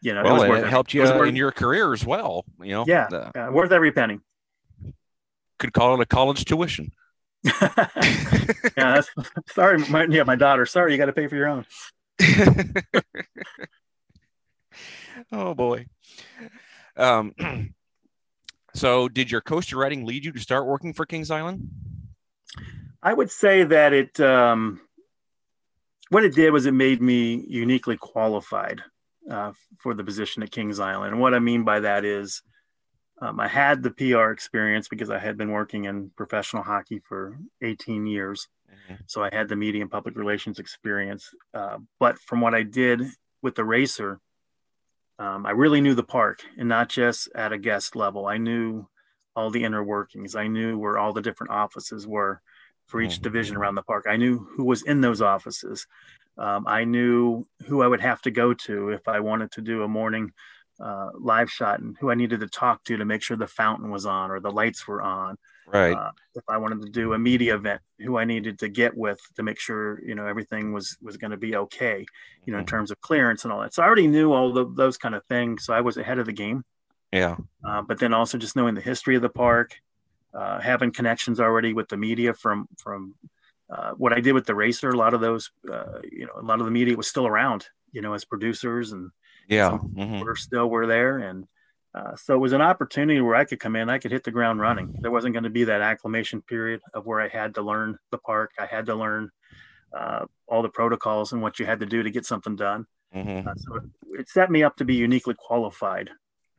you 0.00 0.14
know, 0.14 0.22
well, 0.22 0.42
it, 0.42 0.64
it 0.64 0.68
helped 0.68 0.94
you 0.94 1.02
it 1.04 1.28
in 1.28 1.36
your 1.36 1.52
career 1.52 1.92
as 1.92 2.04
well. 2.04 2.44
You 2.60 2.72
know, 2.72 2.84
yeah, 2.86 3.30
yeah, 3.34 3.50
worth 3.50 3.72
every 3.72 3.92
penny. 3.92 4.20
Could 5.58 5.72
call 5.72 5.94
it 5.94 6.00
a 6.00 6.06
college 6.06 6.44
tuition. 6.44 6.92
yeah, 8.76 9.00
sorry, 9.48 9.78
my, 9.88 10.06
yeah, 10.08 10.24
my 10.24 10.36
daughter. 10.36 10.66
Sorry, 10.66 10.92
you 10.92 10.98
got 10.98 11.06
to 11.06 11.12
pay 11.12 11.28
for 11.28 11.36
your 11.36 11.48
own. 11.48 11.64
oh 15.32 15.54
boy. 15.54 15.86
Um, 16.96 17.34
So, 18.76 19.08
did 19.08 19.30
your 19.30 19.40
coaster 19.40 19.78
writing 19.78 20.04
lead 20.04 20.26
you 20.26 20.32
to 20.32 20.38
start 20.38 20.66
working 20.66 20.92
for 20.92 21.06
Kings 21.06 21.30
Island? 21.30 21.70
I 23.02 23.14
would 23.14 23.30
say 23.30 23.64
that 23.64 23.94
it, 23.94 24.20
um, 24.20 24.82
what 26.10 26.24
it 26.24 26.34
did 26.34 26.52
was 26.52 26.66
it 26.66 26.74
made 26.74 27.00
me 27.00 27.42
uniquely 27.48 27.96
qualified 27.96 28.82
uh, 29.30 29.52
for 29.78 29.94
the 29.94 30.04
position 30.04 30.42
at 30.42 30.50
Kings 30.50 30.80
Island. 30.80 31.12
And 31.12 31.20
what 31.20 31.34
I 31.34 31.38
mean 31.38 31.64
by 31.64 31.80
that 31.80 32.04
is, 32.04 32.42
um, 33.20 33.40
I 33.40 33.48
had 33.48 33.82
the 33.82 33.90
PR 33.90 34.30
experience 34.30 34.88
because 34.88 35.10
I 35.10 35.18
had 35.18 35.36
been 35.38 35.50
working 35.50 35.84
in 35.86 36.10
professional 36.16 36.62
hockey 36.62 37.00
for 37.00 37.38
18 37.62 38.06
years. 38.06 38.48
Mm-hmm. 38.70 39.02
So 39.06 39.22
I 39.24 39.30
had 39.32 39.48
the 39.48 39.56
media 39.56 39.82
and 39.82 39.90
public 39.90 40.16
relations 40.16 40.58
experience. 40.58 41.30
Uh, 41.54 41.78
but 41.98 42.18
from 42.18 42.40
what 42.40 42.54
I 42.54 42.62
did 42.62 43.02
with 43.42 43.54
the 43.54 43.64
racer, 43.64 44.20
um, 45.18 45.46
I 45.46 45.52
really 45.52 45.80
knew 45.80 45.94
the 45.94 46.02
park 46.02 46.40
and 46.58 46.68
not 46.68 46.90
just 46.90 47.30
at 47.34 47.52
a 47.52 47.58
guest 47.58 47.96
level. 47.96 48.26
I 48.26 48.36
knew 48.36 48.86
all 49.34 49.50
the 49.50 49.64
inner 49.64 49.82
workings. 49.82 50.36
I 50.36 50.46
knew 50.46 50.78
where 50.78 50.98
all 50.98 51.12
the 51.12 51.22
different 51.22 51.52
offices 51.52 52.06
were 52.06 52.42
for 52.86 53.00
each 53.00 53.14
mm-hmm. 53.14 53.22
division 53.22 53.56
around 53.56 53.74
the 53.76 53.82
park. 53.82 54.06
I 54.08 54.16
knew 54.16 54.46
who 54.56 54.64
was 54.64 54.82
in 54.82 55.00
those 55.00 55.22
offices. 55.22 55.86
Um, 56.38 56.66
I 56.66 56.84
knew 56.84 57.46
who 57.66 57.82
I 57.82 57.86
would 57.86 58.00
have 58.00 58.20
to 58.22 58.30
go 58.30 58.54
to 58.54 58.90
if 58.90 59.08
I 59.08 59.20
wanted 59.20 59.52
to 59.52 59.62
do 59.62 59.82
a 59.82 59.88
morning 59.88 60.32
uh, 60.78 61.08
live 61.18 61.50
shot 61.50 61.80
and 61.80 61.96
who 61.98 62.10
I 62.10 62.14
needed 62.14 62.40
to 62.40 62.48
talk 62.48 62.84
to 62.84 62.96
to 62.96 63.04
make 63.04 63.22
sure 63.22 63.36
the 63.36 63.46
fountain 63.46 63.90
was 63.90 64.04
on 64.04 64.30
or 64.30 64.40
the 64.40 64.50
lights 64.50 64.86
were 64.86 65.00
on. 65.00 65.36
Right. 65.66 65.96
Uh, 65.96 66.10
if 66.34 66.44
I 66.48 66.58
wanted 66.58 66.82
to 66.82 66.90
do 66.90 67.14
a 67.14 67.18
media 67.18 67.56
event, 67.56 67.80
who 67.98 68.18
I 68.18 68.24
needed 68.24 68.58
to 68.60 68.68
get 68.68 68.96
with 68.96 69.18
to 69.36 69.42
make 69.42 69.58
sure 69.58 70.00
you 70.04 70.14
know 70.14 70.26
everything 70.26 70.72
was 70.72 70.96
was 71.02 71.16
going 71.16 71.32
to 71.32 71.36
be 71.36 71.56
okay, 71.56 72.06
you 72.44 72.52
know, 72.52 72.58
in 72.58 72.64
mm-hmm. 72.64 72.76
terms 72.76 72.90
of 72.90 73.00
clearance 73.00 73.44
and 73.44 73.52
all 73.52 73.60
that. 73.62 73.74
So 73.74 73.82
I 73.82 73.86
already 73.86 74.06
knew 74.06 74.32
all 74.32 74.52
the, 74.52 74.70
those 74.70 74.96
kind 74.96 75.14
of 75.14 75.24
things. 75.24 75.64
So 75.64 75.72
I 75.74 75.80
was 75.80 75.96
ahead 75.96 76.18
of 76.18 76.26
the 76.26 76.32
game. 76.32 76.62
Yeah. 77.12 77.36
Uh, 77.66 77.82
but 77.82 77.98
then 77.98 78.14
also 78.14 78.38
just 78.38 78.54
knowing 78.54 78.74
the 78.74 78.80
history 78.80 79.16
of 79.16 79.22
the 79.22 79.28
park, 79.28 79.80
uh, 80.34 80.60
having 80.60 80.92
connections 80.92 81.40
already 81.40 81.72
with 81.72 81.88
the 81.88 81.96
media 81.96 82.32
from 82.34 82.68
from 82.78 83.14
uh, 83.70 83.92
what 83.92 84.12
I 84.12 84.20
did 84.20 84.32
with 84.32 84.46
the 84.46 84.54
racer. 84.54 84.90
A 84.90 84.96
lot 84.96 85.14
of 85.14 85.20
those, 85.20 85.50
uh, 85.70 86.00
you 86.10 86.26
know, 86.26 86.32
a 86.40 86.42
lot 86.42 86.60
of 86.60 86.66
the 86.66 86.72
media 86.72 86.96
was 86.96 87.08
still 87.08 87.26
around, 87.26 87.66
you 87.92 88.00
know, 88.00 88.14
as 88.14 88.24
producers 88.24 88.92
and 88.92 89.10
yeah, 89.48 89.70
mm-hmm. 89.70 90.20
we're 90.20 90.36
still 90.36 90.68
were 90.68 90.86
there 90.86 91.18
and 91.18 91.46
uh, 91.96 92.14
so 92.14 92.34
it 92.34 92.38
was 92.38 92.52
an 92.52 92.60
opportunity 92.60 93.20
where 93.22 93.34
I 93.34 93.46
could 93.46 93.58
come 93.58 93.74
in, 93.74 93.88
I 93.88 93.98
could 93.98 94.12
hit 94.12 94.22
the 94.22 94.30
ground 94.30 94.60
running. 94.60 94.98
There 95.00 95.10
wasn't 95.10 95.32
going 95.32 95.44
to 95.44 95.50
be 95.50 95.64
that 95.64 95.80
acclimation 95.80 96.42
period 96.42 96.82
of 96.92 97.06
where 97.06 97.22
I 97.22 97.28
had 97.28 97.54
to 97.54 97.62
learn 97.62 97.98
the 98.10 98.18
park. 98.18 98.50
I 98.58 98.66
had 98.66 98.86
to 98.86 98.94
learn 98.94 99.30
uh, 99.96 100.26
all 100.46 100.60
the 100.60 100.68
protocols 100.68 101.32
and 101.32 101.40
what 101.40 101.58
you 101.58 101.64
had 101.64 101.80
to 101.80 101.86
do 101.86 102.02
to 102.02 102.10
get 102.10 102.26
something 102.26 102.54
done. 102.54 102.86
Mm-hmm. 103.14 103.48
Uh, 103.48 103.54
so 103.56 103.76
it, 103.76 104.20
it, 104.20 104.28
set 104.28 104.50
me 104.50 104.62
up 104.62 104.76
to 104.76 104.84
be 104.84 104.94
uniquely 104.94 105.34
qualified. 105.38 106.10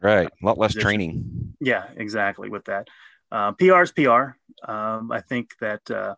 Right. 0.01 0.27
A 0.27 0.45
lot 0.45 0.57
less 0.57 0.69
position. 0.69 0.81
training. 0.81 1.55
Yeah, 1.61 1.85
exactly. 1.95 2.49
With 2.49 2.65
that, 2.65 2.87
PR 3.29 3.81
is 3.83 3.91
PR. 3.91 4.31
Um, 4.67 5.11
I 5.11 5.21
think 5.21 5.51
that, 5.61 5.91
uh, 5.91 6.15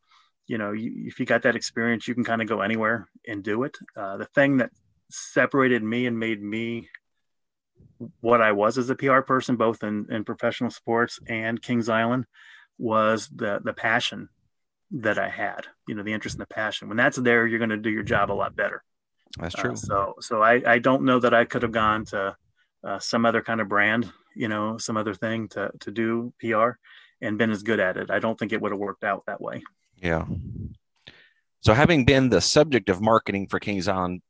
you 0.50 0.58
know, 0.58 0.72
you, 0.72 0.92
if 1.06 1.20
you 1.20 1.28
got 1.28 1.44
that 1.44 1.56
experience, 1.56 2.08
you 2.08 2.16
can 2.16 2.24
kind 2.24 2.42
of 2.42 2.50
go 2.50 2.62
anywhere 2.62 3.08
and 3.28 3.44
do 3.44 3.64
it. 3.64 3.78
Uh, 3.96 4.18
the 4.18 4.26
thing 4.26 4.58
that 4.58 4.72
separated 5.12 5.84
me 5.84 6.08
and 6.08 6.20
made 6.20 6.42
me 6.42 6.90
what 8.20 8.42
I 8.42 8.52
was 8.54 8.80
as 8.80 8.90
a 8.90 8.96
PR 8.96 9.20
person, 9.20 9.58
both 9.58 9.84
in, 9.84 10.08
in 10.10 10.24
professional 10.24 10.72
sports 10.72 11.20
and 11.28 11.62
Kings 11.62 11.88
Island, 11.88 12.26
was 12.80 13.30
the 13.34 13.60
the 13.64 13.74
passion 13.74 14.30
that 14.92 15.20
I 15.20 15.30
had. 15.30 15.68
You 15.88 15.94
know, 15.94 16.02
the 16.02 16.14
interest 16.14 16.36
and 16.36 16.42
the 16.42 16.48
passion. 16.48 16.88
When 16.88 16.98
that's 16.98 17.18
there, 17.18 17.46
you're 17.46 17.60
going 17.60 17.70
to 17.70 17.78
do 17.78 17.92
your 17.92 18.04
job 18.04 18.32
a 18.32 18.34
lot 18.34 18.56
better. 18.56 18.84
That's 19.38 19.54
true. 19.54 19.74
Uh, 19.74 19.76
so, 19.76 20.16
so 20.20 20.42
I, 20.42 20.64
I 20.66 20.80
don't 20.80 21.04
know 21.04 21.20
that 21.20 21.36
I 21.36 21.46
could 21.46 21.62
have 21.62 21.72
gone 21.72 22.06
to 22.06 22.36
uh, 22.84 22.98
some 22.98 23.24
other 23.24 23.44
kind 23.44 23.62
of 23.62 23.70
brand, 23.70 24.12
you 24.36 24.48
know, 24.48 24.80
some 24.80 24.98
other 24.98 25.14
thing 25.14 25.48
to 25.50 25.70
to 25.82 25.92
do 25.92 26.34
PR 26.40 26.72
and 27.22 27.38
been 27.38 27.52
as 27.52 27.62
good 27.62 27.80
at 27.80 27.98
it. 27.98 28.10
I 28.10 28.18
don't 28.18 28.40
think 28.40 28.52
it 28.52 28.62
would 28.62 28.72
have 28.72 28.80
worked 28.80 29.04
out 29.04 29.26
that 29.28 29.42
way. 29.42 29.62
Yeah. 30.02 30.26
So, 31.62 31.74
having 31.74 32.06
been 32.06 32.30
the 32.30 32.42
subject 32.42 32.90
of 32.90 33.02
marketing 33.02 33.48
for 33.48 33.60
Kings 33.60 33.88
Island 33.88 34.22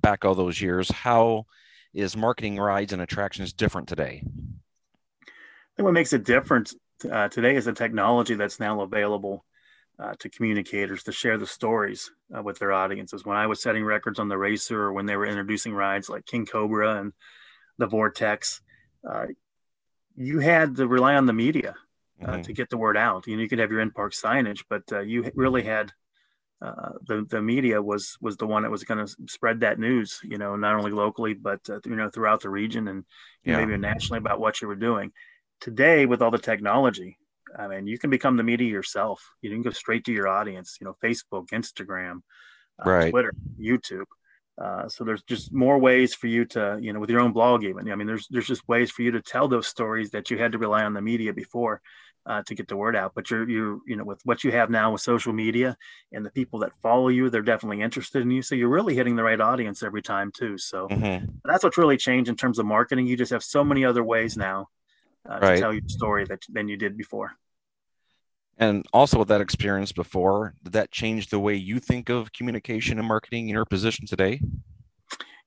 back 0.00 0.24
all 0.24 0.34
those 0.34 0.60
years, 0.60 0.90
how 0.90 1.46
is 1.94 2.16
marketing 2.16 2.58
rides 2.58 2.92
and 2.92 3.00
attractions 3.00 3.52
different 3.52 3.88
today? 3.88 4.22
I 4.24 5.28
think 5.76 5.84
what 5.84 5.94
makes 5.94 6.12
it 6.12 6.24
different 6.24 6.74
uh, 7.10 7.28
today 7.28 7.56
is 7.56 7.64
the 7.64 7.72
technology 7.72 8.34
that's 8.34 8.60
now 8.60 8.82
available 8.82 9.44
uh, 9.98 10.14
to 10.18 10.28
communicators 10.28 11.02
to 11.04 11.12
share 11.12 11.38
the 11.38 11.46
stories 11.46 12.10
uh, 12.36 12.42
with 12.42 12.58
their 12.58 12.72
audiences. 12.72 13.24
When 13.24 13.36
I 13.36 13.46
was 13.46 13.62
setting 13.62 13.84
records 13.84 14.18
on 14.18 14.28
the 14.28 14.38
racer 14.38 14.80
or 14.80 14.92
when 14.92 15.06
they 15.06 15.16
were 15.16 15.26
introducing 15.26 15.72
rides 15.72 16.08
like 16.08 16.26
King 16.26 16.44
Cobra 16.44 17.00
and 17.00 17.12
the 17.78 17.86
Vortex, 17.86 18.60
uh, 19.08 19.26
you 20.14 20.40
had 20.40 20.76
to 20.76 20.86
rely 20.86 21.14
on 21.14 21.26
the 21.26 21.32
media 21.32 21.74
uh, 22.24 22.38
Mhm. 22.38 22.44
to 22.44 22.52
get 22.52 22.70
the 22.70 22.76
word 22.78 22.96
out. 22.96 23.26
You 23.26 23.36
know, 23.36 23.42
you 23.42 23.48
could 23.48 23.58
have 23.58 23.70
your 23.70 23.80
in 23.80 23.90
park 23.90 24.12
signage, 24.12 24.64
but 24.68 24.82
uh, 24.92 25.00
you 25.00 25.30
really 25.34 25.62
had 25.62 25.92
uh, 26.62 26.92
the 27.06 27.26
the 27.28 27.42
media 27.42 27.82
was 27.82 28.16
was 28.20 28.36
the 28.38 28.46
one 28.46 28.62
that 28.62 28.70
was 28.70 28.84
going 28.84 29.04
to 29.04 29.16
spread 29.28 29.60
that 29.60 29.78
news. 29.78 30.20
You 30.22 30.38
know, 30.38 30.56
not 30.56 30.74
only 30.74 30.90
locally 30.90 31.34
but 31.34 31.60
uh, 31.68 31.80
you 31.84 31.96
know 31.96 32.08
throughout 32.08 32.40
the 32.42 32.50
region 32.50 32.88
and 32.88 33.04
Yeah. 33.44 33.58
maybe 33.58 33.76
nationally 33.76 34.18
about 34.18 34.40
what 34.40 34.60
you 34.62 34.68
were 34.68 34.76
doing. 34.76 35.12
Today, 35.60 36.06
with 36.06 36.22
all 36.22 36.30
the 36.30 36.38
technology, 36.38 37.18
I 37.58 37.66
mean, 37.68 37.86
you 37.86 37.98
can 37.98 38.10
become 38.10 38.36
the 38.36 38.42
media 38.42 38.68
yourself. 38.70 39.22
You 39.42 39.50
can 39.50 39.62
go 39.62 39.70
straight 39.70 40.04
to 40.06 40.12
your 40.12 40.28
audience. 40.28 40.78
You 40.80 40.86
know, 40.86 40.96
Facebook, 41.02 41.48
Instagram, 41.48 42.20
uh, 42.78 42.90
Right. 42.90 43.10
Twitter, 43.10 43.32
YouTube. 43.60 44.04
Uh, 44.60 44.88
so 44.88 45.04
there's 45.04 45.22
just 45.24 45.52
more 45.52 45.78
ways 45.78 46.14
for 46.14 46.28
you 46.28 46.44
to, 46.46 46.78
you 46.80 46.92
know, 46.92 47.00
with 47.00 47.10
your 47.10 47.20
own 47.20 47.32
blog 47.32 47.62
even. 47.64 47.90
I 47.90 47.94
mean, 47.94 48.06
there's 48.06 48.26
there's 48.30 48.46
just 48.46 48.66
ways 48.68 48.90
for 48.90 49.02
you 49.02 49.10
to 49.12 49.20
tell 49.20 49.48
those 49.48 49.66
stories 49.66 50.10
that 50.10 50.30
you 50.30 50.38
had 50.38 50.52
to 50.52 50.58
rely 50.58 50.84
on 50.84 50.94
the 50.94 51.02
media 51.02 51.34
before 51.34 51.82
uh, 52.26 52.42
to 52.46 52.54
get 52.54 52.68
the 52.68 52.76
word 52.76 52.96
out. 52.96 53.12
But 53.14 53.30
you're 53.30 53.48
you 53.48 53.82
you 53.86 53.96
know 53.96 54.04
with 54.04 54.20
what 54.24 54.44
you 54.44 54.52
have 54.52 54.70
now 54.70 54.92
with 54.92 55.00
social 55.02 55.32
media 55.32 55.76
and 56.12 56.24
the 56.24 56.30
people 56.32 56.60
that 56.60 56.72
follow 56.82 57.08
you, 57.08 57.30
they're 57.30 57.42
definitely 57.42 57.82
interested 57.82 58.22
in 58.22 58.30
you. 58.30 58.42
So 58.42 58.54
you're 58.54 58.68
really 58.68 58.94
hitting 58.94 59.16
the 59.16 59.22
right 59.24 59.40
audience 59.40 59.82
every 59.82 60.02
time 60.02 60.32
too. 60.32 60.58
So 60.58 60.90
Mhm. 60.90 61.40
that's 61.44 61.64
what's 61.64 61.78
really 61.78 61.96
changed 61.98 62.28
in 62.30 62.36
terms 62.36 62.58
of 62.58 62.66
marketing. 62.66 63.06
You 63.06 63.16
just 63.16 63.32
have 63.32 63.44
so 63.44 63.64
many 63.64 63.84
other 63.84 64.04
ways 64.04 64.36
now 64.36 64.68
uh, 65.28 65.40
Right. 65.40 65.42
to 65.42 65.52
tell 65.54 65.72
your 65.72 65.82
story 65.88 66.26
that 66.26 66.42
than 66.50 66.68
you 66.68 66.76
did 66.78 66.96
before. 66.96 67.32
And 68.58 68.86
also 68.92 69.18
with 69.18 69.28
that 69.28 69.40
experience 69.40 69.92
before, 69.92 70.54
did 70.62 70.72
that 70.72 70.90
change 70.90 71.28
the 71.28 71.38
way 71.40 71.54
you 71.54 71.78
think 71.78 72.08
of 72.08 72.32
communication 72.32 72.98
and 72.98 73.06
marketing 73.06 73.48
in 73.48 73.54
your 73.54 73.66
position 73.66 74.06
today? 74.06 74.40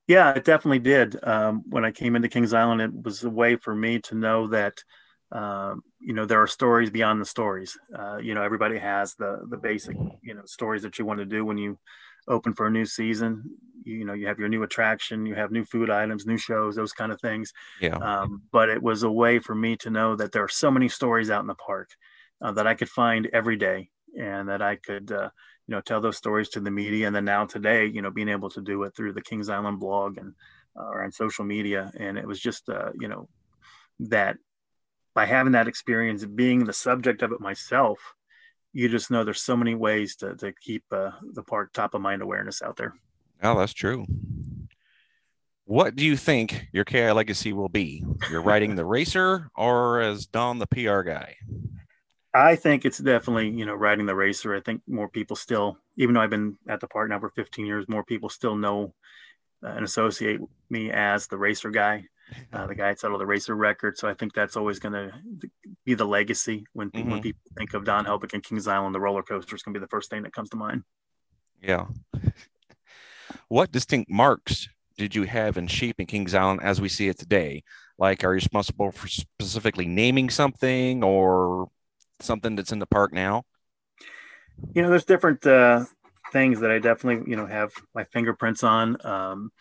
Yeah, 0.07 0.31
it 0.33 0.43
definitely 0.43 0.79
did. 0.79 1.21
Um, 1.23 1.63
when 1.69 1.85
I 1.85 1.91
came 1.91 2.15
into 2.15 2.29
Kings 2.29 2.53
Island, 2.53 2.81
it 2.81 2.91
was 3.03 3.23
a 3.23 3.29
way 3.29 3.55
for 3.55 3.75
me 3.75 3.99
to 4.01 4.15
know 4.15 4.47
that, 4.47 4.83
um, 5.31 5.83
you 5.99 6.13
know, 6.13 6.25
there 6.25 6.41
are 6.41 6.47
stories 6.47 6.89
beyond 6.89 7.21
the 7.21 7.25
stories. 7.25 7.77
Uh, 7.97 8.17
you 8.17 8.33
know, 8.33 8.41
everybody 8.41 8.77
has 8.77 9.15
the 9.15 9.45
the 9.49 9.57
basic, 9.57 9.95
you 10.21 10.33
know, 10.33 10.43
stories 10.45 10.81
that 10.83 10.97
you 10.97 11.05
want 11.05 11.19
to 11.19 11.25
do 11.25 11.45
when 11.45 11.57
you 11.57 11.77
open 12.27 12.53
for 12.53 12.67
a 12.67 12.71
new 12.71 12.85
season. 12.85 13.43
You, 13.83 13.97
you 13.97 14.05
know, 14.05 14.13
you 14.13 14.27
have 14.27 14.39
your 14.39 14.49
new 14.49 14.63
attraction, 14.63 15.25
you 15.25 15.35
have 15.35 15.51
new 15.51 15.65
food 15.65 15.89
items, 15.89 16.25
new 16.25 16.37
shows, 16.37 16.75
those 16.75 16.93
kind 16.93 17.11
of 17.11 17.21
things. 17.21 17.53
Yeah. 17.79 17.95
Um, 17.95 18.41
but 18.51 18.69
it 18.69 18.81
was 18.81 19.03
a 19.03 19.11
way 19.11 19.39
for 19.39 19.55
me 19.55 19.77
to 19.77 19.89
know 19.89 20.15
that 20.15 20.31
there 20.31 20.43
are 20.43 20.49
so 20.49 20.71
many 20.71 20.89
stories 20.89 21.29
out 21.29 21.41
in 21.41 21.47
the 21.47 21.55
park 21.55 21.89
uh, 22.41 22.51
that 22.53 22.67
I 22.67 22.73
could 22.73 22.89
find 22.89 23.29
every 23.33 23.55
day, 23.55 23.89
and 24.19 24.49
that 24.49 24.61
I 24.61 24.77
could, 24.77 25.11
uh, 25.11 25.29
you 25.67 25.75
know, 25.75 25.81
tell 25.81 26.01
those 26.01 26.17
stories 26.17 26.49
to 26.49 26.59
the 26.59 26.71
media. 26.71 27.07
And 27.07 27.15
then 27.15 27.25
now 27.25 27.45
today, 27.45 27.85
you 27.85 28.01
know, 28.01 28.11
being 28.11 28.29
able 28.29 28.49
to 28.51 28.61
do 28.61 28.83
it 28.83 28.95
through 28.95 29.13
the 29.13 29.21
Kings 29.21 29.49
Island 29.49 29.79
blog 29.79 30.17
and 30.17 30.33
uh, 30.79 30.85
or 30.85 31.03
on 31.03 31.11
social 31.11 31.45
media, 31.45 31.91
and 31.99 32.17
it 32.17 32.27
was 32.27 32.39
just, 32.39 32.69
uh, 32.69 32.91
you 32.99 33.07
know, 33.07 33.27
that 33.99 34.37
by 35.13 35.25
having 35.25 35.53
that 35.53 35.67
experience, 35.67 36.25
being 36.25 36.65
the 36.65 36.73
subject 36.73 37.21
of 37.21 37.31
it 37.31 37.41
myself, 37.41 37.99
you 38.73 38.87
just 38.89 39.09
know 39.09 39.23
there's 39.23 39.41
so 39.41 39.57
many 39.57 39.75
ways 39.75 40.15
to 40.17 40.35
to 40.35 40.53
keep 40.53 40.83
uh, 40.91 41.11
the 41.33 41.43
park 41.43 41.73
top 41.73 41.93
of 41.93 42.01
mind 42.01 42.21
awareness 42.21 42.61
out 42.61 42.77
there. 42.77 42.93
Oh, 43.41 43.57
that's 43.57 43.73
true. 43.73 44.05
What 45.65 45.95
do 45.95 46.03
you 46.03 46.17
think 46.17 46.67
your 46.71 46.83
KI 46.83 47.11
legacy 47.11 47.53
will 47.53 47.69
be? 47.69 48.03
You're 48.31 48.41
riding 48.41 48.75
the 48.75 48.85
racer 48.85 49.51
or 49.55 50.01
as 50.01 50.25
Don 50.25 50.57
the 50.57 50.65
PR 50.65 51.01
guy? 51.01 51.35
I 52.33 52.55
think 52.55 52.85
it's 52.85 52.97
definitely, 52.97 53.49
you 53.49 53.65
know, 53.65 53.75
riding 53.75 54.05
the 54.05 54.15
racer. 54.15 54.55
I 54.55 54.61
think 54.61 54.81
more 54.87 55.09
people 55.09 55.35
still, 55.35 55.77
even 55.95 56.15
though 56.15 56.21
I've 56.21 56.29
been 56.29 56.57
at 56.67 56.79
the 56.79 56.87
park 56.87 57.09
now 57.09 57.19
for 57.19 57.29
15 57.29 57.65
years, 57.65 57.87
more 57.87 58.03
people 58.03 58.29
still 58.29 58.55
know 58.55 58.93
uh, 59.63 59.69
and 59.69 59.85
associate 59.85 60.39
me 60.69 60.91
as 60.91 61.27
the 61.27 61.37
racer 61.37 61.69
guy, 61.69 62.05
uh, 62.53 62.67
the 62.67 62.75
guy 62.75 62.89
that 62.89 62.99
settled 62.99 63.21
the 63.21 63.25
racer 63.25 63.55
record. 63.55 63.97
So 63.97 64.07
I 64.07 64.13
think 64.13 64.33
that's 64.33 64.55
always 64.55 64.79
going 64.79 64.93
to 64.93 65.11
be 65.85 65.93
the 65.93 66.05
legacy 66.05 66.65
when 66.73 66.89
when 66.89 67.19
Mhm. 67.19 67.23
people 67.23 67.41
think 67.57 67.73
of 67.73 67.85
Don 67.85 68.05
Helbig 68.05 68.33
and 68.33 68.43
Kings 68.43 68.67
Island, 68.67 68.93
the 68.95 68.99
roller 68.99 69.23
coaster 69.23 69.55
is 69.55 69.63
going 69.63 69.73
to 69.73 69.79
be 69.79 69.83
the 69.83 69.89
first 69.89 70.09
thing 70.09 70.23
that 70.23 70.33
comes 70.33 70.49
to 70.49 70.57
mind. 70.57 70.83
Yeah. 71.61 71.87
What 73.47 73.71
distinct 73.71 74.09
marks 74.09 74.69
did 74.97 75.15
you 75.15 75.23
have 75.23 75.57
in 75.57 75.67
shaping 75.67 76.07
Kings 76.07 76.33
Island 76.33 76.61
as 76.63 76.81
we 76.81 76.89
see 76.89 77.07
it 77.07 77.17
today? 77.17 77.63
Like, 77.97 78.23
are 78.23 78.31
you 78.31 78.35
responsible 78.35 78.91
for 78.91 79.07
specifically 79.07 79.85
naming 79.85 80.29
something 80.29 81.03
or 81.03 81.69
something 82.19 82.55
that's 82.55 82.71
in 82.71 82.79
the 82.79 82.85
park 82.85 83.13
now? 83.13 83.43
you 84.73 84.81
know, 84.81 84.89
there's 84.89 85.05
different 85.05 85.45
uh, 85.45 85.85
things 86.31 86.59
that 86.59 86.71
I 86.71 86.79
definitely, 86.79 87.29
you 87.29 87.37
know, 87.37 87.45
have 87.45 87.71
my 87.95 88.03
fingerprints 88.03 88.63
on. 88.63 89.03
Um, 89.05 89.51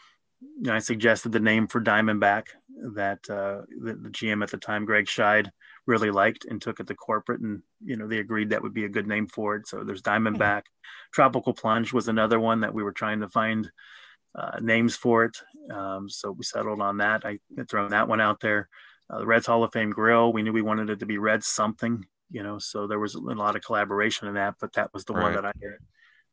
I 0.69 0.79
suggested 0.79 1.33
the 1.33 1.41
name 1.41 1.67
for 1.67 1.81
Diamondback 1.81 2.47
that 2.95 3.19
uh, 3.29 3.63
the, 3.81 3.95
the 3.95 4.11
GM 4.11 4.43
at 4.43 4.51
the 4.51 4.57
time, 4.57 4.85
Greg 4.85 5.07
Scheid, 5.07 5.51
really 5.87 6.11
liked 6.11 6.45
and 6.45 6.61
took 6.61 6.81
it 6.81 6.87
to 6.87 6.95
corporate, 6.95 7.41
and 7.41 7.63
you 7.83 7.97
know, 7.97 8.07
they 8.07 8.19
agreed 8.19 8.51
that 8.51 8.63
would 8.63 8.75
be 8.75 8.85
a 8.85 8.91
good 8.91 9.07
name 9.07 9.27
for 9.27 9.57
it. 9.57 9.67
So 9.67 9.83
there's 9.83 10.03
Diamondback. 10.03 10.63
Tropical 11.13 11.55
Plunge 11.55 11.93
was 11.93 12.09
another 12.09 12.39
one 12.39 12.61
that 12.61 12.75
we 12.75 12.83
were 12.83 12.93
trying 12.93 13.21
to 13.21 13.29
find 13.29 13.71
uh, 14.35 14.59
names 14.61 14.97
for 14.97 15.25
it. 15.25 15.39
Um, 15.73 16.09
so 16.09 16.31
we 16.33 16.45
settled 16.45 16.81
on 16.81 16.99
that. 16.99 17.25
I 17.25 17.39
had 17.57 17.69
thrown 17.69 17.91
that 17.91 18.09
one 18.09 18.21
out 18.21 18.41
there. 18.41 18.69
Uh, 19.11 19.21
the 19.21 19.27
Reds 19.27 19.47
Hall 19.47 19.65
of 19.65 19.73
Fame 19.73 19.91
Grill. 19.91 20.33
We 20.33 20.43
knew 20.43 20.53
we 20.53 20.63
wanted 20.63 20.91
it 20.91 21.01
to 21.01 21.07
be 21.07 21.17
Red 21.17 21.43
something, 21.43 22.05
you 22.31 22.43
know. 22.43 22.59
So 22.59 22.87
there 22.87 22.99
was 22.99 23.15
a 23.15 23.21
lot 23.21 23.57
of 23.57 23.63
collaboration 23.63 24.29
in 24.29 24.35
that, 24.35 24.57
but 24.61 24.75
that 24.75 24.93
was 24.93 25.05
the 25.07 25.15
one 25.15 25.35
that 25.35 25.47
I 25.47 25.53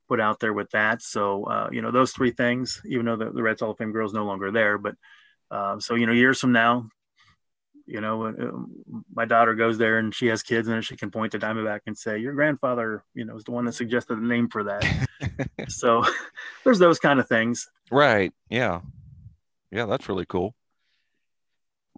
put 0.08 0.20
out 0.20 0.40
there 0.40 0.54
with 0.54 0.70
that. 0.72 1.02
So 1.02 1.46
uh, 1.46 1.70
you 1.72 1.82
know, 1.82 1.92
those 1.92 2.12
three 2.12 2.32
things. 2.32 2.82
Even 2.86 3.06
though 3.06 3.16
the, 3.16 3.32
the 3.32 3.44
Reds 3.44 3.62
Hall 3.62 3.72
of 3.72 3.78
Fame 3.78 3.92
Grill 3.92 4.08
is 4.08 4.14
no 4.14 4.26
longer 4.26 4.52
there, 4.52 4.78
but 4.78 4.96
um, 5.52 5.80
so 5.80 5.96
you 5.96 6.06
know, 6.06 6.14
years 6.14 6.40
from 6.40 6.52
now, 6.52 6.90
you 7.86 8.02
know, 8.02 8.26
uh, 8.26 9.02
my 9.14 9.26
daughter 9.26 9.54
goes 9.54 9.78
there 9.78 10.00
and 10.00 10.14
she 10.14 10.28
has 10.28 10.42
kids, 10.42 10.68
and 10.68 10.84
she 10.84 10.98
can 10.98 11.12
point 11.12 11.32
to 11.34 11.40
Diamondback 11.40 11.82
and 11.86 11.98
say, 11.98 12.18
"Your 12.18 12.34
grandfather, 12.34 13.04
you 13.14 13.26
know, 13.26 13.36
is 13.36 13.44
the 13.44 13.52
one 13.52 13.66
that 13.66 13.74
suggested 13.74 14.16
the 14.16 14.22
name 14.22 14.50
for 14.50 14.64
that." 14.64 15.08
so 15.68 16.04
there's 16.64 16.80
those 16.80 17.00
kind 17.00 17.20
of 17.20 17.28
things. 17.28 17.70
Right. 17.92 18.34
Yeah. 18.50 18.82
Yeah, 19.72 19.86
that's 19.86 20.10
really 20.10 20.26
cool. 20.26 20.56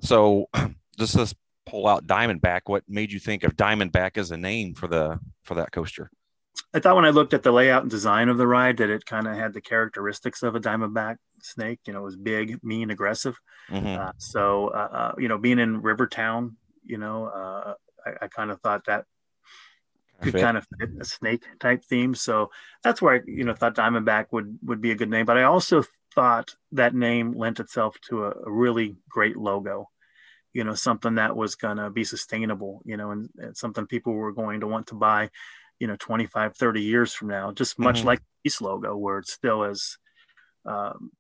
So 0.02 0.50
just 1.00 1.16
let's 1.16 1.36
pull 1.66 1.88
out 1.88 2.08
Diamondback. 2.08 2.62
What 2.66 2.84
made 2.88 3.12
you 3.12 3.20
think 3.20 3.44
of 3.44 3.56
Diamondback 3.56 4.18
as 4.18 4.32
a 4.32 4.38
name 4.38 4.74
for 4.74 4.88
the 4.88 5.20
for 5.44 5.56
that 5.56 5.72
coaster? 5.72 6.10
I 6.74 6.80
thought 6.80 6.96
when 6.96 7.06
I 7.06 7.10
looked 7.12 7.34
at 7.34 7.44
the 7.44 7.52
layout 7.52 7.84
and 7.84 7.92
design 7.92 8.30
of 8.30 8.38
the 8.38 8.48
ride 8.48 8.78
that 8.78 8.90
it 8.90 9.06
kind 9.06 9.28
of 9.28 9.36
had 9.36 9.54
the 9.54 9.62
characteristics 9.62 10.44
of 10.44 10.56
a 10.56 10.60
diamondback 10.60 11.16
snake. 11.42 11.80
You 11.88 11.94
know, 11.94 12.02
it 12.02 12.06
was 12.06 12.18
big, 12.18 12.60
mean, 12.64 12.92
aggressive. 12.92 13.40
Mhm. 13.70 13.98
Uh, 13.98 14.12
so, 14.18 14.68
uh, 14.68 14.90
uh, 14.92 15.16
you 15.18 15.28
know, 15.28 15.38
being 15.38 15.60
in 15.60 15.82
Rivertown, 15.82 16.58
you 16.84 16.98
know, 16.98 17.26
uh, 17.26 17.74
I, 18.06 18.26
I 18.26 18.28
kind 18.28 18.52
of 18.52 18.60
thought 18.62 18.86
that 18.86 19.06
could 20.22 20.34
Fit. 20.34 20.42
kind 20.42 20.58
of 20.58 20.66
fit 20.80 20.90
a 21.00 21.06
snake 21.06 21.44
type 21.60 21.84
theme. 21.86 22.16
So 22.16 22.50
that's 22.84 23.02
where 23.02 23.16
I, 23.16 23.22
you 23.26 23.44
know, 23.44 23.54
thought 23.54 23.76
Diamondback 23.76 24.26
would 24.32 24.58
would 24.64 24.82
be 24.82 24.92
a 24.92 24.96
good 24.96 25.10
name. 25.10 25.26
But 25.26 25.38
I 25.38 25.44
also 25.44 25.84
thought 26.16 26.56
that 26.72 26.96
name 26.96 27.34
lent 27.34 27.60
itself 27.60 27.96
to 28.10 28.26
a, 28.26 28.30
a 28.32 28.52
really 28.52 28.98
great 29.10 29.38
logo. 29.38 29.90
You 30.54 30.64
know, 30.64 30.74
something 30.74 31.16
that 31.16 31.36
was 31.36 31.56
gonna 31.56 31.92
be 31.92 32.04
sustainable. 32.04 32.82
You 32.84 32.98
know, 32.98 33.12
and, 33.12 33.30
and 33.38 33.56
something 33.56 33.86
people 33.86 34.14
were 34.14 34.34
going 34.34 34.62
to 34.62 34.68
want 34.68 34.88
to 34.88 34.96
buy. 34.96 35.30
You 35.80 35.88
know, 35.88 35.96
25, 36.00 36.56
30 36.56 36.82
years 36.82 37.14
from 37.14 37.28
now, 37.30 37.52
just 37.52 37.78
much 37.78 38.02
Mhm. 38.02 38.06
like 38.06 38.20
the 38.20 38.26
Beast 38.44 38.62
logo, 38.62 38.96
where 38.98 39.20
it's 39.20 39.34
still 39.34 39.64
as 39.64 39.98
um, 40.66 41.12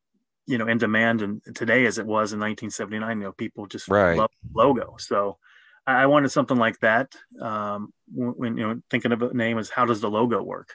you 0.45 0.57
know 0.57 0.67
in 0.67 0.77
demand 0.77 1.21
and 1.21 1.41
today 1.55 1.85
as 1.85 1.97
it 1.97 2.05
was 2.05 2.33
in 2.33 2.39
1979. 2.39 3.17
You 3.19 3.23
know, 3.25 3.31
people 3.33 3.65
just 3.67 3.89
Right. 3.89 4.17
love 4.17 4.31
the 4.53 4.61
logo. 4.63 4.95
So 4.99 5.37
I 5.85 6.03
I 6.03 6.05
wanted 6.07 6.29
something 6.29 6.57
like 6.57 6.79
that. 6.79 7.15
Um, 7.41 7.93
when, 8.13 8.29
when, 8.31 8.57
you 8.57 8.67
know 8.67 8.81
thinking 8.89 9.11
of 9.11 9.21
a 9.21 9.33
name 9.33 9.57
is 9.57 9.69
how 9.69 9.85
does 9.85 10.01
the 10.01 10.09
logo 10.09 10.41
work? 10.41 10.73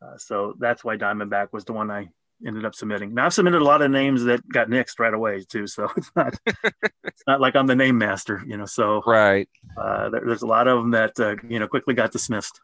Uh, 0.00 0.16
so 0.18 0.54
that's 0.58 0.84
why 0.84 0.96
Diamondback 0.96 1.48
was 1.52 1.64
the 1.64 1.72
one 1.72 1.90
I 1.90 2.08
ended 2.46 2.64
up 2.64 2.74
submitting. 2.74 3.14
Now 3.14 3.26
I've 3.26 3.34
submitted 3.34 3.62
a 3.62 3.64
lot 3.64 3.82
of 3.82 3.90
names 3.90 4.24
that 4.24 4.46
got 4.48 4.68
nixed 4.68 4.98
right 5.00 5.14
away 5.14 5.44
too. 5.48 5.66
So 5.66 5.88
it's 5.96 6.10
not 6.14 6.34
it's 6.46 7.24
not 7.26 7.40
like 7.40 7.56
I'm 7.56 7.66
the 7.66 7.74
name 7.74 7.98
master, 7.98 8.42
you 8.46 8.56
know. 8.56 8.66
So 8.66 9.02
Right. 9.06 9.48
uh, 9.76 10.10
there, 10.10 10.22
there's 10.26 10.42
a 10.42 10.46
lot 10.46 10.68
of 10.68 10.78
them 10.78 10.90
that 10.92 11.18
uh, 11.18 11.36
you 11.48 11.58
know 11.58 11.66
quickly 11.68 11.94
got 11.94 12.12
dismissed. 12.12 12.60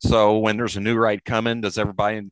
So 0.00 0.38
when 0.38 0.56
there's 0.56 0.76
a 0.76 0.80
new 0.80 0.96
ride 0.96 1.24
coming, 1.24 1.60
does 1.60 1.78
everybody 1.78 2.30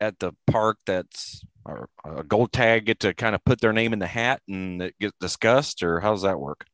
at 0.00 0.18
the 0.18 0.32
park 0.46 0.78
that's 0.86 1.44
or 1.64 1.88
a 2.04 2.22
gold 2.22 2.52
tag 2.52 2.86
get 2.86 3.00
to 3.00 3.12
kind 3.12 3.34
of 3.34 3.44
put 3.44 3.60
their 3.60 3.72
name 3.72 3.92
in 3.92 3.98
the 3.98 4.06
hat 4.06 4.40
and 4.48 4.80
it 4.80 4.94
gets 4.98 5.16
discussed, 5.20 5.82
or 5.82 6.00
how 6.00 6.12
does 6.12 6.22
that 6.22 6.38
work? 6.40 6.64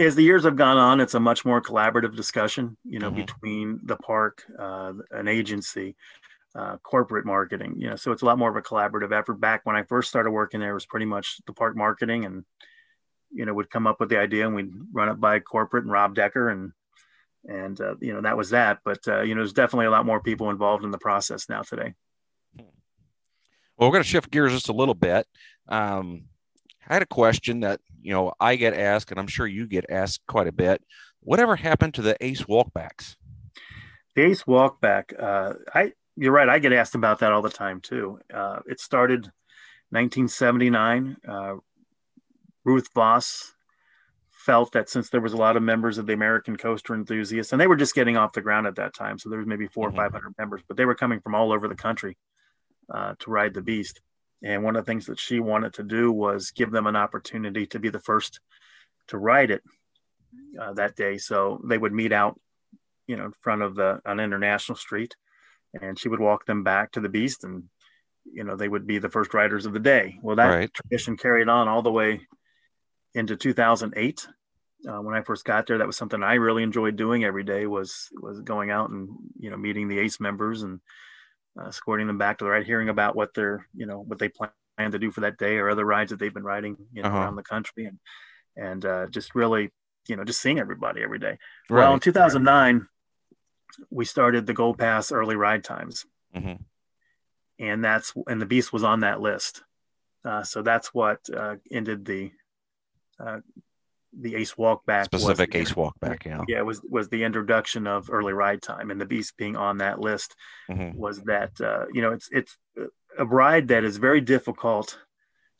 as 0.00 0.14
the 0.14 0.22
years 0.22 0.44
have 0.44 0.54
gone 0.54 0.76
on, 0.76 1.00
it's 1.00 1.14
a 1.14 1.18
much 1.20 1.44
more 1.44 1.60
collaborative 1.60 2.14
discussion, 2.14 2.76
you 2.84 3.00
know, 3.00 3.10
Mhm. 3.10 3.16
between 3.16 3.80
the 3.82 3.96
park, 3.96 4.44
uh, 4.56 4.92
an 5.10 5.26
agency, 5.26 5.96
uh, 6.54 6.76
corporate 6.78 7.26
marketing, 7.26 7.74
you 7.78 7.90
know, 7.90 7.96
so 7.96 8.12
it's 8.12 8.22
a 8.22 8.24
lot 8.24 8.38
more 8.38 8.48
of 8.48 8.54
a 8.54 8.62
collaborative 8.62 9.10
effort. 9.10 9.40
Back 9.40 9.66
when 9.66 9.74
I 9.74 9.82
first 9.82 10.08
started 10.08 10.30
working 10.30 10.60
there, 10.60 10.70
it 10.70 10.74
was 10.74 10.86
pretty 10.86 11.06
much 11.06 11.40
the 11.46 11.52
park 11.52 11.74
marketing 11.76 12.24
and, 12.26 12.44
you 13.32 13.44
know, 13.44 13.52
would 13.54 13.70
come 13.70 13.88
up 13.88 13.98
with 13.98 14.08
the 14.08 14.20
idea 14.20 14.46
and 14.46 14.54
we'd 14.54 14.72
run 14.92 15.08
it 15.08 15.18
by 15.18 15.40
corporate 15.40 15.82
and 15.82 15.92
Rob 15.92 16.14
Decker 16.14 16.48
and, 16.48 16.72
and, 17.44 17.80
uh, 17.80 17.94
you 18.00 18.12
know, 18.12 18.20
that 18.22 18.36
was 18.36 18.50
that. 18.50 18.78
But, 18.84 19.00
uh, 19.06 19.22
you 19.22 19.34
know, 19.34 19.40
there's 19.40 19.52
definitely 19.52 19.86
a 19.86 19.90
lot 19.90 20.06
more 20.06 20.20
people 20.20 20.50
involved 20.50 20.84
in 20.84 20.90
the 20.90 20.98
process 20.98 21.48
now 21.48 21.62
today. 21.62 21.94
Well, 22.56 23.88
we're 23.88 23.92
going 23.92 24.02
to 24.02 24.08
shift 24.08 24.30
gears 24.30 24.52
just 24.52 24.68
a 24.68 24.72
little 24.72 24.94
bit. 24.94 25.26
Um, 25.68 26.24
I 26.88 26.94
had 26.94 27.02
a 27.02 27.06
question 27.06 27.60
that 27.60 27.80
you 28.00 28.12
know 28.12 28.32
I 28.40 28.56
get 28.56 28.74
asked, 28.74 29.10
and 29.10 29.20
I'm 29.20 29.26
sure 29.26 29.46
you 29.46 29.66
get 29.66 29.86
asked 29.90 30.22
quite 30.26 30.46
a 30.46 30.52
bit. 30.52 30.82
Whatever 31.20 31.56
happened 31.56 31.94
to 31.94 32.02
the 32.02 32.16
Ace 32.24 32.42
walkbacks? 32.44 33.16
The 34.16 34.22
Ace 34.22 34.44
walkback. 34.44 35.12
Uh, 35.18 35.54
I 35.74 35.92
you're 36.16 36.32
right. 36.32 36.48
I 36.48 36.58
get 36.58 36.72
asked 36.72 36.94
about 36.94 37.20
that 37.20 37.32
all 37.32 37.42
the 37.42 37.50
time 37.50 37.80
too. 37.80 38.18
Uh, 38.32 38.60
it 38.66 38.80
started 38.80 39.30
1979. 39.90 41.16
Uh, 41.26 41.54
Ruth 42.64 42.88
Voss 42.94 43.52
felt 44.48 44.72
that 44.72 44.88
since 44.88 45.10
there 45.10 45.20
was 45.20 45.34
a 45.34 45.36
lot 45.36 45.58
of 45.58 45.62
members 45.62 45.98
of 45.98 46.06
the 46.06 46.14
American 46.14 46.56
Coaster 46.56 46.94
Enthusiasts, 46.94 47.52
and 47.52 47.60
they 47.60 47.66
were 47.66 47.76
just 47.76 47.94
getting 47.94 48.16
off 48.16 48.32
the 48.32 48.40
ground 48.40 48.66
at 48.66 48.76
that 48.76 48.94
time, 48.94 49.18
so 49.18 49.28
there 49.28 49.38
was 49.38 49.46
maybe 49.46 49.66
4 49.66 49.90
mm-hmm. 49.90 49.98
or 49.98 50.04
500 50.04 50.34
members, 50.38 50.62
but 50.66 50.78
they 50.78 50.86
were 50.86 50.94
coming 50.94 51.20
from 51.20 51.34
all 51.34 51.52
over 51.52 51.68
the 51.68 51.74
country 51.74 52.16
uh, 52.90 53.12
to 53.18 53.30
ride 53.30 53.52
the 53.52 53.60
Beast. 53.60 54.00
And 54.42 54.64
one 54.64 54.74
of 54.74 54.86
the 54.86 54.90
things 54.90 55.04
that 55.04 55.20
she 55.20 55.38
wanted 55.38 55.74
to 55.74 55.82
do 55.82 56.10
was 56.10 56.52
give 56.52 56.70
them 56.70 56.86
an 56.86 56.96
opportunity 56.96 57.66
to 57.66 57.78
be 57.78 57.90
the 57.90 58.00
first 58.00 58.40
to 59.08 59.18
ride 59.18 59.50
it 59.50 59.62
uh, 60.58 60.72
that 60.72 60.96
day. 60.96 61.18
So 61.18 61.60
they 61.62 61.76
would 61.76 61.92
meet 61.92 62.12
out, 62.12 62.40
you 63.06 63.16
know, 63.16 63.26
in 63.26 63.32
front 63.42 63.60
of 63.60 63.74
the 63.74 64.00
on 64.06 64.18
International 64.18 64.76
Street, 64.76 65.14
and 65.78 65.98
she 65.98 66.08
would 66.08 66.20
walk 66.20 66.46
them 66.46 66.64
back 66.64 66.92
to 66.92 67.00
the 67.00 67.10
Beast, 67.10 67.44
and 67.44 67.64
you 68.24 68.44
know 68.44 68.56
they 68.56 68.68
would 68.68 68.86
be 68.86 68.98
the 68.98 69.10
first 69.10 69.34
riders 69.34 69.66
of 69.66 69.74
the 69.74 69.80
day. 69.94 70.18
Well, 70.22 70.36
that 70.36 70.46
right. 70.46 70.72
tradition 70.72 71.18
carried 71.18 71.50
on 71.50 71.68
all 71.68 71.82
the 71.82 71.92
way 71.92 72.26
into 73.18 73.36
2008. 73.36 74.26
Uh, 74.88 75.00
when 75.02 75.14
I 75.14 75.22
first 75.22 75.44
got 75.44 75.66
there, 75.66 75.78
that 75.78 75.86
was 75.86 75.96
something 75.96 76.22
I 76.22 76.34
really 76.34 76.62
enjoyed 76.62 76.96
doing 76.96 77.24
every 77.24 77.42
day 77.42 77.66
was 77.66 78.08
was 78.12 78.40
going 78.40 78.70
out 78.70 78.90
and 78.90 79.08
you 79.38 79.50
know 79.50 79.56
meeting 79.56 79.88
the 79.88 79.98
ACE 79.98 80.20
members 80.20 80.62
and 80.62 80.80
uh, 81.60 81.66
escorting 81.66 82.06
them 82.06 82.18
back 82.18 82.38
to 82.38 82.44
the 82.44 82.50
ride, 82.50 82.64
hearing 82.64 82.88
about 82.88 83.16
what 83.16 83.34
they're 83.34 83.66
you 83.74 83.86
know 83.86 84.00
what 84.00 84.20
they 84.20 84.28
plan 84.28 84.52
to 84.92 84.98
do 84.98 85.10
for 85.10 85.22
that 85.22 85.36
day 85.36 85.56
or 85.56 85.68
other 85.68 85.84
rides 85.84 86.10
that 86.10 86.20
they've 86.20 86.32
been 86.32 86.44
riding 86.44 86.76
you 86.92 87.02
know 87.02 87.08
uh-huh. 87.08 87.18
around 87.18 87.34
the 87.34 87.42
country 87.42 87.86
and 87.86 87.98
and 88.56 88.84
uh, 88.84 89.06
just 89.08 89.34
really 89.34 89.70
you 90.08 90.14
know 90.14 90.22
just 90.22 90.40
seeing 90.40 90.60
everybody 90.60 91.02
every 91.02 91.18
day. 91.18 91.38
Right. 91.68 91.82
Well, 91.82 91.94
in 91.94 92.00
2009, 92.00 92.86
we 93.90 94.04
started 94.04 94.46
the 94.46 94.54
Gold 94.54 94.78
Pass 94.78 95.10
early 95.10 95.34
ride 95.34 95.64
times, 95.64 96.06
mm-hmm. 96.36 96.62
and 97.58 97.84
that's 97.84 98.12
and 98.28 98.40
the 98.40 98.46
Beast 98.46 98.72
was 98.72 98.84
on 98.84 99.00
that 99.00 99.20
list. 99.20 99.62
Uh, 100.24 100.44
so 100.44 100.62
that's 100.62 100.94
what 100.94 101.18
uh, 101.34 101.56
ended 101.70 102.04
the 102.04 102.30
uh, 103.24 103.38
the 104.18 104.36
ace 104.36 104.54
walkback 104.54 105.04
specific 105.04 105.52
was, 105.52 105.62
ace 105.62 105.72
walkback 105.72 106.24
yeah. 106.24 106.42
Yeah 106.48 106.62
was 106.62 106.80
was 106.88 107.08
the 107.08 107.24
introduction 107.24 107.86
of 107.86 108.08
early 108.10 108.32
ride 108.32 108.62
time 108.62 108.90
and 108.90 109.00
the 109.00 109.06
beast 109.06 109.36
being 109.36 109.56
on 109.56 109.78
that 109.78 110.00
list 110.00 110.34
mm-hmm. 110.70 110.96
was 110.98 111.20
that 111.22 111.60
uh, 111.60 111.84
you 111.92 112.02
know 112.02 112.12
it's 112.12 112.28
it's 112.32 112.56
a 113.18 113.24
ride 113.24 113.68
that 113.68 113.84
is 113.84 113.96
very 113.96 114.20
difficult 114.20 114.98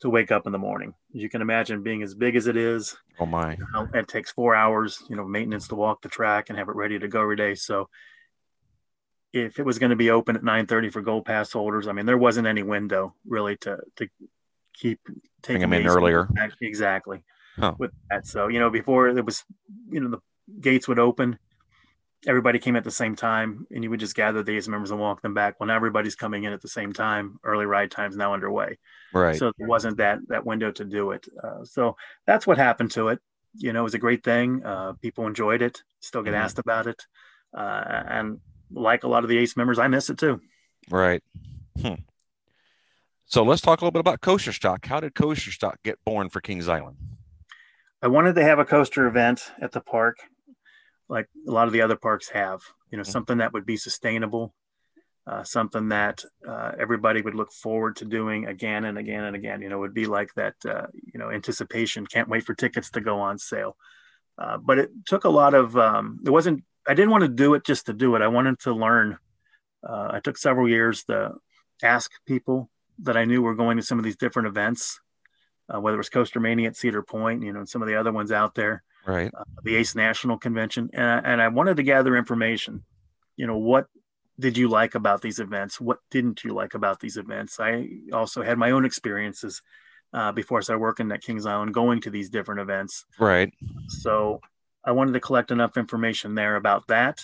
to 0.01 0.09
wake 0.09 0.31
up 0.31 0.45
in 0.45 0.53
the 0.53 0.57
morning. 0.57 0.93
As 1.13 1.21
you 1.21 1.29
can 1.29 1.41
imagine 1.41 1.83
being 1.83 2.03
as 2.03 2.15
big 2.15 2.35
as 2.35 2.47
it 2.47 2.55
is 2.55 2.95
oh 3.19 3.25
my. 3.25 3.51
you 3.51 3.65
know, 3.73 3.87
it 3.93 4.07
takes 4.07 4.31
four 4.31 4.55
hours 4.55 5.03
you 5.09 5.15
know 5.15 5.25
maintenance 5.25 5.67
to 5.69 5.75
walk 5.75 6.01
the 6.01 6.09
track 6.09 6.49
and 6.49 6.57
have 6.57 6.69
it 6.69 6.75
ready 6.75 6.97
to 6.97 7.07
go 7.07 7.21
every 7.21 7.35
day. 7.35 7.55
So 7.55 7.89
if 9.31 9.59
it 9.59 9.65
was 9.65 9.77
going 9.77 9.91
to 9.91 9.95
be 9.95 10.09
open 10.09 10.35
at 10.35 10.41
9:30 10.41 10.91
for 10.91 11.01
gold 11.01 11.23
pass 11.23 11.51
holders 11.51 11.87
i 11.87 11.91
mean 11.91 12.07
there 12.07 12.17
wasn't 12.17 12.47
any 12.47 12.63
window 12.63 13.13
really 13.27 13.55
to 13.57 13.77
to 13.95 14.07
keep 14.73 14.99
taking 15.43 15.61
them 15.61 15.73
in 15.73 15.85
earlier. 15.85 16.27
exactly 16.61 17.23
with 17.77 17.91
that. 18.09 18.25
So, 18.25 18.47
you 18.47 18.59
know, 18.59 18.69
before 18.69 19.09
it 19.09 19.25
was, 19.25 19.43
you 19.89 19.99
know, 19.99 20.09
the 20.09 20.19
gates 20.59 20.87
would 20.87 20.99
open, 20.99 21.37
everybody 22.27 22.59
came 22.59 22.75
at 22.75 22.83
the 22.83 22.91
same 22.91 23.15
time, 23.15 23.65
and 23.71 23.83
you 23.83 23.89
would 23.89 23.99
just 23.99 24.15
gather 24.15 24.43
the 24.43 24.55
ACE 24.55 24.67
members 24.67 24.91
and 24.91 24.99
walk 24.99 25.21
them 25.21 25.33
back. 25.33 25.59
Well, 25.59 25.67
now 25.67 25.75
everybody's 25.75 26.15
coming 26.15 26.43
in 26.43 26.53
at 26.53 26.61
the 26.61 26.67
same 26.67 26.93
time. 26.93 27.39
Early 27.43 27.65
ride 27.65 27.91
time's 27.91 28.17
now 28.17 28.33
underway. 28.33 28.77
Right. 29.13 29.37
So 29.37 29.51
there 29.57 29.67
wasn't 29.67 29.97
that 29.97 30.19
that 30.27 30.45
window 30.45 30.71
to 30.71 30.85
do 30.85 31.11
it. 31.11 31.27
Uh, 31.41 31.63
so 31.63 31.95
that's 32.25 32.45
what 32.45 32.57
happened 32.57 32.91
to 32.91 33.09
it. 33.09 33.19
You 33.55 33.73
know, 33.73 33.81
it 33.81 33.83
was 33.83 33.93
a 33.93 33.99
great 33.99 34.23
thing. 34.23 34.63
Uh, 34.63 34.93
people 35.01 35.27
enjoyed 35.27 35.61
it. 35.61 35.81
Still 36.01 36.23
get 36.23 36.33
mm-hmm. 36.33 36.43
asked 36.43 36.59
about 36.59 36.87
it, 36.87 37.05
uh, 37.57 38.03
and 38.07 38.39
like 38.71 39.03
a 39.03 39.07
lot 39.07 39.23
of 39.23 39.29
the 39.29 39.37
ACE 39.37 39.57
members, 39.57 39.79
I 39.79 39.87
miss 39.87 40.09
it 40.09 40.17
too. 40.17 40.39
Right. 40.89 41.23
Hmm. 41.81 41.95
So 43.25 43.43
let's 43.43 43.61
talk 43.61 43.81
a 43.81 43.85
little 43.85 43.91
bit 43.91 43.99
about 43.99 44.21
CoasterStock. 44.21 44.85
How 44.85 44.99
did 44.99 45.13
CoasterStock 45.13 45.75
get 45.83 46.03
born 46.03 46.29
for 46.29 46.41
Kings 46.41 46.67
Island? 46.67 46.97
I 48.01 48.07
wanted 48.07 48.35
to 48.35 48.43
have 48.43 48.59
a 48.59 48.65
coaster 48.65 49.07
event 49.07 49.51
at 49.61 49.73
the 49.73 49.81
park, 49.81 50.19
like 51.09 51.27
a 51.47 51.51
lot 51.51 51.67
of 51.67 51.73
the 51.73 51.81
other 51.81 51.97
parks 51.97 52.29
have. 52.29 52.61
You 52.91 52.97
know, 52.97 53.03
mm-hmm. 53.03 53.11
something 53.11 53.37
that 53.39 53.51
would 53.51 53.65
be 53.65 53.75
sustainable, 53.75 54.53
uh, 55.27 55.43
something 55.43 55.89
that 55.89 56.23
uh, 56.47 56.71
everybody 56.79 57.21
would 57.21 57.35
look 57.35 57.51
forward 57.51 57.97
to 57.97 58.05
doing 58.05 58.47
again 58.47 58.85
and 58.85 58.97
again 58.97 59.25
and 59.25 59.35
again. 59.35 59.61
You 59.61 59.67
know, 59.67 59.79
would 59.79 59.93
be 59.93 60.05
like 60.05 60.33
that. 60.35 60.55
Uh, 60.65 60.87
you 60.93 61.19
know, 61.19 61.29
anticipation. 61.29 62.07
Can't 62.07 62.29
wait 62.29 62.45
for 62.45 62.53
tickets 62.53 62.89
to 62.91 63.01
go 63.01 63.19
on 63.19 63.37
sale. 63.37 63.75
Uh, 64.37 64.57
but 64.57 64.79
it 64.79 64.91
took 65.05 65.25
a 65.25 65.29
lot 65.29 65.53
of. 65.53 65.75
Um, 65.75 66.21
it 66.25 66.29
wasn't. 66.29 66.63
I 66.87 66.93
didn't 66.93 67.11
want 67.11 67.23
to 67.23 67.29
do 67.29 67.53
it 67.53 67.65
just 67.65 67.87
to 67.87 67.93
do 67.93 68.15
it. 68.15 68.21
I 68.21 68.29
wanted 68.29 68.59
to 68.61 68.73
learn. 68.73 69.17
Uh, 69.87 70.11
I 70.13 70.19
took 70.21 70.37
several 70.37 70.69
years 70.69 71.03
to 71.05 71.33
ask 71.83 72.11
people 72.25 72.69
that 72.99 73.17
I 73.17 73.25
knew 73.25 73.41
were 73.41 73.55
going 73.55 73.77
to 73.77 73.83
some 73.83 73.97
of 73.97 74.05
these 74.05 74.17
different 74.17 74.47
events 74.47 74.99
uh, 75.73 75.79
whether 75.79 75.95
it 75.95 75.99
was 75.99 76.09
Coaster 76.09 76.39
Mania 76.39 76.69
at 76.69 76.75
Cedar 76.75 77.03
Point, 77.03 77.43
you 77.43 77.53
know, 77.53 77.59
and 77.59 77.69
some 77.69 77.81
of 77.81 77.87
the 77.87 77.95
other 77.95 78.11
ones 78.11 78.31
out 78.31 78.55
there, 78.55 78.83
right? 79.05 79.31
Uh, 79.37 79.43
the 79.63 79.75
ACE 79.75 79.95
National 79.95 80.37
Convention, 80.37 80.89
and 80.93 81.05
I, 81.05 81.17
and 81.31 81.41
I 81.41 81.47
wanted 81.47 81.77
to 81.77 81.83
gather 81.83 82.15
information. 82.15 82.83
You 83.35 83.47
know, 83.47 83.57
what 83.57 83.87
did 84.39 84.57
you 84.57 84.69
like 84.69 84.95
about 84.95 85.21
these 85.21 85.39
events? 85.39 85.79
What 85.79 85.99
didn't 86.11 86.43
you 86.43 86.53
like 86.53 86.73
about 86.73 86.99
these 86.99 87.17
events? 87.17 87.59
I 87.59 87.87
also 88.13 88.41
had 88.41 88.57
my 88.57 88.71
own 88.71 88.85
experiences 88.85 89.61
uh, 90.13 90.31
before 90.31 90.59
I 90.59 90.61
started 90.61 90.81
working 90.81 91.11
at 91.11 91.21
Kings 91.21 91.45
Island, 91.45 91.73
going 91.73 92.01
to 92.01 92.09
these 92.09 92.29
different 92.29 92.61
events. 92.61 93.05
Right. 93.19 93.51
So 93.87 94.39
I 94.83 94.91
wanted 94.91 95.13
to 95.13 95.19
collect 95.19 95.51
enough 95.51 95.77
information 95.77 96.35
there 96.35 96.55
about 96.55 96.87
that. 96.87 97.21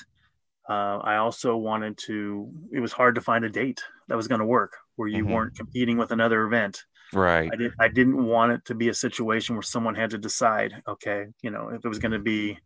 Uh, 0.68 0.98
I 0.98 1.18
also 1.18 1.56
wanted 1.56 1.98
to. 2.06 2.52
It 2.72 2.80
was 2.80 2.92
hard 2.92 3.16
to 3.16 3.22
find 3.22 3.46
a 3.46 3.50
date 3.50 3.82
that 4.08 4.18
was 4.18 4.28
going 4.28 4.40
to 4.40 4.46
work 4.46 4.74
where 4.96 5.08
you 5.08 5.24
mm-hmm. 5.24 5.34
weren't 5.34 5.56
competing 5.56 5.98
with 5.98 6.12
another 6.12 6.44
event. 6.44 6.84
Right. 7.14 7.50
I, 7.52 7.56
did, 7.56 7.74
I 7.80 7.88
didn't 7.88 8.26
want 8.26 8.52
it 8.52 8.66
to 8.66 8.76
be 8.76 8.90
a 8.90 8.94
situation 8.94 9.56
where 9.56 9.64
someone 9.64 9.96
had 9.96 10.12
to 10.12 10.18
decide, 10.18 10.82
okay, 10.88 11.28
you 11.42 11.52
know, 11.52 11.70
if 11.70 11.86
it 11.86 11.88
was 11.88 12.00
going 12.00 12.12
to 12.12 12.20
be 12.20 12.58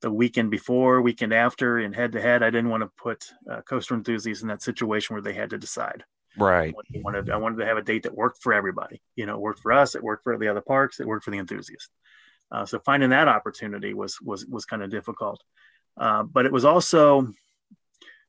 the 0.00 0.10
weekend 0.10 0.50
before, 0.50 1.00
weekend 1.00 1.32
after, 1.32 1.78
and 1.78 1.94
head 1.94 2.12
to 2.12 2.20
head, 2.20 2.42
I 2.42 2.50
didn't 2.50 2.70
want 2.70 2.82
to 2.82 2.90
put 2.96 3.24
uh, 3.50 3.60
coaster 3.62 3.94
enthusiasts 3.94 4.42
in 4.42 4.48
that 4.48 4.62
situation 4.62 5.14
where 5.14 5.22
they 5.22 5.34
had 5.34 5.50
to 5.50 5.58
decide. 5.58 6.04
Right. 6.36 6.74
I 6.74 7.00
wanted, 7.04 7.30
I 7.30 7.36
wanted 7.36 7.58
to 7.58 7.66
have 7.66 7.76
a 7.76 7.82
date 7.82 8.04
that 8.04 8.14
worked 8.14 8.42
for 8.42 8.52
everybody. 8.52 9.02
You 9.16 9.26
know, 9.26 9.34
it 9.34 9.40
worked 9.40 9.60
for 9.60 9.72
us, 9.72 9.94
it 9.94 10.02
worked 10.02 10.24
for 10.24 10.36
the 10.38 10.48
other 10.48 10.62
parks, 10.62 10.98
it 10.98 11.06
worked 11.06 11.24
for 11.24 11.30
the 11.30 11.38
enthusiasts. 11.38 11.90
Uh, 12.50 12.66
so 12.66 12.78
finding 12.80 13.10
that 13.10 13.28
opportunity 13.28 13.94
was 13.94 14.20
was 14.20 14.44
was 14.44 14.66
kind 14.66 14.82
of 14.82 14.90
difficult, 14.90 15.42
uh, 15.96 16.22
but 16.22 16.44
it 16.44 16.52
was 16.52 16.66
also 16.66 17.32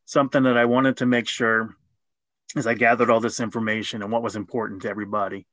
something 0.06 0.44
that 0.44 0.58
I 0.58 0.64
wanted 0.64 0.98
to 0.98 1.06
make 1.06 1.28
sure 1.28 1.76
as 2.56 2.68
I 2.68 2.74
gathered 2.74 3.10
all 3.10 3.20
this 3.20 3.40
information 3.40 4.02
and 4.02 4.12
what 4.12 4.24
was 4.24 4.36
important 4.36 4.84
to 4.84 4.90
everybody, 4.90 5.46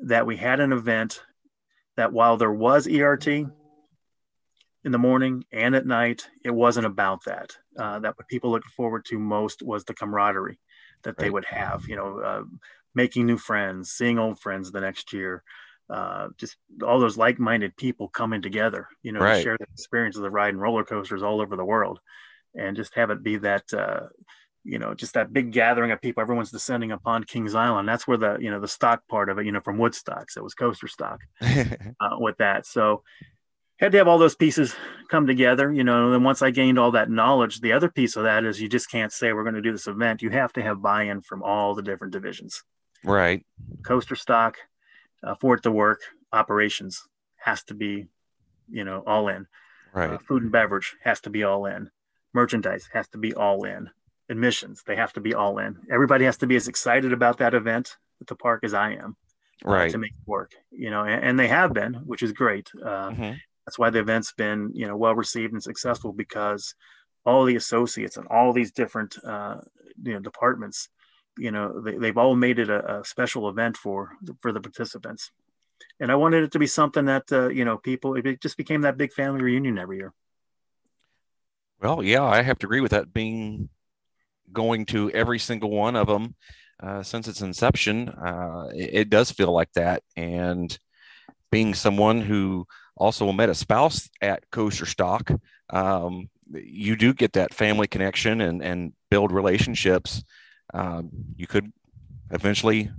that 0.00 0.26
we 0.26 0.36
had 0.36 0.60
an 0.60 0.72
event 0.72 1.22
that 1.96 2.12
while 2.12 2.36
there 2.36 2.52
was 2.52 2.86
ERT 2.86 3.26
in 3.28 4.92
the 4.92 4.98
morning 4.98 5.44
and 5.52 5.74
at 5.74 5.86
night, 5.86 6.28
it 6.44 6.50
wasn't 6.50 6.86
about 6.86 7.24
that. 7.24 7.56
Uh, 7.76 7.98
that 7.98 8.16
what 8.16 8.28
people 8.28 8.50
looked 8.50 8.68
forward 8.68 9.04
to 9.04 9.18
most 9.18 9.62
was 9.62 9.84
the 9.84 9.94
camaraderie 9.94 10.58
that 11.02 11.10
right. 11.10 11.18
they 11.18 11.30
would 11.30 11.44
have, 11.44 11.88
you 11.88 11.96
know, 11.96 12.20
uh, 12.20 12.42
making 12.94 13.26
new 13.26 13.36
friends, 13.36 13.90
seeing 13.90 14.18
old 14.18 14.38
friends 14.38 14.70
the 14.70 14.80
next 14.80 15.12
year, 15.12 15.42
uh, 15.90 16.28
just 16.36 16.56
all 16.84 17.00
those 17.00 17.16
like-minded 17.16 17.76
people 17.76 18.08
coming 18.08 18.42
together, 18.42 18.88
you 19.02 19.12
know, 19.12 19.20
right. 19.20 19.36
to 19.36 19.42
share 19.42 19.56
the 19.58 19.66
experience 19.72 20.16
of 20.16 20.22
the 20.22 20.30
ride 20.30 20.50
and 20.50 20.60
roller 20.60 20.84
coasters 20.84 21.22
all 21.22 21.40
over 21.40 21.56
the 21.56 21.64
world, 21.64 21.98
and 22.54 22.76
just 22.76 22.94
have 22.94 23.10
it 23.10 23.22
be 23.22 23.36
that 23.38 23.72
uh, 23.72 24.00
you 24.64 24.78
know, 24.78 24.94
just 24.94 25.14
that 25.14 25.32
big 25.32 25.52
gathering 25.52 25.90
of 25.90 26.00
people. 26.00 26.20
Everyone's 26.20 26.50
descending 26.50 26.92
upon 26.92 27.24
Kings 27.24 27.54
Island. 27.54 27.88
That's 27.88 28.06
where 28.06 28.18
the, 28.18 28.36
you 28.40 28.50
know, 28.50 28.60
the 28.60 28.68
stock 28.68 29.02
part 29.08 29.30
of 29.30 29.38
it, 29.38 29.46
you 29.46 29.52
know, 29.52 29.60
from 29.60 29.78
Woodstock. 29.78 30.30
So 30.30 30.40
it 30.40 30.44
was 30.44 30.54
coaster 30.54 30.88
stock 30.88 31.20
uh, 31.40 32.16
with 32.18 32.36
that. 32.38 32.66
So 32.66 33.02
had 33.78 33.92
to 33.92 33.98
have 33.98 34.08
all 34.08 34.18
those 34.18 34.34
pieces 34.34 34.74
come 35.08 35.26
together, 35.26 35.72
you 35.72 35.84
know. 35.84 36.06
And 36.06 36.14
then 36.14 36.24
once 36.24 36.42
I 36.42 36.50
gained 36.50 36.78
all 36.78 36.90
that 36.92 37.10
knowledge, 37.10 37.60
the 37.60 37.72
other 37.72 37.88
piece 37.88 38.16
of 38.16 38.24
that 38.24 38.44
is 38.44 38.60
you 38.60 38.68
just 38.68 38.90
can't 38.90 39.12
say 39.12 39.32
we're 39.32 39.44
going 39.44 39.54
to 39.54 39.62
do 39.62 39.72
this 39.72 39.86
event. 39.86 40.22
You 40.22 40.30
have 40.30 40.52
to 40.54 40.62
have 40.62 40.82
buy-in 40.82 41.22
from 41.22 41.42
all 41.42 41.74
the 41.74 41.82
different 41.82 42.12
divisions. 42.12 42.62
Right. 43.04 43.46
Coaster 43.84 44.16
stock, 44.16 44.56
uh, 45.22 45.36
for 45.36 45.54
it 45.54 45.62
to 45.62 45.70
work, 45.70 46.00
operations 46.32 47.06
has 47.36 47.62
to 47.64 47.74
be, 47.74 48.08
you 48.68 48.84
know, 48.84 49.04
all 49.06 49.28
in. 49.28 49.46
Right. 49.94 50.10
Uh, 50.10 50.18
food 50.18 50.42
and 50.42 50.52
beverage 50.52 50.96
has 51.04 51.20
to 51.20 51.30
be 51.30 51.44
all 51.44 51.66
in. 51.66 51.90
Merchandise 52.34 52.88
has 52.92 53.08
to 53.08 53.18
be 53.18 53.32
all 53.32 53.64
in 53.64 53.90
admissions. 54.28 54.82
They 54.86 54.96
have 54.96 55.12
to 55.14 55.20
be 55.20 55.34
all 55.34 55.58
in. 55.58 55.78
Everybody 55.90 56.24
has 56.24 56.36
to 56.38 56.46
be 56.46 56.56
as 56.56 56.68
excited 56.68 57.12
about 57.12 57.38
that 57.38 57.54
event 57.54 57.96
at 58.20 58.26
the 58.26 58.36
park 58.36 58.60
as 58.64 58.74
I 58.74 58.92
am, 58.92 59.16
uh, 59.66 59.70
right, 59.70 59.90
to 59.90 59.98
make 59.98 60.10
it 60.10 60.26
work. 60.28 60.52
You 60.70 60.90
know, 60.90 61.04
and, 61.04 61.24
and 61.24 61.38
they 61.38 61.48
have 61.48 61.72
been, 61.72 61.94
which 61.94 62.22
is 62.22 62.32
great. 62.32 62.70
Uh, 62.82 63.10
mm-hmm. 63.10 63.32
That's 63.66 63.78
why 63.78 63.90
the 63.90 64.00
event's 64.00 64.32
been 64.32 64.70
you 64.74 64.86
know 64.86 64.96
well 64.96 65.14
received 65.14 65.52
and 65.52 65.62
successful 65.62 66.12
because 66.12 66.74
all 67.24 67.44
the 67.44 67.56
associates 67.56 68.16
and 68.16 68.26
all 68.28 68.52
these 68.52 68.72
different 68.72 69.16
uh, 69.24 69.56
you 70.02 70.14
know 70.14 70.20
departments, 70.20 70.88
you 71.36 71.50
know, 71.50 71.80
they, 71.80 71.96
they've 71.96 72.16
all 72.16 72.34
made 72.34 72.58
it 72.58 72.70
a, 72.70 73.00
a 73.00 73.04
special 73.04 73.48
event 73.48 73.76
for 73.76 74.12
for 74.40 74.52
the 74.52 74.60
participants. 74.60 75.30
and 76.00 76.10
I 76.10 76.16
wanted 76.16 76.44
it 76.44 76.52
to 76.52 76.58
be 76.58 76.66
something 76.66 77.06
that 77.06 77.30
uh, 77.32 77.48
you 77.48 77.64
know 77.64 77.76
people. 77.76 78.14
It 78.14 78.40
just 78.40 78.56
became 78.56 78.82
that 78.82 78.96
big 78.96 79.12
family 79.12 79.42
reunion 79.42 79.78
every 79.78 79.98
year. 79.98 80.12
Well, 81.80 82.02
yeah, 82.02 82.24
I 82.24 82.42
have 82.42 82.58
to 82.60 82.66
agree 82.66 82.80
with 82.80 82.90
that. 82.90 83.12
Being 83.12 83.68
going 84.52 84.86
to 84.86 85.10
every 85.10 85.38
single 85.38 85.70
one 85.70 85.96
of 85.96 86.06
them 86.06 86.34
uh, 86.82 87.02
since 87.02 87.26
its 87.26 87.40
inception, 87.40 88.08
uh, 88.08 88.68
it, 88.72 88.90
it, 88.92 89.10
does 89.10 89.32
feel 89.32 89.52
like 89.52 89.72
that. 89.72 90.02
And 90.16 90.76
being 91.50 91.74
someone 91.74 92.20
who 92.20 92.66
also 92.96 93.32
met 93.32 93.48
a 93.48 93.54
spouse 93.54 94.08
at 94.20 94.48
CoasterStock, 94.50 95.40
um, 95.70 96.28
you 96.52 96.94
do 96.94 97.12
get 97.12 97.32
that 97.32 97.52
family 97.52 97.86
connection 97.86 98.40
and 98.40 98.62
and 98.62 98.92
build 99.10 99.32
relationships. 99.32 100.22
Um, 100.72 101.10
you 101.36 101.46
could 101.46 101.72
eventually 102.30 102.90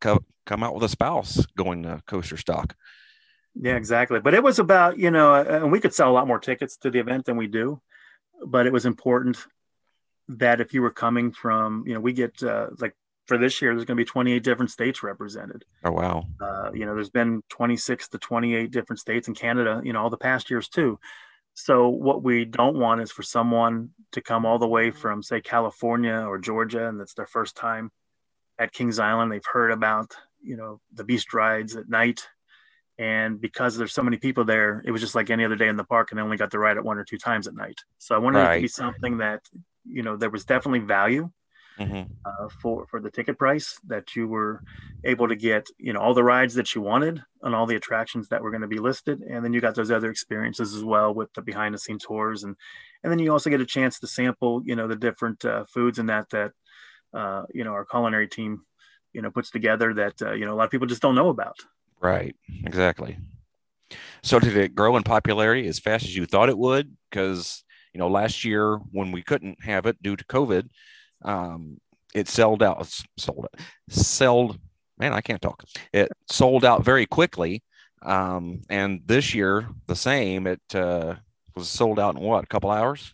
co- 0.00 0.24
come 0.44 0.62
out 0.62 0.74
with 0.74 0.84
a 0.84 0.88
spouse 0.88 1.44
going 1.56 1.84
to 1.84 2.02
CoasterStock. 2.06 2.72
Yeah, 3.54 3.76
exactly. 3.76 4.20
But 4.20 4.34
it 4.34 4.42
was 4.42 4.58
about 4.58 4.98
you 4.98 5.10
know, 5.10 5.34
and 5.34 5.72
we 5.72 5.80
could 5.80 5.94
sell 5.94 6.10
a 6.10 6.12
lot 6.12 6.26
more 6.26 6.38
tickets 6.38 6.76
to 6.78 6.90
the 6.90 6.98
event 6.98 7.24
than 7.24 7.38
we 7.38 7.46
do, 7.46 7.80
but 8.46 8.66
it 8.66 8.72
was 8.72 8.84
important 8.84 9.38
that 10.28 10.60
if 10.60 10.72
you 10.72 10.82
were 10.82 10.90
coming 10.90 11.32
from, 11.32 11.84
you 11.86 11.94
know, 11.94 12.00
we 12.00 12.12
get 12.12 12.42
uh, 12.42 12.68
like 12.78 12.94
for 13.26 13.38
this 13.38 13.62
year, 13.62 13.74
there's 13.74 13.84
going 13.84 13.96
to 13.96 14.00
be 14.00 14.04
28 14.04 14.42
different 14.42 14.70
states 14.70 15.02
represented. 15.02 15.64
Oh 15.84 15.92
wow! 15.92 16.24
Uh, 16.40 16.70
you 16.72 16.86
know, 16.86 16.94
there's 16.94 17.10
been 17.10 17.42
26 17.50 18.08
to 18.08 18.18
28 18.18 18.70
different 18.70 19.00
states 19.00 19.28
in 19.28 19.34
Canada. 19.34 19.80
You 19.84 19.92
know, 19.92 20.02
all 20.02 20.10
the 20.10 20.16
past 20.16 20.50
years 20.50 20.68
too. 20.68 20.98
So 21.54 21.88
what 21.88 22.22
we 22.22 22.44
don't 22.44 22.78
want 22.78 23.02
is 23.02 23.12
for 23.12 23.22
someone 23.22 23.90
to 24.12 24.20
come 24.20 24.46
all 24.46 24.58
the 24.58 24.68
way 24.68 24.90
from 24.90 25.22
say 25.22 25.40
California 25.40 26.24
or 26.26 26.38
Georgia 26.38 26.88
and 26.88 27.00
it's 27.00 27.14
their 27.14 27.26
first 27.26 27.56
time 27.56 27.90
at 28.58 28.72
Kings 28.72 28.98
Island. 28.98 29.30
They've 29.30 29.44
heard 29.44 29.70
about, 29.70 30.14
you 30.42 30.56
know, 30.56 30.80
the 30.92 31.04
beast 31.04 31.34
rides 31.34 31.76
at 31.76 31.88
night. 31.88 32.26
And 32.98 33.40
because 33.40 33.76
there's 33.76 33.92
so 33.92 34.02
many 34.02 34.16
people 34.16 34.44
there, 34.44 34.82
it 34.84 34.92
was 34.92 35.00
just 35.00 35.14
like 35.14 35.28
any 35.28 35.44
other 35.44 35.56
day 35.56 35.68
in 35.68 35.76
the 35.76 35.84
park 35.84 36.10
and 36.10 36.18
they 36.18 36.22
only 36.22 36.36
got 36.36 36.52
to 36.52 36.58
ride 36.58 36.76
it 36.76 36.84
one 36.84 36.98
or 36.98 37.04
two 37.04 37.18
times 37.18 37.46
at 37.46 37.54
night. 37.54 37.80
So 37.98 38.14
I 38.14 38.18
wanted 38.18 38.38
right. 38.38 38.52
it 38.52 38.56
to 38.56 38.62
be 38.62 38.68
something 38.68 39.18
that, 39.18 39.42
you 39.84 40.02
know, 40.02 40.16
there 40.16 40.30
was 40.30 40.44
definitely 40.44 40.80
value 40.80 41.30
mm-hmm. 41.78 42.12
uh, 42.24 42.48
for 42.60 42.86
for 42.86 43.00
the 43.00 43.10
ticket 43.10 43.38
price 43.38 43.78
that 43.86 44.14
you 44.14 44.28
were 44.28 44.62
able 45.04 45.28
to 45.28 45.36
get 45.36 45.66
you 45.78 45.92
know 45.92 46.00
all 46.00 46.14
the 46.14 46.24
rides 46.24 46.54
that 46.54 46.74
you 46.74 46.80
wanted 46.80 47.22
and 47.42 47.54
all 47.54 47.66
the 47.66 47.76
attractions 47.76 48.28
that 48.28 48.42
were 48.42 48.50
going 48.50 48.62
to 48.62 48.68
be 48.68 48.78
listed. 48.78 49.20
And 49.20 49.44
then 49.44 49.52
you 49.52 49.60
got 49.60 49.74
those 49.74 49.90
other 49.90 50.10
experiences 50.10 50.74
as 50.74 50.84
well 50.84 51.14
with 51.14 51.32
the 51.34 51.42
behind 51.42 51.74
the 51.74 51.78
scenes 51.78 52.04
tours. 52.04 52.44
And 52.44 52.56
and 53.02 53.10
then 53.10 53.18
you 53.18 53.32
also 53.32 53.50
get 53.50 53.60
a 53.60 53.66
chance 53.66 53.98
to 54.00 54.06
sample 54.06 54.62
you 54.64 54.76
know 54.76 54.88
the 54.88 54.96
different 54.96 55.44
uh, 55.44 55.64
foods 55.64 55.98
and 55.98 56.08
that 56.08 56.30
that 56.30 56.52
uh, 57.14 57.44
you 57.52 57.64
know 57.64 57.72
our 57.72 57.84
culinary 57.84 58.28
team 58.28 58.62
you 59.12 59.22
know 59.22 59.30
puts 59.30 59.50
together 59.50 59.94
that 59.94 60.20
uh, 60.22 60.32
you 60.32 60.46
know 60.46 60.54
a 60.54 60.56
lot 60.56 60.64
of 60.64 60.70
people 60.70 60.86
just 60.86 61.02
don't 61.02 61.14
know 61.14 61.28
about. 61.28 61.56
Right. 62.00 62.34
Exactly. 62.64 63.18
So 64.22 64.38
did 64.38 64.56
it 64.56 64.74
grow 64.74 64.96
in 64.96 65.02
popularity 65.02 65.66
as 65.66 65.78
fast 65.78 66.04
as 66.04 66.16
you 66.16 66.26
thought 66.26 66.48
it 66.48 66.58
would? 66.58 66.96
Because 67.10 67.62
you 67.92 67.98
know 67.98 68.08
last 68.08 68.44
year 68.44 68.76
when 68.90 69.12
we 69.12 69.22
couldn't 69.22 69.62
have 69.64 69.86
it 69.86 70.02
due 70.02 70.16
to 70.16 70.24
covid 70.24 70.68
um, 71.24 71.78
it 72.14 72.28
sold 72.28 72.62
out, 72.62 72.86
sold 73.16 73.46
it, 73.52 73.60
sold. 73.88 74.58
Man, 74.98 75.12
I 75.12 75.20
can't 75.20 75.40
talk. 75.40 75.64
It 75.92 76.10
sold 76.30 76.64
out 76.64 76.84
very 76.84 77.06
quickly. 77.06 77.62
Um, 78.02 78.62
and 78.68 79.00
this 79.06 79.34
year, 79.34 79.68
the 79.86 79.96
same. 79.96 80.46
It 80.46 80.60
uh, 80.74 81.16
was 81.54 81.68
sold 81.68 81.98
out 81.98 82.16
in 82.16 82.20
what? 82.20 82.44
A 82.44 82.46
couple 82.46 82.70
hours. 82.70 83.12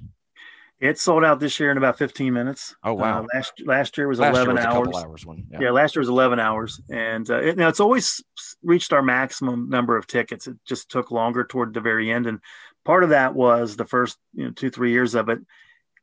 It 0.81 0.99
sold 0.99 1.24
out 1.24 1.41
this 1.41 1.59
year 1.59 1.72
in 1.72 1.76
about 1.76 1.99
15 1.99 2.33
minutes. 2.33 2.76
Oh 2.85 2.95
wow! 2.95 3.20
Uh, 3.20 3.26
last 3.35 3.53
last 3.64 3.99
year 3.99 4.07
was 4.07 4.20
last 4.20 4.37
11 4.37 4.57
year 4.57 4.64
was 4.64 4.64
hours. 4.64 4.97
hours 4.97 5.26
one. 5.26 5.45
Yeah. 5.51 5.59
yeah. 5.61 5.70
last 5.72 5.97
year 5.97 6.01
was 6.01 6.09
11 6.09 6.39
hours, 6.39 6.81
and 6.89 7.29
uh, 7.29 7.43
it, 7.43 7.57
now 7.57 7.68
it's 7.68 7.81
always 7.81 8.22
reached 8.62 8.93
our 8.93 9.03
maximum 9.03 9.68
number 9.68 9.97
of 9.97 10.07
tickets. 10.07 10.47
It 10.47 10.57
just 10.64 10.89
took 10.89 11.11
longer 11.11 11.43
toward 11.43 11.74
the 11.74 11.81
very 11.81 12.12
end, 12.12 12.29
and 12.29 12.39
part 12.89 13.05
of 13.05 13.11
that 13.11 13.34
was 13.34 13.76
the 13.76 13.84
first 13.84 14.16
you 14.32 14.47
know 14.47 14.51
two 14.51 14.70
three 14.70 14.93
years 14.93 15.14
of 15.14 15.28
it 15.28 15.41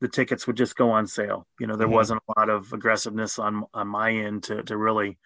the 0.01 0.07
tickets 0.07 0.45
would 0.45 0.57
just 0.57 0.75
go 0.75 0.91
on 0.91 1.07
sale. 1.07 1.47
You 1.59 1.65
know, 1.65 1.75
there 1.75 1.87
mm-hmm. 1.87 1.95
wasn't 1.95 2.21
a 2.27 2.39
lot 2.39 2.49
of 2.49 2.73
aggressiveness 2.73 3.39
on 3.39 3.63
on 3.73 3.87
my 3.87 4.11
end 4.11 4.43
to 4.43 4.61
to 4.63 4.77
really, 4.77 5.17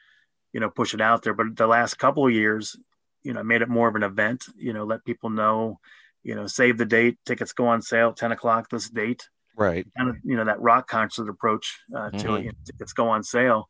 you 0.54 0.60
know, 0.60 0.70
push 0.70 0.94
it 0.94 1.02
out 1.02 1.24
there. 1.24 1.34
But 1.34 1.58
the 1.58 1.68
last 1.68 1.96
couple 1.96 2.26
of 2.26 2.32
years, 2.32 2.78
you 3.24 3.34
know, 3.34 3.44
made 3.44 3.62
it 3.62 3.68
more 3.68 3.90
of 3.90 3.96
an 3.96 4.04
event. 4.04 4.46
You 4.56 4.74
know, 4.74 4.86
let 4.86 5.04
people 5.04 5.32
know, 5.32 5.80
you 6.24 6.36
know, 6.36 6.48
save 6.48 6.78
the 6.78 6.86
date. 6.86 7.18
Tickets 7.26 7.52
go 7.52 7.68
on 7.68 7.82
sale 7.82 8.14
ten 8.14 8.32
o'clock 8.32 8.70
this 8.70 8.90
date. 8.90 9.28
Right. 9.58 9.86
Kind 9.98 10.10
of, 10.10 10.16
you 10.24 10.38
know, 10.38 10.46
that 10.46 10.62
rock 10.62 10.88
concert 10.88 11.28
approach 11.28 11.80
uh, 11.94 12.12
to 12.12 12.18
mm-hmm. 12.18 12.36
it. 12.36 12.40
You 12.40 12.48
know, 12.50 12.58
tickets 12.66 12.94
go 12.94 13.10
on 13.10 13.24
sale, 13.24 13.70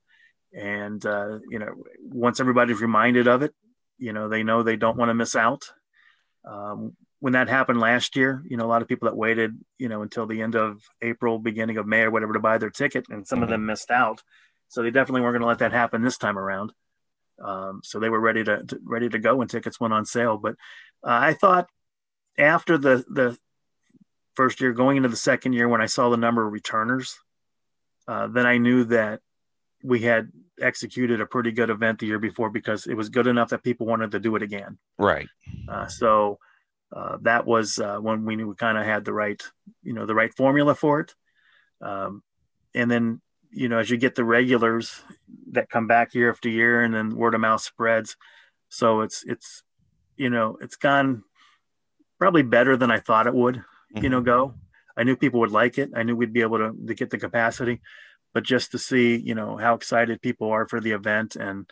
and 0.54 1.04
uh, 1.06 1.40
you 1.50 1.60
know, 1.60 1.74
once 2.02 2.40
everybody's 2.40 2.82
reminded 2.82 3.28
of 3.28 3.42
it, 3.42 3.54
you 3.98 4.14
know, 4.14 4.28
they 4.28 4.44
know 4.44 4.64
they 4.64 4.76
don't 4.76 4.98
want 4.98 5.10
to 5.10 5.16
miss 5.16 5.36
out. 5.36 5.64
Um, 6.46 6.96
when 7.20 7.34
that 7.34 7.50
happened 7.50 7.80
last 7.80 8.16
year, 8.16 8.44
you 8.48 8.58
know, 8.58 8.66
a 8.66 8.68
lot 8.68 8.82
of 8.82 8.88
people 8.88 9.08
that 9.08 9.16
waited, 9.16 9.58
you 9.78 9.90
know, 9.90 10.02
until 10.02 10.26
the 10.26 10.42
end 10.42 10.56
of 10.56 10.82
April, 11.02 11.38
beginning 11.38 11.78
of 11.78 11.86
May 11.86 12.02
or 12.04 12.12
whatever 12.12 12.34
to 12.34 12.40
buy 12.40 12.58
their 12.58 12.70
ticket, 12.70 13.06
and 13.10 13.28
some 13.28 13.38
mm-hmm. 13.38 13.44
of 13.44 13.50
them 13.50 13.66
missed 13.66 13.92
out. 13.92 14.24
So 14.70 14.82
they 14.82 14.92
definitely 14.92 15.22
weren't 15.22 15.34
going 15.34 15.42
to 15.42 15.48
let 15.48 15.60
that 15.60 15.74
happen 15.74 16.02
this 16.02 16.18
time 16.18 16.38
around. 16.38 16.72
Um, 17.44 17.82
so 17.84 18.00
they 18.00 18.10
were 18.10 18.20
ready 18.20 18.44
to, 18.44 18.64
to, 18.64 18.80
ready 18.84 19.10
to 19.10 19.20
go 19.20 19.36
when 19.36 19.48
tickets 19.48 19.80
went 19.80 19.94
on 19.94 20.06
sale. 20.06 20.38
But 20.38 20.56
uh, 21.04 21.20
I 21.22 21.34
thought 21.34 21.70
after 22.38 22.78
the 22.78 23.04
the 23.10 23.38
first 24.36 24.62
year, 24.62 24.72
going 24.72 24.98
into 24.98 25.10
the 25.10 25.18
second 25.18 25.54
year, 25.54 25.68
when 25.68 25.82
I 25.82 25.88
saw 25.88 26.10
the 26.10 26.18
number 26.18 26.46
of 26.46 26.54
returners, 26.54 27.18
uh, 28.08 28.28
then 28.28 28.46
I 28.46 28.58
knew 28.58 28.86
that 28.86 29.20
we 29.84 30.02
had 30.02 30.32
executed 30.62 31.22
a 31.22 31.26
pretty 31.26 31.52
good 31.52 31.70
event 31.70 32.00
the 32.00 32.08
year 32.08 32.20
before 32.20 32.50
because 32.50 32.86
it 32.86 32.94
was 32.94 33.10
good 33.10 33.28
enough 33.28 33.50
that 33.50 33.64
people 33.64 33.88
wanted 33.88 34.12
to 34.12 34.20
do 34.20 34.36
it 34.36 34.44
again. 34.44 34.78
Right. 34.98 35.28
Uh, 35.68 35.88
so 35.88 36.40
uh, 36.92 37.18
that 37.22 37.46
was 37.46 37.80
uh, 37.80 37.98
when 37.98 38.26
we 38.26 38.36
knew 38.36 38.48
we 38.48 38.56
kind 38.56 38.78
of 38.78 38.86
had 38.86 39.06
the 39.06 39.14
right, 39.14 39.42
you 39.84 39.94
know, 39.94 40.06
the 40.06 40.16
right 40.16 40.34
formula 40.36 40.74
for 40.74 41.02
it. 41.02 41.14
Um, 41.82 42.24
and 42.74 42.90
then, 42.90 43.22
you 43.52 43.70
know, 43.70 43.78
as 43.78 43.90
you 43.90 43.98
get 43.98 44.16
the 44.16 44.24
regulars 44.24 45.02
that 45.52 45.70
come 45.70 45.88
back 45.88 46.14
year 46.14 46.30
after 46.30 46.50
year, 46.50 46.82
and 46.82 46.94
then 46.94 47.16
word 47.16 47.36
of 47.36 47.42
mouth 47.42 47.62
spreads, 47.62 48.16
so 48.70 49.02
it's 49.02 49.24
it's, 49.26 49.64
you 50.18 50.30
know, 50.30 50.58
it's 50.62 50.76
gone 50.76 51.24
probably 52.20 52.44
better 52.44 52.78
than 52.78 52.92
I 52.92 53.00
thought 53.00 53.28
it 53.28 53.34
would. 53.34 53.56
Mm-hmm. 53.56 54.04
You 54.04 54.10
know, 54.10 54.22
go. 54.22 54.54
I 54.98 55.04
knew 55.04 55.16
people 55.16 55.40
would 55.40 55.52
like 55.52 55.78
it. 55.78 55.92
I 55.96 56.04
knew 56.04 56.16
we'd 56.16 56.34
be 56.34 56.42
able 56.42 56.58
to 56.58 56.76
to 56.88 56.94
get 56.94 57.10
the 57.10 57.18
capacity, 57.18 57.82
but 58.34 58.44
just 58.44 58.72
to 58.72 58.78
see, 58.78 59.16
you 59.16 59.36
know, 59.36 59.58
how 59.58 59.76
excited 59.76 60.22
people 60.22 60.52
are 60.52 60.68
for 60.68 60.80
the 60.80 60.92
event 60.92 61.36
and 61.36 61.72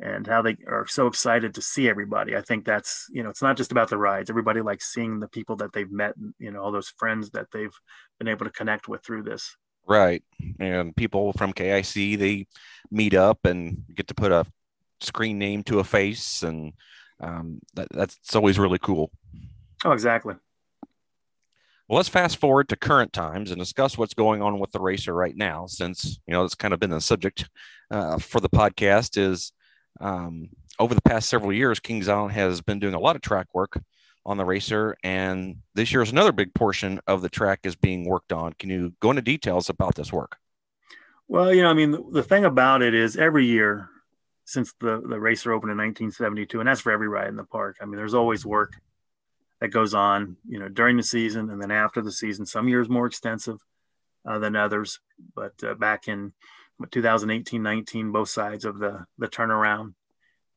and 0.00 0.26
how 0.26 0.42
they 0.42 0.56
are 0.66 0.86
so 0.86 1.06
excited 1.06 1.54
to 1.54 1.62
see 1.62 1.88
everybody. 1.88 2.36
I 2.36 2.40
think 2.40 2.64
that's, 2.64 3.06
you 3.10 3.22
know, 3.22 3.30
it's 3.30 3.42
not 3.42 3.56
just 3.56 3.72
about 3.72 3.90
the 3.90 3.98
rides. 3.98 4.30
Everybody 4.30 4.60
likes 4.60 4.92
seeing 4.92 5.20
the 5.20 5.28
people 5.28 5.56
that 5.56 5.72
they've 5.72 5.90
met, 5.90 6.14
you 6.38 6.50
know, 6.50 6.60
all 6.60 6.72
those 6.72 6.92
friends 6.96 7.30
that 7.30 7.48
they've 7.52 7.74
been 8.18 8.28
able 8.28 8.46
to 8.46 8.52
connect 8.52 8.88
with 8.88 9.04
through 9.04 9.24
this. 9.24 9.56
Right. 9.86 10.22
And 10.58 10.96
people 10.96 11.32
from 11.34 11.52
KIC, 11.52 12.18
they 12.18 12.46
meet 12.90 13.14
up 13.14 13.44
and 13.44 13.84
get 13.94 14.08
to 14.08 14.14
put 14.14 14.32
a 14.32 14.46
screen 15.00 15.38
name 15.38 15.62
to 15.64 15.80
a 15.80 15.84
face. 15.84 16.42
And 16.42 16.72
um, 17.20 17.60
that, 17.74 17.88
that's 17.90 18.34
always 18.34 18.58
really 18.58 18.78
cool. 18.78 19.10
Oh, 19.84 19.92
exactly. 19.92 20.34
Well, 21.88 21.98
let's 21.98 22.08
fast 22.08 22.38
forward 22.38 22.68
to 22.70 22.76
current 22.76 23.12
times 23.12 23.50
and 23.50 23.58
discuss 23.60 23.98
what's 23.98 24.14
going 24.14 24.40
on 24.40 24.58
with 24.58 24.72
the 24.72 24.80
racer 24.80 25.12
right 25.12 25.36
now, 25.36 25.66
since 25.66 26.18
you 26.26 26.32
know 26.32 26.44
it's 26.44 26.54
kind 26.54 26.72
of 26.72 26.80
been 26.80 26.90
the 26.90 27.00
subject 27.00 27.50
uh, 27.90 28.18
for 28.18 28.40
the 28.40 28.48
podcast. 28.48 29.18
Is 29.18 29.52
um, 30.00 30.48
over 30.78 30.94
the 30.94 31.02
past 31.02 31.28
several 31.28 31.52
years, 31.52 31.80
Kings 31.80 32.08
Island 32.08 32.32
has 32.32 32.60
been 32.60 32.78
doing 32.78 32.94
a 32.94 33.00
lot 33.00 33.16
of 33.16 33.22
track 33.22 33.48
work 33.54 33.80
on 34.24 34.36
the 34.36 34.44
racer, 34.44 34.96
and 35.02 35.56
this 35.74 35.92
year 35.92 36.02
is 36.02 36.12
another 36.12 36.32
big 36.32 36.54
portion 36.54 37.00
of 37.06 37.22
the 37.22 37.28
track 37.28 37.60
is 37.64 37.76
being 37.76 38.04
worked 38.06 38.32
on. 38.32 38.52
Can 38.54 38.70
you 38.70 38.92
go 39.00 39.10
into 39.10 39.22
details 39.22 39.68
about 39.68 39.94
this 39.94 40.12
work? 40.12 40.36
Well, 41.28 41.52
you 41.52 41.62
know, 41.62 41.70
I 41.70 41.74
mean, 41.74 42.12
the, 42.12 42.22
thing 42.22 42.44
about 42.44 42.82
it 42.82 42.94
is 42.94 43.16
every 43.16 43.46
year 43.46 43.88
since 44.44 44.74
the, 44.80 45.00
the 45.00 45.18
racer 45.18 45.52
opened 45.52 45.72
in 45.72 45.78
1972, 45.78 46.60
and 46.60 46.68
that's 46.68 46.80
for 46.80 46.92
every 46.92 47.08
ride 47.08 47.28
in 47.28 47.36
the 47.36 47.44
park. 47.44 47.76
I 47.80 47.86
mean, 47.86 47.96
there's 47.96 48.14
always 48.14 48.44
work 48.44 48.74
that 49.60 49.68
goes 49.68 49.94
on, 49.94 50.36
you 50.46 50.58
know, 50.58 50.68
during 50.68 50.96
the 50.96 51.02
season 51.02 51.48
and 51.50 51.62
then 51.62 51.70
after 51.70 52.02
the 52.02 52.12
season. 52.12 52.44
Some 52.44 52.68
years 52.68 52.88
more 52.88 53.06
extensive 53.06 53.58
uh, 54.28 54.38
than 54.40 54.56
others, 54.56 55.00
but 55.34 55.52
uh, 55.64 55.74
back 55.74 56.08
in 56.08 56.32
2018, 56.90 57.62
19, 57.62 58.12
both 58.12 58.28
sides 58.28 58.64
of 58.64 58.78
the 58.78 59.04
the 59.18 59.28
turnaround, 59.28 59.94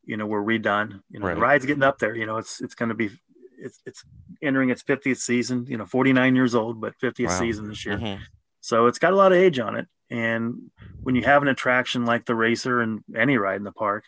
you 0.04 0.18
know, 0.18 0.26
were 0.26 0.44
redone. 0.44 1.02
You 1.10 1.20
know, 1.20 1.28
right. 1.28 1.36
the 1.36 1.42
ride's 1.42 1.66
getting 1.66 1.84
up 1.84 2.00
there. 2.00 2.16
You 2.16 2.26
know, 2.26 2.38
it's 2.38 2.62
it's 2.62 2.76
going 2.76 2.90
to 2.90 2.96
be 2.96 3.10
it's 3.58 3.80
it's 3.86 4.04
entering 4.42 4.70
its 4.70 4.84
50th 4.84 5.18
season. 5.18 5.66
You 5.68 5.78
know, 5.78 5.86
49 5.86 6.36
years 6.36 6.56
old, 6.56 6.82
but 6.82 6.98
50th 7.00 7.28
wow. 7.28 7.40
season 7.40 7.70
this 7.70 7.86
year. 7.86 7.98
Mm-hmm. 7.98 8.22
So 8.62 8.88
it's 8.88 9.00
got 9.00 9.14
a 9.14 9.16
lot 9.16 9.32
of 9.32 9.38
age 9.38 9.60
on 9.60 9.76
it. 9.76 9.88
And 10.10 10.72
when 11.02 11.16
you 11.16 11.24
have 11.24 11.42
an 11.42 11.48
attraction 11.48 12.06
like 12.06 12.26
the 12.26 12.36
racer 12.36 12.82
and 12.82 13.04
any 13.16 13.38
ride 13.38 13.58
in 13.58 13.64
the 13.64 13.72
park, 13.72 14.06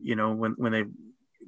you 0.00 0.16
know, 0.16 0.32
when 0.32 0.52
when 0.52 0.72
they 0.72 0.84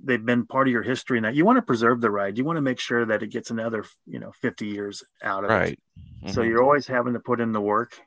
they've 0.02 0.24
been 0.24 0.46
part 0.46 0.68
of 0.68 0.72
your 0.72 0.82
history 0.82 1.18
and 1.18 1.24
that 1.24 1.34
you 1.34 1.44
want 1.44 1.56
to 1.56 1.62
preserve 1.62 2.00
the 2.00 2.10
ride. 2.10 2.38
You 2.38 2.44
want 2.44 2.56
to 2.58 2.62
make 2.62 2.78
sure 2.80 3.04
that 3.06 3.22
it 3.22 3.28
gets 3.28 3.50
another, 3.50 3.84
you 4.06 4.18
know, 4.18 4.32
50 4.40 4.66
years 4.66 5.02
out 5.22 5.44
of 5.44 5.50
right. 5.50 5.72
it. 5.72 5.78
Mm-hmm. 6.24 6.32
So 6.32 6.42
you're 6.42 6.62
always 6.62 6.86
having 6.86 7.14
to 7.14 7.20
put 7.20 7.40
in 7.40 7.52
the 7.52 7.60
work. 7.60 7.98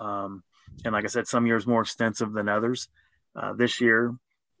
Um, 0.00 0.42
and 0.84 0.92
like 0.92 1.04
I 1.04 1.08
said, 1.08 1.26
some 1.26 1.46
years 1.46 1.66
more 1.66 1.82
extensive 1.82 2.32
than 2.32 2.48
others. 2.48 2.88
Uh, 3.34 3.52
this 3.52 3.80
year, 3.80 4.14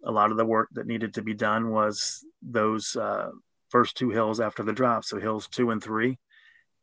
a 0.04 0.10
lot 0.10 0.30
of 0.30 0.36
the 0.36 0.44
work 0.44 0.68
that 0.72 0.86
needed 0.86 1.14
to 1.14 1.22
be 1.22 1.34
done 1.34 1.70
was 1.70 2.24
those 2.42 2.96
uh, 2.96 3.30
first 3.70 3.96
two 3.96 4.10
hills 4.10 4.40
after 4.40 4.62
the 4.62 4.72
drop. 4.72 5.04
So 5.04 5.18
hills 5.18 5.48
two 5.48 5.70
and 5.70 5.82
three, 5.82 6.18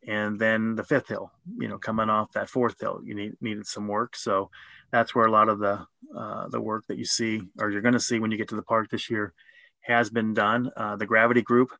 and 0.06 0.38
then 0.38 0.74
the 0.74 0.84
fifth 0.84 1.08
hill, 1.08 1.30
you 1.58 1.68
know, 1.68 1.78
coming 1.78 2.10
off 2.10 2.32
that 2.32 2.50
fourth 2.50 2.80
hill, 2.80 3.00
you 3.04 3.14
need, 3.14 3.32
needed 3.40 3.66
some 3.66 3.88
work. 3.88 4.16
So 4.16 4.50
that's 4.90 5.14
where 5.14 5.26
a 5.26 5.30
lot 5.30 5.48
of 5.48 5.58
the, 5.58 5.86
uh, 6.16 6.48
the 6.48 6.60
work 6.60 6.84
that 6.88 6.98
you 6.98 7.04
see, 7.04 7.40
or 7.58 7.70
you're 7.70 7.80
going 7.80 7.94
to 7.94 8.00
see 8.00 8.18
when 8.18 8.30
you 8.30 8.36
get 8.36 8.48
to 8.48 8.56
the 8.56 8.62
park 8.62 8.90
this 8.90 9.08
year 9.08 9.32
has 9.80 10.10
been 10.10 10.34
done. 10.34 10.70
Uh, 10.76 10.96
the 10.96 11.06
gravity 11.06 11.42
group 11.42 11.70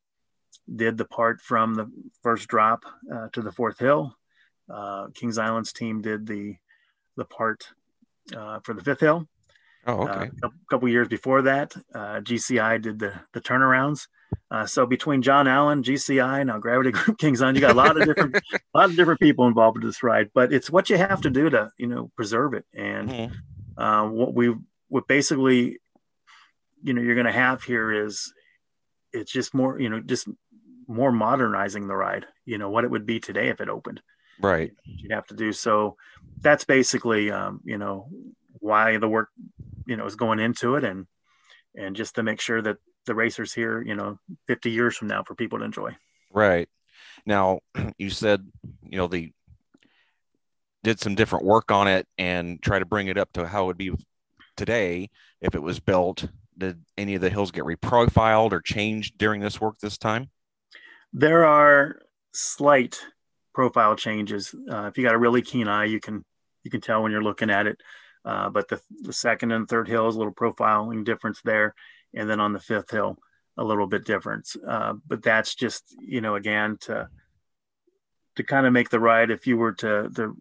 did 0.74 0.96
the 0.96 1.05
part 1.05 1.40
from 1.40 1.74
the 1.74 1.90
first 2.22 2.48
drop 2.48 2.84
uh, 3.12 3.28
to 3.32 3.42
the 3.42 3.52
fourth 3.52 3.78
hill. 3.78 4.16
Uh, 4.72 5.09
Kings 5.14 5.36
Island's 5.36 5.72
team 5.72 6.00
did 6.00 6.26
the, 6.26 6.57
the 7.16 7.24
part 7.24 7.68
uh, 8.36 8.60
for 8.64 8.74
the 8.74 8.82
fifth 8.82 9.00
hill. 9.00 9.28
Oh, 9.86 10.02
Uh, 10.02 10.24
okay. 10.26 10.30
a 10.42 10.50
couple 10.70 10.88
years 10.88 11.08
before 11.08 11.42
that, 11.42 11.74
uh, 11.94 12.20
GCI 12.20 12.80
did 12.80 12.98
the 12.98 13.12
the 13.32 13.40
turnarounds. 13.40 14.08
Uh, 14.50 14.66
so 14.66 14.86
between 14.86 15.22
John 15.22 15.48
Allen, 15.48 15.82
GCI, 15.82 16.46
now 16.46 16.58
Gravity 16.58 16.90
Group 16.92 17.18
Kings 17.18 17.42
Island, 17.42 17.56
you 17.56 17.60
got 17.60 17.72
a 17.72 17.74
lot 17.74 17.96
of 17.96 18.04
different, 18.04 18.36
a 18.74 18.78
lot 18.78 18.90
of 18.90 18.96
different 18.96 19.20
people 19.20 19.46
involved 19.46 19.78
with 19.78 19.84
this 19.84 20.02
ride. 20.02 20.30
But 20.34 20.52
it's 20.52 20.70
what 20.70 20.90
you 20.90 20.96
have 20.96 21.20
to 21.22 21.30
do 21.30 21.50
to 21.50 21.70
you 21.78 21.86
know 21.86 22.10
preserve 22.16 22.54
it. 22.54 22.64
And 22.74 23.08
Mhm. 23.10 23.32
uh, 23.76 24.08
what 24.08 24.34
we 24.34 24.54
what 24.88 25.08
basically, 25.08 25.78
you 26.82 26.92
know, 26.94 27.02
you're 27.02 27.14
going 27.16 27.26
to 27.26 27.32
have 27.32 27.62
here 27.62 27.90
is 28.06 28.32
it's 29.12 29.32
just 29.32 29.54
more 29.54 29.78
you 29.80 29.88
know 29.88 30.00
just 30.00 30.28
more 30.86 31.12
modernizing 31.12 31.86
the 31.88 31.96
ride. 31.96 32.26
You 32.44 32.58
know 32.58 32.70
what 32.70 32.84
it 32.84 32.90
would 32.90 33.06
be 33.06 33.20
today 33.20 33.48
if 33.48 33.60
it 33.60 33.68
opened 33.68 34.02
Right. 34.41 34.72
you'd 34.85 35.12
have 35.12 35.26
to 35.28 35.35
do. 35.35 35.53
So 35.53 35.97
that's 36.41 36.64
basically, 36.64 37.30
um, 37.30 37.61
you 37.64 37.78
know, 37.78 38.09
why 38.61 38.97
the 38.97 39.09
work, 39.09 39.28
you 39.87 39.97
know, 39.97 40.07
is 40.07 40.16
going 40.16 40.41
into 40.41 40.76
it 40.76 40.85
and, 40.85 41.07
and 41.74 41.97
just 41.97 42.14
to 42.16 42.22
make 42.22 42.41
sure 42.41 42.62
that 42.62 42.78
the 43.07 43.14
racers 43.14 43.53
here, 43.53 43.82
you 43.82 43.95
know, 43.95 44.18
50 44.47 44.70
years 44.70 44.97
from 44.97 45.09
now 45.09 45.22
for 45.22 45.35
people 45.35 45.59
to 45.59 45.64
enjoy. 45.64 45.91
Right. 46.32 46.68
Now, 47.26 47.61
you 47.99 48.11
said, 48.11 48.47
you 48.82 48.99
know, 48.99 49.07
the 49.07 49.32
did 50.82 51.01
some 51.01 51.14
different 51.14 51.47
work 51.47 51.70
on 51.70 51.89
it 51.89 52.07
and 52.18 52.62
try 52.62 52.78
to 52.78 52.85
bring 52.85 53.09
it 53.09 53.16
up 53.16 53.32
to 53.32 53.49
how 53.49 53.64
it 53.64 53.66
would 53.68 53.78
be 53.78 53.91
today 54.57 55.09
if 55.41 55.55
it 55.55 55.62
was 55.62 55.80
built. 55.80 56.28
Did 56.57 56.85
any 56.97 57.14
of 57.14 57.22
the 57.22 57.30
hills 57.30 57.51
get 57.51 57.64
reprofiled 57.64 58.53
or 58.53 58.61
changed 58.61 59.18
during 59.18 59.41
this 59.41 59.61
work 59.61 59.78
this 59.78 59.99
time? 59.99 60.30
There 61.12 61.45
are 61.47 62.01
slight 62.32 63.01
profile 63.55 63.96
changes. 63.96 64.55
Uh, 64.70 64.84
if 64.86 64.98
you 64.98 65.05
got 65.05 65.14
a 65.14 65.18
really 65.18 65.42
keen 65.42 65.68
eye, 65.68 65.84
you 65.84 66.00
can, 66.00 66.24
you 66.62 66.70
can 66.70 66.80
tell 66.80 67.02
when 67.02 67.12
you're 67.12 67.22
looking 67.22 67.50
at 67.50 67.66
it. 67.66 67.80
Uh, 68.24 68.48
but 68.50 68.68
the, 68.68 68.80
the 69.02 69.12
second 69.12 69.52
and 69.52 69.68
third 69.68 69.86
hill 69.88 70.09
is 70.09 70.14
a 70.14 70.18
little 70.18 70.34
profiling 70.34 71.05
difference 71.05 71.40
there. 71.44 71.74
And 72.14 72.28
then 72.28 72.40
on 72.40 72.52
the 72.52 72.61
fifth 72.61 72.90
hill, 72.90 73.18
a 73.57 73.64
little 73.64 73.86
bit 73.86 74.05
different. 74.05 74.48
Uh, 74.66 74.94
but 75.07 75.22
that's 75.22 75.55
just, 75.55 75.84
you 76.00 76.20
know, 76.20 76.34
again, 76.34 76.76
to, 76.82 77.09
to 78.36 78.42
kind 78.42 78.66
of 78.66 78.72
make 78.72 78.90
the 78.90 79.00
ride, 79.00 79.30
if 79.30 79.46
you 79.46 79.57
were 79.57 79.72
to, 79.74 80.11
to 80.16 80.36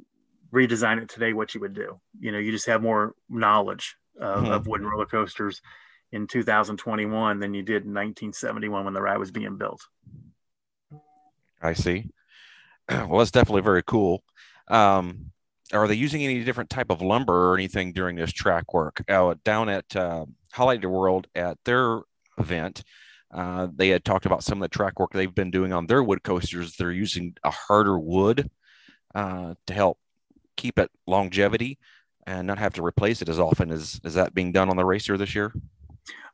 redesign 0.51 1.01
it 1.01 1.09
today, 1.09 1.33
what 1.33 1.53
you 1.53 1.61
would 1.61 1.73
do, 1.73 1.99
you 2.19 2.31
know, 2.31 2.39
you 2.39 2.51
just 2.51 2.67
have 2.67 2.81
more 2.81 3.13
knowledge 3.29 3.95
of, 4.19 4.43
Mhm. 4.43 4.51
of 4.51 4.67
wooden 4.67 4.87
roller 4.87 5.05
coasters 5.05 5.61
in 6.11 6.27
2021 6.27 7.39
than 7.39 7.53
you 7.53 7.63
did 7.63 7.83
in 7.83 7.93
1971 7.93 8.85
when 8.85 8.93
the 8.93 9.01
ride 9.01 9.17
was 9.17 9.31
being 9.31 9.57
built. 9.57 9.81
I 11.61 11.73
see. 11.73 12.09
Well, 13.09 13.19
that's 13.19 13.31
definitely 13.31 13.61
very 13.61 13.83
cool. 13.83 14.23
Um, 14.67 15.31
are 15.71 15.87
they 15.87 15.95
using 15.95 16.23
any 16.23 16.43
different 16.43 16.69
type 16.69 16.89
of 16.89 17.01
lumber 17.01 17.51
or 17.51 17.55
anything 17.55 17.93
during 17.93 18.15
this 18.15 18.31
track 18.31 18.73
work? 18.73 19.03
Uh, 19.07 19.35
down 19.43 19.69
at 19.69 19.95
uh, 19.95 20.25
Holiday 20.51 20.87
World 20.87 21.27
at 21.35 21.57
their 21.65 22.01
event, 22.37 22.83
uh, 23.33 23.67
they 23.73 23.89
had 23.89 24.05
talked 24.05 24.25
about 24.25 24.43
some 24.43 24.61
of 24.61 24.69
the 24.69 24.75
track 24.75 24.99
work 24.99 25.11
they've 25.11 25.33
been 25.33 25.51
doing 25.51 25.73
on 25.73 25.87
their 25.87 26.03
wood 26.03 26.23
coasters. 26.23 26.75
They're 26.75 26.91
using 26.91 27.35
a 27.43 27.49
harder 27.49 27.97
wood 27.97 28.49
uh, 29.15 29.55
to 29.67 29.73
help 29.73 29.97
keep 30.55 30.77
it 30.77 30.91
longevity 31.07 31.79
and 32.27 32.45
not 32.45 32.59
have 32.59 32.73
to 32.75 32.85
replace 32.85 33.21
it 33.21 33.29
as 33.29 33.39
often. 33.39 33.71
Is 33.71 33.99
is 34.03 34.13
that 34.13 34.33
being 34.33 34.51
done 34.51 34.69
on 34.69 34.77
the 34.77 34.85
racer 34.85 35.17
this 35.17 35.33
year? 35.33 35.53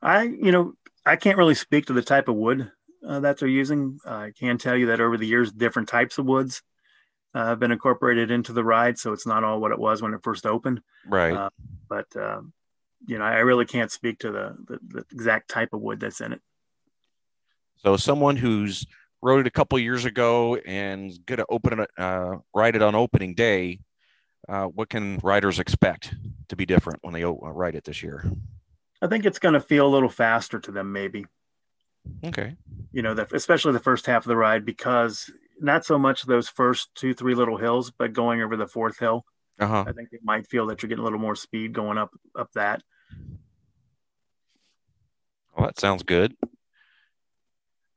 I, 0.02 0.24
you 0.24 0.52
know, 0.52 0.74
I 1.06 1.16
can't 1.16 1.38
really 1.38 1.56
speak 1.56 1.86
to 1.86 1.94
the 1.94 2.02
type 2.02 2.28
of 2.28 2.36
wood 2.36 2.72
uh, 3.08 3.20
that 3.22 3.38
they're 3.38 3.48
using. 3.48 4.00
I 4.06 4.32
can 4.38 4.58
tell 4.58 4.76
you 4.76 4.88
that 4.88 5.02
over 5.02 5.18
the 5.18 5.28
years, 5.28 5.52
different 5.52 5.90
types 5.90 6.18
of 6.18 6.26
woods 6.26 6.62
uh, 7.34 7.46
have 7.46 7.60
been 7.60 7.72
incorporated 7.72 8.32
into 8.32 8.54
the 8.54 8.64
ride, 8.64 8.98
so 8.98 9.14
it's 9.14 9.28
not 9.28 9.44
all 9.44 9.60
what 9.60 9.72
it 9.72 9.80
was 9.80 10.02
when 10.02 10.14
it 10.14 10.24
first 10.24 10.46
opened. 10.46 10.82
Right. 11.06 11.34
Uh, 11.34 11.50
But 11.88 12.08
um, 12.16 12.54
you 13.08 13.18
know, 13.18 13.26
I 13.26 13.40
really 13.40 13.66
can't 13.66 13.92
speak 13.92 14.20
to 14.20 14.32
the, 14.32 14.56
the 14.68 14.80
the 14.88 15.06
exact 15.12 15.50
type 15.50 15.74
of 15.74 15.82
wood 15.82 16.00
that's 16.00 16.22
in 16.22 16.34
it. 16.34 16.42
So 17.78 17.98
someone 17.98 18.36
who's 18.36 18.86
rode 19.22 19.42
it 19.42 19.48
a 19.48 19.52
couple 19.52 19.80
years 19.80 20.06
ago 20.06 20.56
and 20.56 21.12
going 21.26 21.40
to 21.40 21.46
open 21.50 21.80
it, 21.80 21.90
uh, 21.98 22.38
ride 22.54 22.76
it 22.76 22.82
on 22.82 22.96
opening 22.96 23.34
day, 23.36 23.80
uh, 24.48 24.66
what 24.66 24.90
can 24.90 25.20
riders 25.24 25.60
expect 25.60 26.14
to 26.50 26.56
be 26.56 26.66
different 26.66 27.00
when 27.04 27.14
they 27.14 27.24
uh, 27.24 27.32
ride 27.32 27.76
it 27.76 27.84
this 27.84 28.04
year? 28.04 28.24
I 29.02 29.08
think 29.08 29.26
it's 29.26 29.40
going 29.40 29.54
to 29.54 29.62
feel 29.62 29.88
a 29.88 29.90
little 29.90 30.10
faster 30.10 30.60
to 30.60 30.72
them, 30.72 30.92
maybe. 30.92 31.26
Okay. 32.26 32.56
You 32.92 33.02
know, 33.02 33.14
that 33.14 33.34
especially 33.34 33.74
the 33.74 33.80
first 33.80 34.06
half 34.06 34.24
of 34.24 34.30
the 34.30 34.38
ride 34.38 34.66
because 34.66 35.32
not 35.60 35.86
so 35.86 35.98
much 35.98 36.24
those 36.24 36.50
first 36.50 36.90
two, 36.96 37.14
three 37.14 37.36
little 37.36 37.58
hills, 37.58 37.92
but 37.92 38.14
going 38.14 38.42
over 38.42 38.56
the 38.56 38.68
fourth 38.68 39.00
hill. 39.00 39.26
Uh 39.60 39.68
huh. 39.68 39.86
I 39.88 39.92
think 39.92 40.10
they 40.10 40.20
might 40.24 40.48
feel 40.48 40.68
that 40.68 40.82
you're 40.82 40.88
getting 40.88 41.02
a 41.02 41.04
little 41.04 41.20
more 41.20 41.36
speed 41.36 41.74
going 41.74 41.98
up 41.98 42.12
up 42.38 42.52
that. 42.54 42.82
Well, 45.56 45.68
that 45.68 45.80
sounds 45.80 46.04
good. 46.04 46.36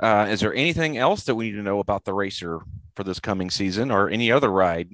Uh, 0.00 0.26
is 0.28 0.40
there 0.40 0.52
anything 0.52 0.98
else 0.98 1.24
that 1.24 1.36
we 1.36 1.50
need 1.50 1.56
to 1.56 1.62
know 1.62 1.78
about 1.78 2.04
the 2.04 2.12
racer 2.12 2.60
for 2.96 3.04
this 3.04 3.20
coming 3.20 3.50
season 3.50 3.92
or 3.92 4.10
any 4.10 4.32
other 4.32 4.50
ride 4.50 4.90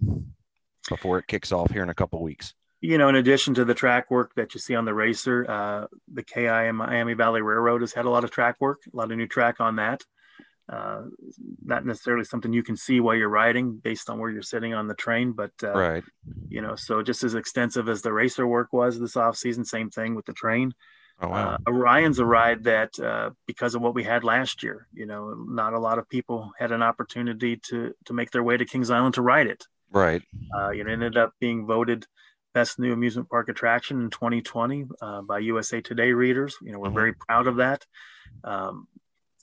before 0.88 1.18
it 1.18 1.26
kicks 1.26 1.50
off 1.50 1.70
here 1.70 1.82
in 1.82 1.88
a 1.88 1.94
couple 1.94 2.22
weeks? 2.22 2.52
You 2.80 2.98
know, 2.98 3.08
in 3.08 3.16
addition 3.16 3.54
to 3.54 3.64
the 3.64 3.74
track 3.74 4.10
work 4.10 4.34
that 4.36 4.54
you 4.54 4.60
see 4.60 4.74
on 4.74 4.84
the 4.84 4.94
racer, 4.94 5.48
uh, 5.50 5.86
the 6.12 6.22
KI 6.22 6.46
and 6.46 6.76
Miami 6.76 7.14
Valley 7.14 7.42
Railroad 7.42 7.80
has 7.80 7.92
had 7.92 8.04
a 8.04 8.10
lot 8.10 8.24
of 8.24 8.30
track 8.30 8.56
work, 8.60 8.80
a 8.92 8.96
lot 8.96 9.10
of 9.10 9.18
new 9.18 9.26
track 9.26 9.60
on 9.60 9.76
that. 9.76 10.04
Uh, 10.68 11.04
not 11.64 11.86
necessarily 11.86 12.24
something 12.24 12.52
you 12.52 12.62
can 12.62 12.76
see 12.76 13.00
while 13.00 13.14
you're 13.14 13.28
riding 13.28 13.76
based 13.76 14.10
on 14.10 14.18
where 14.18 14.30
you're 14.30 14.42
sitting 14.42 14.74
on 14.74 14.86
the 14.86 14.94
train, 14.94 15.32
but 15.32 15.50
uh, 15.62 15.72
right. 15.72 16.04
you 16.50 16.60
know, 16.60 16.76
so 16.76 17.02
just 17.02 17.24
as 17.24 17.34
extensive 17.34 17.88
as 17.88 18.02
the 18.02 18.12
racer 18.12 18.46
work 18.46 18.70
was 18.70 19.00
this 19.00 19.16
off 19.16 19.36
season, 19.36 19.64
same 19.64 19.88
thing 19.88 20.14
with 20.14 20.26
the 20.26 20.34
train. 20.34 20.74
Oh 21.20 21.28
wow. 21.28 21.54
Uh, 21.54 21.70
Orion's 21.70 22.18
a 22.18 22.24
ride 22.26 22.64
that, 22.64 22.98
uh, 23.00 23.30
because 23.46 23.74
of 23.74 23.80
what 23.80 23.94
we 23.94 24.04
had 24.04 24.24
last 24.24 24.62
year, 24.62 24.86
you 24.92 25.06
know, 25.06 25.34
not 25.48 25.72
a 25.72 25.80
lot 25.80 25.98
of 25.98 26.08
people 26.08 26.52
had 26.58 26.70
an 26.70 26.82
opportunity 26.82 27.56
to 27.70 27.94
to 28.04 28.12
make 28.12 28.30
their 28.30 28.44
way 28.44 28.58
to 28.58 28.66
Kings 28.66 28.90
Island 28.90 29.14
to 29.14 29.22
ride 29.22 29.46
it. 29.46 29.64
right. 29.90 30.22
Uh, 30.54 30.68
you 30.68 30.84
know, 30.84 30.92
ended 30.92 31.16
up 31.16 31.32
being 31.40 31.66
voted 31.66 32.06
best 32.58 32.78
new 32.80 32.92
amusement 32.92 33.28
park 33.28 33.48
attraction 33.48 34.00
in 34.00 34.10
2020 34.10 34.86
uh, 35.00 35.22
by 35.22 35.38
USA 35.38 35.80
Today 35.80 36.10
readers. 36.10 36.56
You 36.60 36.72
know, 36.72 36.80
we're 36.80 36.90
Mhm. 36.90 36.94
very 37.02 37.12
proud 37.14 37.46
of 37.46 37.56
that. 37.56 37.86
Um, 38.42 38.88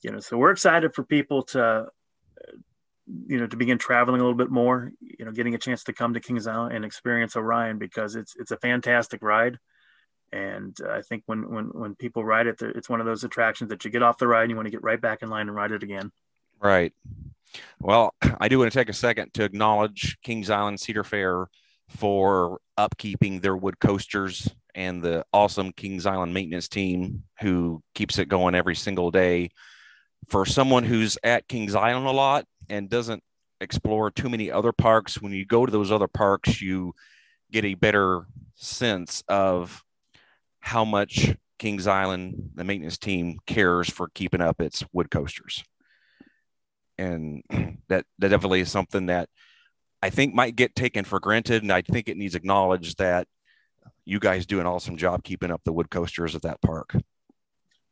you 0.03 0.11
know, 0.11 0.19
so 0.19 0.37
we're 0.37 0.51
excited 0.51 0.93
for 0.93 1.03
people 1.05 1.43
to, 1.53 1.63
uh, 1.63 1.85
you 3.27 3.37
know, 3.39 3.47
to 3.47 3.55
begin 3.55 3.77
traveling 3.77 4.19
a 4.19 4.23
little 4.23 4.37
bit 4.37 4.49
more. 4.49 4.91
You 4.99 5.23
know, 5.23 5.31
getting 5.31 5.55
a 5.55 5.57
chance 5.57 5.85
to 5.85 5.93
come 5.93 6.13
to 6.13 6.19
Kings 6.19 6.45
Island 6.45 6.75
and 6.75 6.83
experience 6.83 7.37
Orion 7.37 7.77
because 7.77 8.17
it's 8.17 8.35
it's 8.35 8.51
a 8.51 8.57
fantastic 8.57 9.21
ride. 9.21 9.59
And 10.33 10.75
uh, 10.85 10.91
I 10.99 11.01
think 11.01 11.23
when 11.25 11.49
when 11.49 11.65
when 11.81 11.95
people 11.95 12.25
ride 12.25 12.47
it, 12.47 12.61
it's 12.61 12.89
one 12.89 12.99
of 12.99 13.05
those 13.05 13.23
attractions 13.23 13.69
that 13.69 13.85
you 13.85 13.91
get 13.91 14.03
off 14.03 14.17
the 14.17 14.27
ride 14.27 14.43
and 14.43 14.49
you 14.51 14.57
want 14.57 14.67
to 14.67 14.77
get 14.77 14.83
right 14.83 14.99
back 14.99 15.23
in 15.23 15.29
line 15.29 15.47
and 15.47 15.55
ride 15.55 15.71
it 15.71 15.83
again. 15.83 16.11
Right. 16.61 16.93
Well, 17.79 18.13
I 18.43 18.49
do 18.49 18.59
want 18.59 18.71
to 18.73 18.77
take 18.77 18.89
a 18.89 18.99
second 19.07 19.33
to 19.35 19.45
acknowledge 19.45 20.17
Kings 20.21 20.49
Island 20.49 20.81
Cedar 20.81 21.05
Fair 21.05 21.47
for 21.89 22.59
upkeeping 22.77 23.41
their 23.41 23.55
wood 23.55 23.79
coasters 23.79 24.49
and 24.73 25.01
the 25.01 25.25
awesome 25.31 25.71
Kings 25.71 26.05
Island 26.05 26.33
maintenance 26.33 26.67
team 26.67 27.23
who 27.39 27.81
keeps 27.93 28.17
it 28.17 28.29
going 28.29 28.55
every 28.55 28.75
single 28.75 29.11
day. 29.11 29.49
For 30.27 30.45
someone 30.45 30.83
who's 30.83 31.17
at 31.23 31.47
Kings 31.47 31.75
Island 31.75 32.07
a 32.07 32.11
lot 32.11 32.45
and 32.69 32.89
doesn't 32.89 33.23
explore 33.61 34.11
too 34.11 34.29
many 34.29 34.51
other 34.51 34.71
parks, 34.71 35.21
when 35.21 35.31
you 35.31 35.45
go 35.45 35.65
to 35.65 35.71
those 35.71 35.91
other 35.91 36.07
parks, 36.07 36.61
you 36.61 36.93
get 37.51 37.63
a 37.63 37.75
better 37.75 38.25
sense 38.55 39.23
of 39.27 39.83
how 40.59 40.83
much 40.83 41.35
Kings 41.59 41.87
Island, 41.87 42.51
the 42.55 42.63
maintenance 42.63 42.97
team, 42.97 43.37
cares 43.45 43.89
for 43.89 44.09
keeping 44.13 44.41
up 44.41 44.59
its 44.59 44.83
wood 44.91 45.09
coasters 45.11 45.63
and 46.97 47.43
that 47.87 48.05
that 48.19 48.29
definitely 48.29 48.61
is 48.61 48.71
something 48.71 49.07
that 49.07 49.29
I 50.05 50.11
think 50.11 50.35
might 50.35 50.55
get 50.55 50.75
taken 50.75 51.03
for 51.03 51.19
granted, 51.19 51.63
and 51.63 51.71
I 51.71 51.81
think 51.81 52.07
it 52.07 52.15
needs 52.15 52.35
acknowledged 52.35 52.99
that 52.99 53.27
you 54.05 54.19
guys 54.19 54.45
do 54.45 54.59
an 54.59 54.67
awesome 54.67 54.97
job 54.97 55.23
keeping 55.23 55.49
up 55.49 55.63
the 55.63 55.73
wood 55.73 55.89
coasters 55.89 56.35
at 56.35 56.43
that 56.43 56.61
park. 56.61 56.95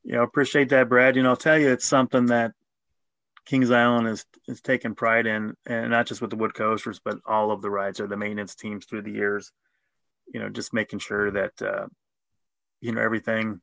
Yeah, 0.04 0.20
I 0.20 0.24
appreciate 0.24 0.70
that, 0.70 0.90
Brad. 0.90 1.16
You 1.16 1.24
know, 1.24 1.30
I'll 1.30 1.36
tell 1.36 1.58
you, 1.58 1.72
it's 1.72 1.88
something 1.88 2.28
that 2.28 2.52
Kings 3.46 3.72
Island 3.72 4.08
is 4.08 4.26
is 4.48 4.62
taking 4.62 4.94
pride 4.94 5.26
in, 5.26 5.56
and 5.66 5.90
not 5.90 6.06
just 6.06 6.22
with 6.22 6.30
the 6.30 6.36
wood 6.36 6.54
coasters, 6.54 7.02
but 7.04 7.18
all 7.26 7.50
of 7.52 7.64
the 7.64 7.72
rides 7.72 8.00
or 8.00 8.06
the 8.06 8.16
maintenance 8.16 8.54
teams 8.54 8.86
through 8.86 9.02
the 9.02 9.12
years. 9.12 9.52
You 10.32 10.40
know, 10.40 10.50
just 10.50 10.72
making 10.72 11.00
sure 11.00 11.32
that 11.32 11.60
uh, 11.64 11.88
you 12.80 12.92
know 12.92 13.02
everything 13.02 13.60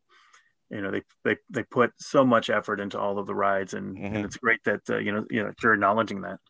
you 0.70 0.80
know 0.80 0.90
they 0.90 1.02
they 1.24 1.36
they 1.50 1.62
put 1.62 1.92
so 1.98 2.24
much 2.24 2.50
effort 2.50 2.80
into 2.80 2.98
all 2.98 3.20
of 3.20 3.28
the 3.28 3.34
rides, 3.34 3.74
and, 3.74 3.96
Mhm. 3.96 4.16
and 4.16 4.24
it's 4.24 4.38
great 4.38 4.64
that 4.64 4.80
uh, 4.90 4.98
you 4.98 5.12
know 5.12 5.24
you 5.30 5.44
know 5.44 5.52
you're 5.62 5.74
acknowledging 5.74 6.22
that. 6.22 6.40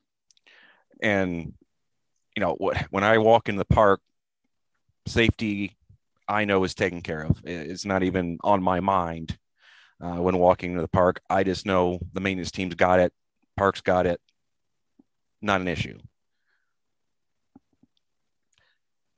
and 1.02 1.52
you 2.40 2.46
know 2.46 2.54
what 2.54 2.78
when 2.88 3.04
i 3.04 3.18
walk 3.18 3.50
in 3.50 3.56
the 3.56 3.66
park 3.66 4.00
safety 5.06 5.76
i 6.26 6.46
know 6.46 6.64
is 6.64 6.74
taken 6.74 7.02
care 7.02 7.22
of. 7.22 7.38
It's 7.44 7.84
not 7.84 8.02
even 8.02 8.38
on 8.42 8.62
my 8.62 8.80
mind 8.80 9.36
uh, 10.00 10.14
when 10.14 10.38
walking 10.38 10.74
to 10.74 10.80
the 10.80 10.88
park. 10.88 11.20
I 11.28 11.42
just 11.44 11.66
know 11.66 11.98
the 12.14 12.20
maintenance 12.20 12.50
team's 12.50 12.74
got 12.74 12.98
it 12.98 13.12
parks 13.58 13.82
got 13.82 14.06
it 14.06 14.20
not 15.42 15.60
an 15.60 15.68
issue. 15.68 15.98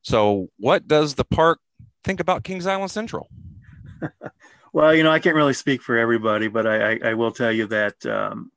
So 0.03 0.49
what 0.57 0.89
does 0.89 1.15
the 1.15 1.25
park 1.25 1.61
think 2.03 2.19
about 2.19 2.43
kings 2.43 2.67
island 2.67 2.91
central? 2.91 3.29
Well, 4.75 4.95
you 4.95 5.03
know, 5.03 5.11
I 5.11 5.19
can't 5.19 5.37
really 5.37 5.53
speak 5.53 5.83
for 5.83 5.99
everybody, 5.99 6.49
but 6.49 6.67
I, 6.67 6.93
I, 6.93 6.99
I 7.11 7.13
will 7.13 7.31
tell 7.31 7.53
you 7.53 7.67
that 7.67 8.07
um, 8.07 8.51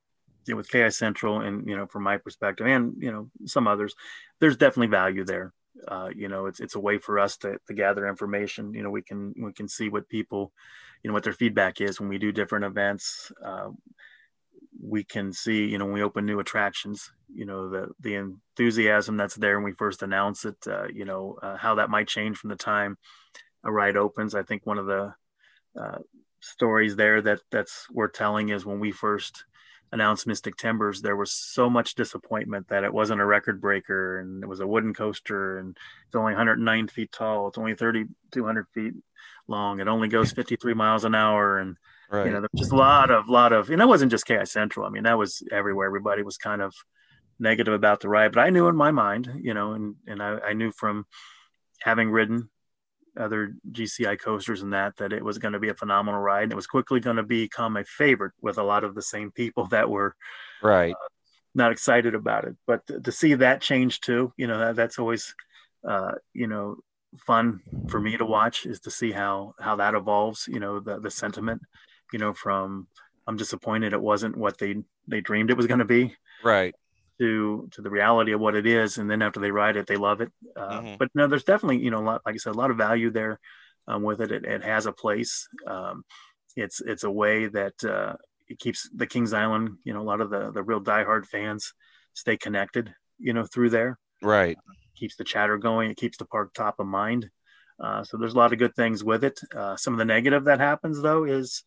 know, 0.54 0.58
with 0.58 0.70
KI 0.70 0.90
Central 0.90 1.42
and 1.42 1.68
you 1.68 1.76
know, 1.76 1.88
from 1.88 2.04
my 2.04 2.18
perspective, 2.18 2.68
and 2.68 2.94
you 3.00 3.12
know, 3.12 3.30
some 3.46 3.68
others, 3.68 3.96
there's 4.40 4.58
definitely 4.58 4.88
value 4.88 5.24
there. 5.24 5.54
Uh, 5.88 6.10
you 6.16 6.28
know, 6.28 6.46
it's 6.46 6.60
it's 6.60 6.76
a 6.76 6.80
way 6.80 6.98
for 6.98 7.20
us 7.20 7.38
to, 7.38 7.58
to 7.68 7.74
gather 7.74 8.08
information. 8.08 8.74
You 8.74 8.84
know, 8.84 8.90
we 8.90 9.02
can 9.02 9.34
we 9.38 9.52
can 9.54 9.68
see 9.68 9.90
what 9.90 10.08
people, 10.10 10.54
you 11.04 11.10
know, 11.10 11.14
what 11.14 11.24
their 11.24 11.34
feedback 11.34 11.82
is 11.82 12.00
when 12.00 12.10
we 12.10 12.18
do 12.18 12.32
different 12.32 12.66
events. 12.66 13.32
Uh, 13.44 13.70
we 14.82 15.04
can 15.04 15.32
see, 15.34 15.66
you 15.66 15.78
know, 15.78 15.86
when 15.86 15.94
we 15.94 16.04
open 16.04 16.26
new 16.26 16.40
attractions, 16.40 17.12
you 17.34 17.46
know, 17.46 17.70
the 17.70 17.88
the 18.00 18.16
enthusiasm 18.16 19.18
that's 19.18 19.36
there 19.36 19.58
when 19.58 19.66
we 19.66 19.74
first 19.74 20.04
announce 20.04 20.46
it. 20.46 20.58
Uh, 20.68 20.88
you 20.94 21.06
know, 21.06 21.38
uh, 21.42 21.58
how 21.58 21.76
that 21.76 21.90
might 21.90 22.08
change 22.08 22.38
from 22.38 22.50
the 22.50 22.56
time 22.56 22.98
a 23.66 23.72
ride 23.72 23.98
opens. 23.98 24.36
I 24.36 24.44
think 24.44 24.66
one 24.66 24.78
of 24.78 24.86
the 24.86 25.14
uh, 25.80 25.98
stories 26.40 26.96
there 26.96 27.22
that 27.22 27.40
that's 27.52 27.90
worth 27.90 28.14
telling 28.14 28.50
is 28.50 28.66
when 28.66 28.80
we 28.80 28.92
first 28.92 29.44
announced 29.96 30.28
Mystic 30.28 30.58
Timbers, 30.58 31.02
there 31.02 31.16
was 31.16 31.32
so 31.32 31.70
much 31.70 31.96
disappointment 31.96 32.68
that 32.68 32.84
it 32.84 32.94
wasn't 32.94 33.22
a 33.22 33.26
record 33.26 33.60
breaker 33.60 34.20
and 34.20 34.44
it 34.44 34.48
was 34.48 34.60
a 34.60 34.68
wooden 34.68 34.94
coaster 34.94 35.58
and 35.58 35.76
it's 36.06 36.16
only 36.16 36.34
109 36.34 36.88
feet 36.90 37.12
tall. 37.12 37.48
It's 37.48 37.58
only 37.58 37.76
3,200 37.76 38.68
feet 38.74 38.94
long. 39.48 39.80
It 39.80 39.88
only 39.88 40.10
goes 40.10 40.32
53 40.34 40.74
miles 40.74 41.06
an 41.06 41.16
hour. 41.16 41.58
And, 41.58 41.78
right 42.12 42.28
you 42.28 42.34
know, 42.34 42.42
there's 42.42 42.60
just 42.60 42.74
a 42.74 42.76
lot 42.76 43.10
of, 43.10 43.30
lot 43.30 43.54
of, 43.54 43.70
and 43.70 43.80
that 43.80 43.88
wasn't 43.88 44.12
just 44.12 44.28
KI 44.28 44.46
Central. 44.46 44.86
I 44.86 44.90
mean, 44.90 45.04
that 45.04 45.18
was 45.18 45.42
everywhere. 45.52 45.88
Everybody 45.88 46.22
was 46.22 46.38
kind 46.38 46.62
of 46.62 46.76
negative 47.40 47.74
about 47.74 48.02
the 48.02 48.10
ride, 48.10 48.34
but 48.34 48.42
I 48.42 48.50
knew 48.50 48.68
in 48.68 48.76
my 48.76 48.92
mind, 48.92 49.32
you 49.42 49.54
know, 49.54 49.74
and, 49.74 49.96
and 50.06 50.22
I, 50.22 50.40
I 50.40 50.54
knew 50.54 50.72
from 50.72 51.06
having 51.82 52.12
ridden 52.12 52.50
other 53.18 53.56
GCI 53.72 54.20
coasters 54.20 54.62
and 54.62 54.74
that 54.74 54.98
that 54.98 55.14
it 55.14 55.24
was 55.24 55.38
going 55.38 55.54
to 55.54 55.60
be 55.60 55.70
a 55.70 55.74
phenomenal 55.74 56.20
ride. 56.20 56.44
And 56.44 56.52
it 56.52 56.56
was 56.56 56.68
quickly 56.68 57.00
going 57.00 57.16
to 57.18 57.24
become 57.24 57.78
a 57.78 57.84
favorite 57.84 58.34
with 58.42 58.58
a 58.58 58.64
lot 58.64 58.84
of 58.84 58.96
the 58.96 59.02
same 59.02 59.32
people 59.32 59.66
that 59.72 59.90
were 59.90 60.16
right 60.62 60.96
not 61.54 61.72
excited 61.72 62.16
about 62.16 62.46
it. 62.46 62.56
But 62.68 62.86
to, 62.88 63.00
to 63.00 63.12
see 63.12 63.34
that 63.36 63.62
change 63.62 64.02
too, 64.02 64.34
you 64.36 64.48
know, 64.48 64.60
that, 64.60 64.76
that's 64.76 65.00
always, 65.00 65.34
uh, 65.88 66.12
you 66.34 66.48
know, 66.48 66.78
fun 67.20 67.62
for 67.88 68.00
me 68.00 68.18
to 68.18 68.26
watch 68.26 68.66
is 68.66 68.82
to 68.82 68.92
see 68.92 69.12
how 69.12 69.56
how 69.60 69.78
that 69.78 69.96
evolves. 69.96 70.48
You 70.48 70.60
know, 70.60 70.80
the 70.80 71.00
the 71.00 71.12
sentiment, 71.12 71.62
you 72.12 72.20
know, 72.20 72.34
from 72.34 72.88
I'm 73.28 73.38
disappointed 73.38 73.94
it 73.94 74.02
wasn't 74.02 74.38
what 74.38 74.58
they 74.58 74.84
they 75.08 75.22
dreamed 75.22 75.50
it 75.50 75.58
was 75.58 75.68
going 75.68 75.80
to 75.80 75.86
be 75.86 76.16
right 76.44 76.76
to 77.20 77.68
to 77.72 77.82
the 77.82 77.90
reality 77.90 78.32
of 78.34 78.40
what 78.42 78.56
it 78.56 78.66
is 78.66 78.98
and 78.98 79.10
then 79.10 79.22
after 79.22 79.40
they 79.40 79.52
ride 79.52 79.78
it 79.78 79.88
they 79.88 79.96
love 79.98 80.22
it. 80.22 80.32
Uh, 80.56 80.82
Mhm. 80.82 80.98
but 81.00 81.10
no 81.16 81.28
there's 81.28 81.44
definitely 81.44 81.78
you 81.84 81.92
know 81.92 82.00
a 82.00 82.06
lot, 82.10 82.22
like 82.26 82.36
i 82.36 82.38
said 82.38 82.56
a 82.56 82.58
lot 82.58 82.72
of 82.72 82.78
value 82.78 83.10
there 83.10 83.40
um, 83.88 84.04
with 84.04 84.20
it. 84.22 84.32
it 84.32 84.46
it 84.46 84.64
has 84.64 84.86
a 84.86 84.92
place. 84.92 85.48
Um, 85.68 86.04
it's 86.56 86.82
it's 86.82 87.04
a 87.04 87.12
way 87.12 87.48
that 87.48 87.84
uh, 87.84 88.14
it 88.48 88.60
keeps 88.60 88.90
the 88.96 89.08
kings 89.08 89.34
island 89.34 89.78
you 89.84 89.94
know 89.94 90.02
a 90.02 90.10
lot 90.12 90.22
of 90.22 90.30
the 90.30 90.52
the 90.52 90.64
real 90.64 90.82
diehard 90.82 91.26
fans 91.26 91.74
stay 92.14 92.38
connected 92.38 92.94
you 93.20 93.34
know 93.34 93.46
through 93.46 93.70
there. 93.70 93.98
Right. 94.22 94.58
Keeps 94.96 95.16
the 95.18 95.24
chatter 95.26 95.58
going. 95.58 95.92
It 95.92 95.98
keeps 95.98 96.18
the 96.18 96.26
park 96.26 96.54
top 96.54 96.80
of 96.80 96.88
mind. 96.88 97.30
Uh, 97.80 98.04
so 98.06 98.18
there's 98.18 98.34
a 98.34 98.38
lot 98.38 98.54
of 98.54 98.60
good 98.60 98.74
things 98.76 99.04
with 99.04 99.24
it. 99.26 99.38
Uh, 99.54 99.76
some 99.76 99.94
of 99.94 99.98
the 100.00 100.06
negative 100.06 100.46
that 100.46 100.60
happens 100.60 101.02
though 101.02 101.26
is 101.26 101.64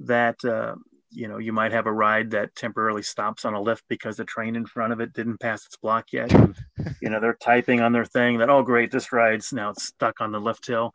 that 0.00 0.42
uh, 0.44 0.76
you 1.10 1.28
know 1.28 1.38
you 1.38 1.52
might 1.52 1.72
have 1.72 1.86
a 1.86 1.92
ride 1.92 2.30
that 2.32 2.54
temporarily 2.54 3.02
stops 3.02 3.44
on 3.44 3.54
a 3.54 3.60
lift 3.60 3.84
because 3.88 4.16
the 4.16 4.24
train 4.24 4.56
in 4.56 4.66
front 4.66 4.92
of 4.92 5.00
it 5.00 5.12
didn't 5.12 5.40
pass 5.40 5.64
its 5.66 5.76
block 5.76 6.12
yet. 6.12 6.32
And, 6.32 6.56
you 7.02 7.10
know 7.10 7.20
they're 7.20 7.34
typing 7.34 7.80
on 7.80 7.92
their 7.92 8.04
thing 8.04 8.38
that 8.38 8.50
oh 8.50 8.62
great 8.62 8.90
this 8.90 9.12
ride's 9.12 9.52
now 9.52 9.70
it's 9.70 9.84
stuck 9.84 10.20
on 10.20 10.32
the 10.32 10.40
lift 10.40 10.66
hill. 10.66 10.94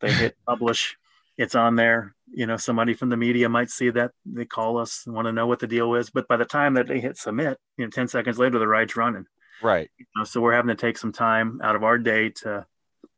They 0.00 0.12
hit 0.12 0.36
publish. 0.46 0.96
It's 1.38 1.54
on 1.54 1.76
there. 1.76 2.14
You 2.32 2.46
know 2.46 2.56
somebody 2.56 2.94
from 2.94 3.08
the 3.08 3.16
media 3.16 3.48
might 3.48 3.70
see 3.70 3.90
that. 3.90 4.12
They 4.24 4.44
call 4.44 4.78
us 4.78 5.04
and 5.06 5.14
want 5.14 5.26
to 5.26 5.32
know 5.32 5.46
what 5.46 5.60
the 5.60 5.66
deal 5.66 5.94
is. 5.94 6.10
But 6.10 6.28
by 6.28 6.36
the 6.36 6.44
time 6.44 6.74
that 6.74 6.86
they 6.86 7.00
hit 7.00 7.16
submit 7.16 7.58
you 7.76 7.84
know 7.84 7.90
10 7.90 8.08
seconds 8.08 8.38
later 8.38 8.58
the 8.58 8.68
ride's 8.68 8.96
running. 8.96 9.26
Right. 9.62 9.90
You 9.98 10.06
know, 10.14 10.24
so 10.24 10.40
we're 10.40 10.52
having 10.52 10.68
to 10.68 10.80
take 10.80 10.98
some 10.98 11.12
time 11.12 11.60
out 11.62 11.76
of 11.76 11.82
our 11.82 11.96
day 11.98 12.28
to 12.28 12.66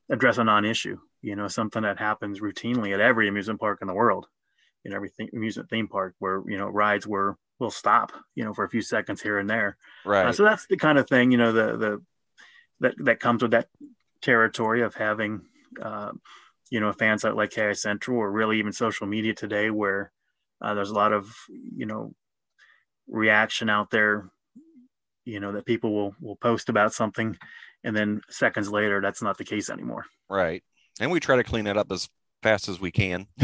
address 0.09 0.39
a 0.39 0.45
non-issue 0.45 0.99
you 1.21 1.37
know 1.37 1.49
something 1.49 1.83
that 1.83 1.99
happens 1.99 2.41
routinely 2.41 2.95
at 2.95 3.01
every 3.01 3.29
amusement 3.29 3.61
park 3.61 3.79
in 3.83 3.89
the 3.89 3.95
world 3.95 4.27
in 4.85 4.93
every 4.93 5.11
th- 5.11 5.31
amusement 5.33 5.69
theme 5.71 5.89
park 5.89 6.15
where 6.19 6.43
you 6.47 6.59
know 6.59 6.69
rides 6.69 7.07
were 7.07 7.37
will 7.59 7.71
stop 7.71 8.13
you 8.35 8.45
know 8.45 8.55
for 8.55 8.65
a 8.65 8.69
few 8.69 8.83
seconds 8.83 9.21
here 9.21 9.39
and 9.39 9.49
there. 9.49 9.77
Right. 10.05 10.27
uh, 10.27 10.33
so 10.33 10.45
that's 10.45 10.67
the 10.67 10.77
kind 10.77 10.99
of 10.99 11.09
thing 11.09 11.31
you 11.31 11.39
know 11.39 11.53
the 11.53 11.77
the 11.77 12.03
that 12.81 12.95
that 13.05 13.21
comes 13.21 13.43
with 13.43 13.53
that 13.53 13.69
territory 14.23 14.83
of 14.83 14.95
having 14.95 15.43
uh, 15.83 16.13
you 16.71 16.81
know 16.81 16.93
fans 16.93 17.25
out 17.25 17.37
like 17.37 17.51
KI 17.51 17.75
Central 17.75 18.19
or 18.19 18.31
really 18.31 18.59
even 18.59 18.73
social 18.73 19.07
media 19.07 19.35
today 19.35 19.71
where 19.71 20.13
uh, 20.61 20.75
there's 20.75 20.91
a 20.91 20.95
lot 20.95 21.13
of 21.13 21.35
you 21.49 21.87
know 21.87 22.15
reaction 23.09 23.71
out 23.71 23.91
there 23.91 24.29
you 25.25 25.41
know 25.41 25.53
that 25.53 25.67
people 25.67 25.93
will 25.93 26.15
will 26.21 26.37
post 26.37 26.69
about 26.69 26.93
something 26.93 27.37
and 27.85 27.97
then 27.97 28.21
seconds 28.29 28.71
later 28.71 29.01
that's 29.01 29.23
not 29.23 29.39
the 29.39 29.45
case 29.45 29.71
anymore. 29.71 30.05
Right. 30.29 30.63
And 31.01 31.11
we 31.11 31.21
try 31.21 31.37
to 31.37 31.45
clean 31.45 31.67
it 31.67 31.77
up 31.77 31.93
as 31.93 32.09
fast 32.43 32.69
as 32.69 32.81
we 32.81 32.91
can 32.91 33.27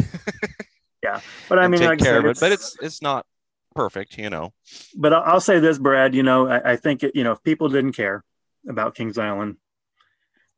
but 1.49 1.59
i 1.59 1.69
mean 1.69 1.81
take 1.81 1.89
like 1.89 2.03
I 2.03 2.05
care 2.05 2.15
said, 2.15 2.25
of 2.25 2.37
it 2.37 2.41
but 2.41 2.53
it's 2.53 2.77
it's 2.83 3.03
not 3.03 3.27
perfect 3.75 4.19
you 4.19 4.31
know 4.31 4.53
but 4.97 5.13
I'll, 5.13 5.23
I'll 5.23 5.41
say 5.41 5.59
this 5.59 5.79
brad 5.79 6.15
you 6.15 6.23
know 6.23 6.49
I, 6.49 6.73
I 6.73 6.77
think 6.77 7.03
it, 7.03 7.15
you 7.15 7.25
know 7.25 7.33
if 7.33 7.43
people 7.43 7.69
didn't 7.69 7.93
care 7.93 8.25
about 8.69 8.95
kings 8.95 9.19
island 9.19 9.57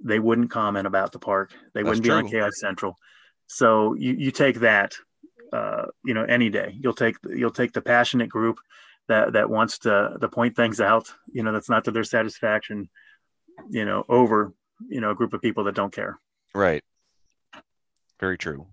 they 0.03 0.19
wouldn't 0.19 0.51
comment 0.51 0.87
about 0.87 1.13
the 1.13 1.19
park 1.19 1.53
they 1.75 1.83
That's 1.83 1.99
wouldn't 1.99 2.05
be 2.05 2.11
on 2.11 2.29
true. 2.29 2.43
KI 2.43 2.51
Central. 2.53 2.97
So 3.47 3.95
you, 3.95 4.13
you 4.13 4.31
take 4.31 4.61
that, 4.61 4.95
uh, 5.53 5.87
you 6.05 6.15
know, 6.15 6.25
any 6.25 6.51
day. 6.51 6.77
You'll 6.79 6.95
take 6.95 7.17
you'll 7.29 7.51
take 7.51 7.73
the 7.73 7.81
passionate 7.81 8.29
group 8.29 8.59
that 9.09 9.35
that 9.35 9.49
wants 9.49 9.79
to 9.81 10.17
to 10.21 10.29
point 10.29 10.57
things 10.57 10.81
out. 10.81 11.13
You 11.33 11.43
know, 11.43 11.53
that's 11.53 11.71
not 11.71 11.85
to 11.85 11.91
their 11.91 12.05
satisfaction. 12.05 12.89
You 13.71 13.85
know, 13.85 14.05
over 14.09 14.53
you 14.89 15.01
know 15.01 15.11
a 15.11 15.15
group 15.15 15.33
of 15.33 15.41
people 15.41 15.65
that 15.65 15.75
don't 15.75 15.93
care. 15.93 16.19
Right. 16.55 16.83
Very 18.19 18.39
true. 18.39 18.67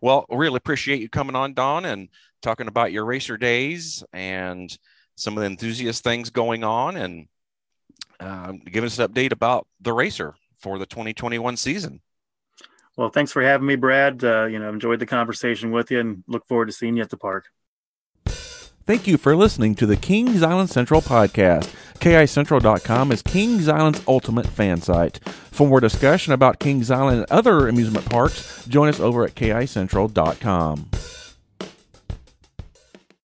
Well, 0.00 0.26
really 0.30 0.56
appreciate 0.56 1.00
you 1.00 1.08
coming 1.08 1.36
on, 1.36 1.54
Don, 1.54 1.84
and 1.84 2.08
talking 2.42 2.68
about 2.68 2.92
your 2.92 3.04
racer 3.04 3.36
days 3.36 4.02
and 4.12 4.76
some 5.16 5.36
of 5.36 5.42
the 5.42 5.46
enthusiast 5.46 6.02
things 6.02 6.30
going 6.30 6.64
on 6.64 6.96
and 6.96 7.28
um, 8.20 8.58
giving 8.58 8.86
us 8.86 8.98
an 8.98 9.08
update 9.08 9.32
about 9.32 9.66
the 9.80 9.92
racer 9.92 10.34
for 10.58 10.78
the 10.78 10.86
2021 10.86 11.56
season. 11.56 12.00
Well, 12.96 13.10
thanks 13.10 13.32
for 13.32 13.42
having 13.42 13.66
me, 13.66 13.76
Brad. 13.76 14.22
Uh, 14.22 14.46
you 14.46 14.58
know, 14.58 14.68
enjoyed 14.68 14.98
the 14.98 15.06
conversation 15.06 15.70
with 15.70 15.90
you, 15.90 16.00
and 16.00 16.24
look 16.26 16.46
forward 16.46 16.66
to 16.66 16.72
seeing 16.72 16.96
you 16.96 17.02
at 17.02 17.10
the 17.10 17.16
park. 17.16 17.46
Thank 18.90 19.06
you 19.06 19.18
for 19.18 19.36
listening 19.36 19.76
to 19.76 19.86
the 19.86 19.94
Kings 19.94 20.42
Island 20.42 20.68
Central 20.68 21.00
podcast. 21.00 21.72
KICentral.com 22.00 23.12
is 23.12 23.22
Kings 23.22 23.68
Island's 23.68 24.02
ultimate 24.08 24.48
fan 24.48 24.80
site. 24.80 25.20
For 25.28 25.68
more 25.68 25.78
discussion 25.78 26.32
about 26.32 26.58
Kings 26.58 26.90
Island 26.90 27.18
and 27.18 27.30
other 27.30 27.68
amusement 27.68 28.10
parks, 28.10 28.66
join 28.66 28.88
us 28.88 28.98
over 28.98 29.24
at 29.24 29.36
KICentral.com. 29.36 30.90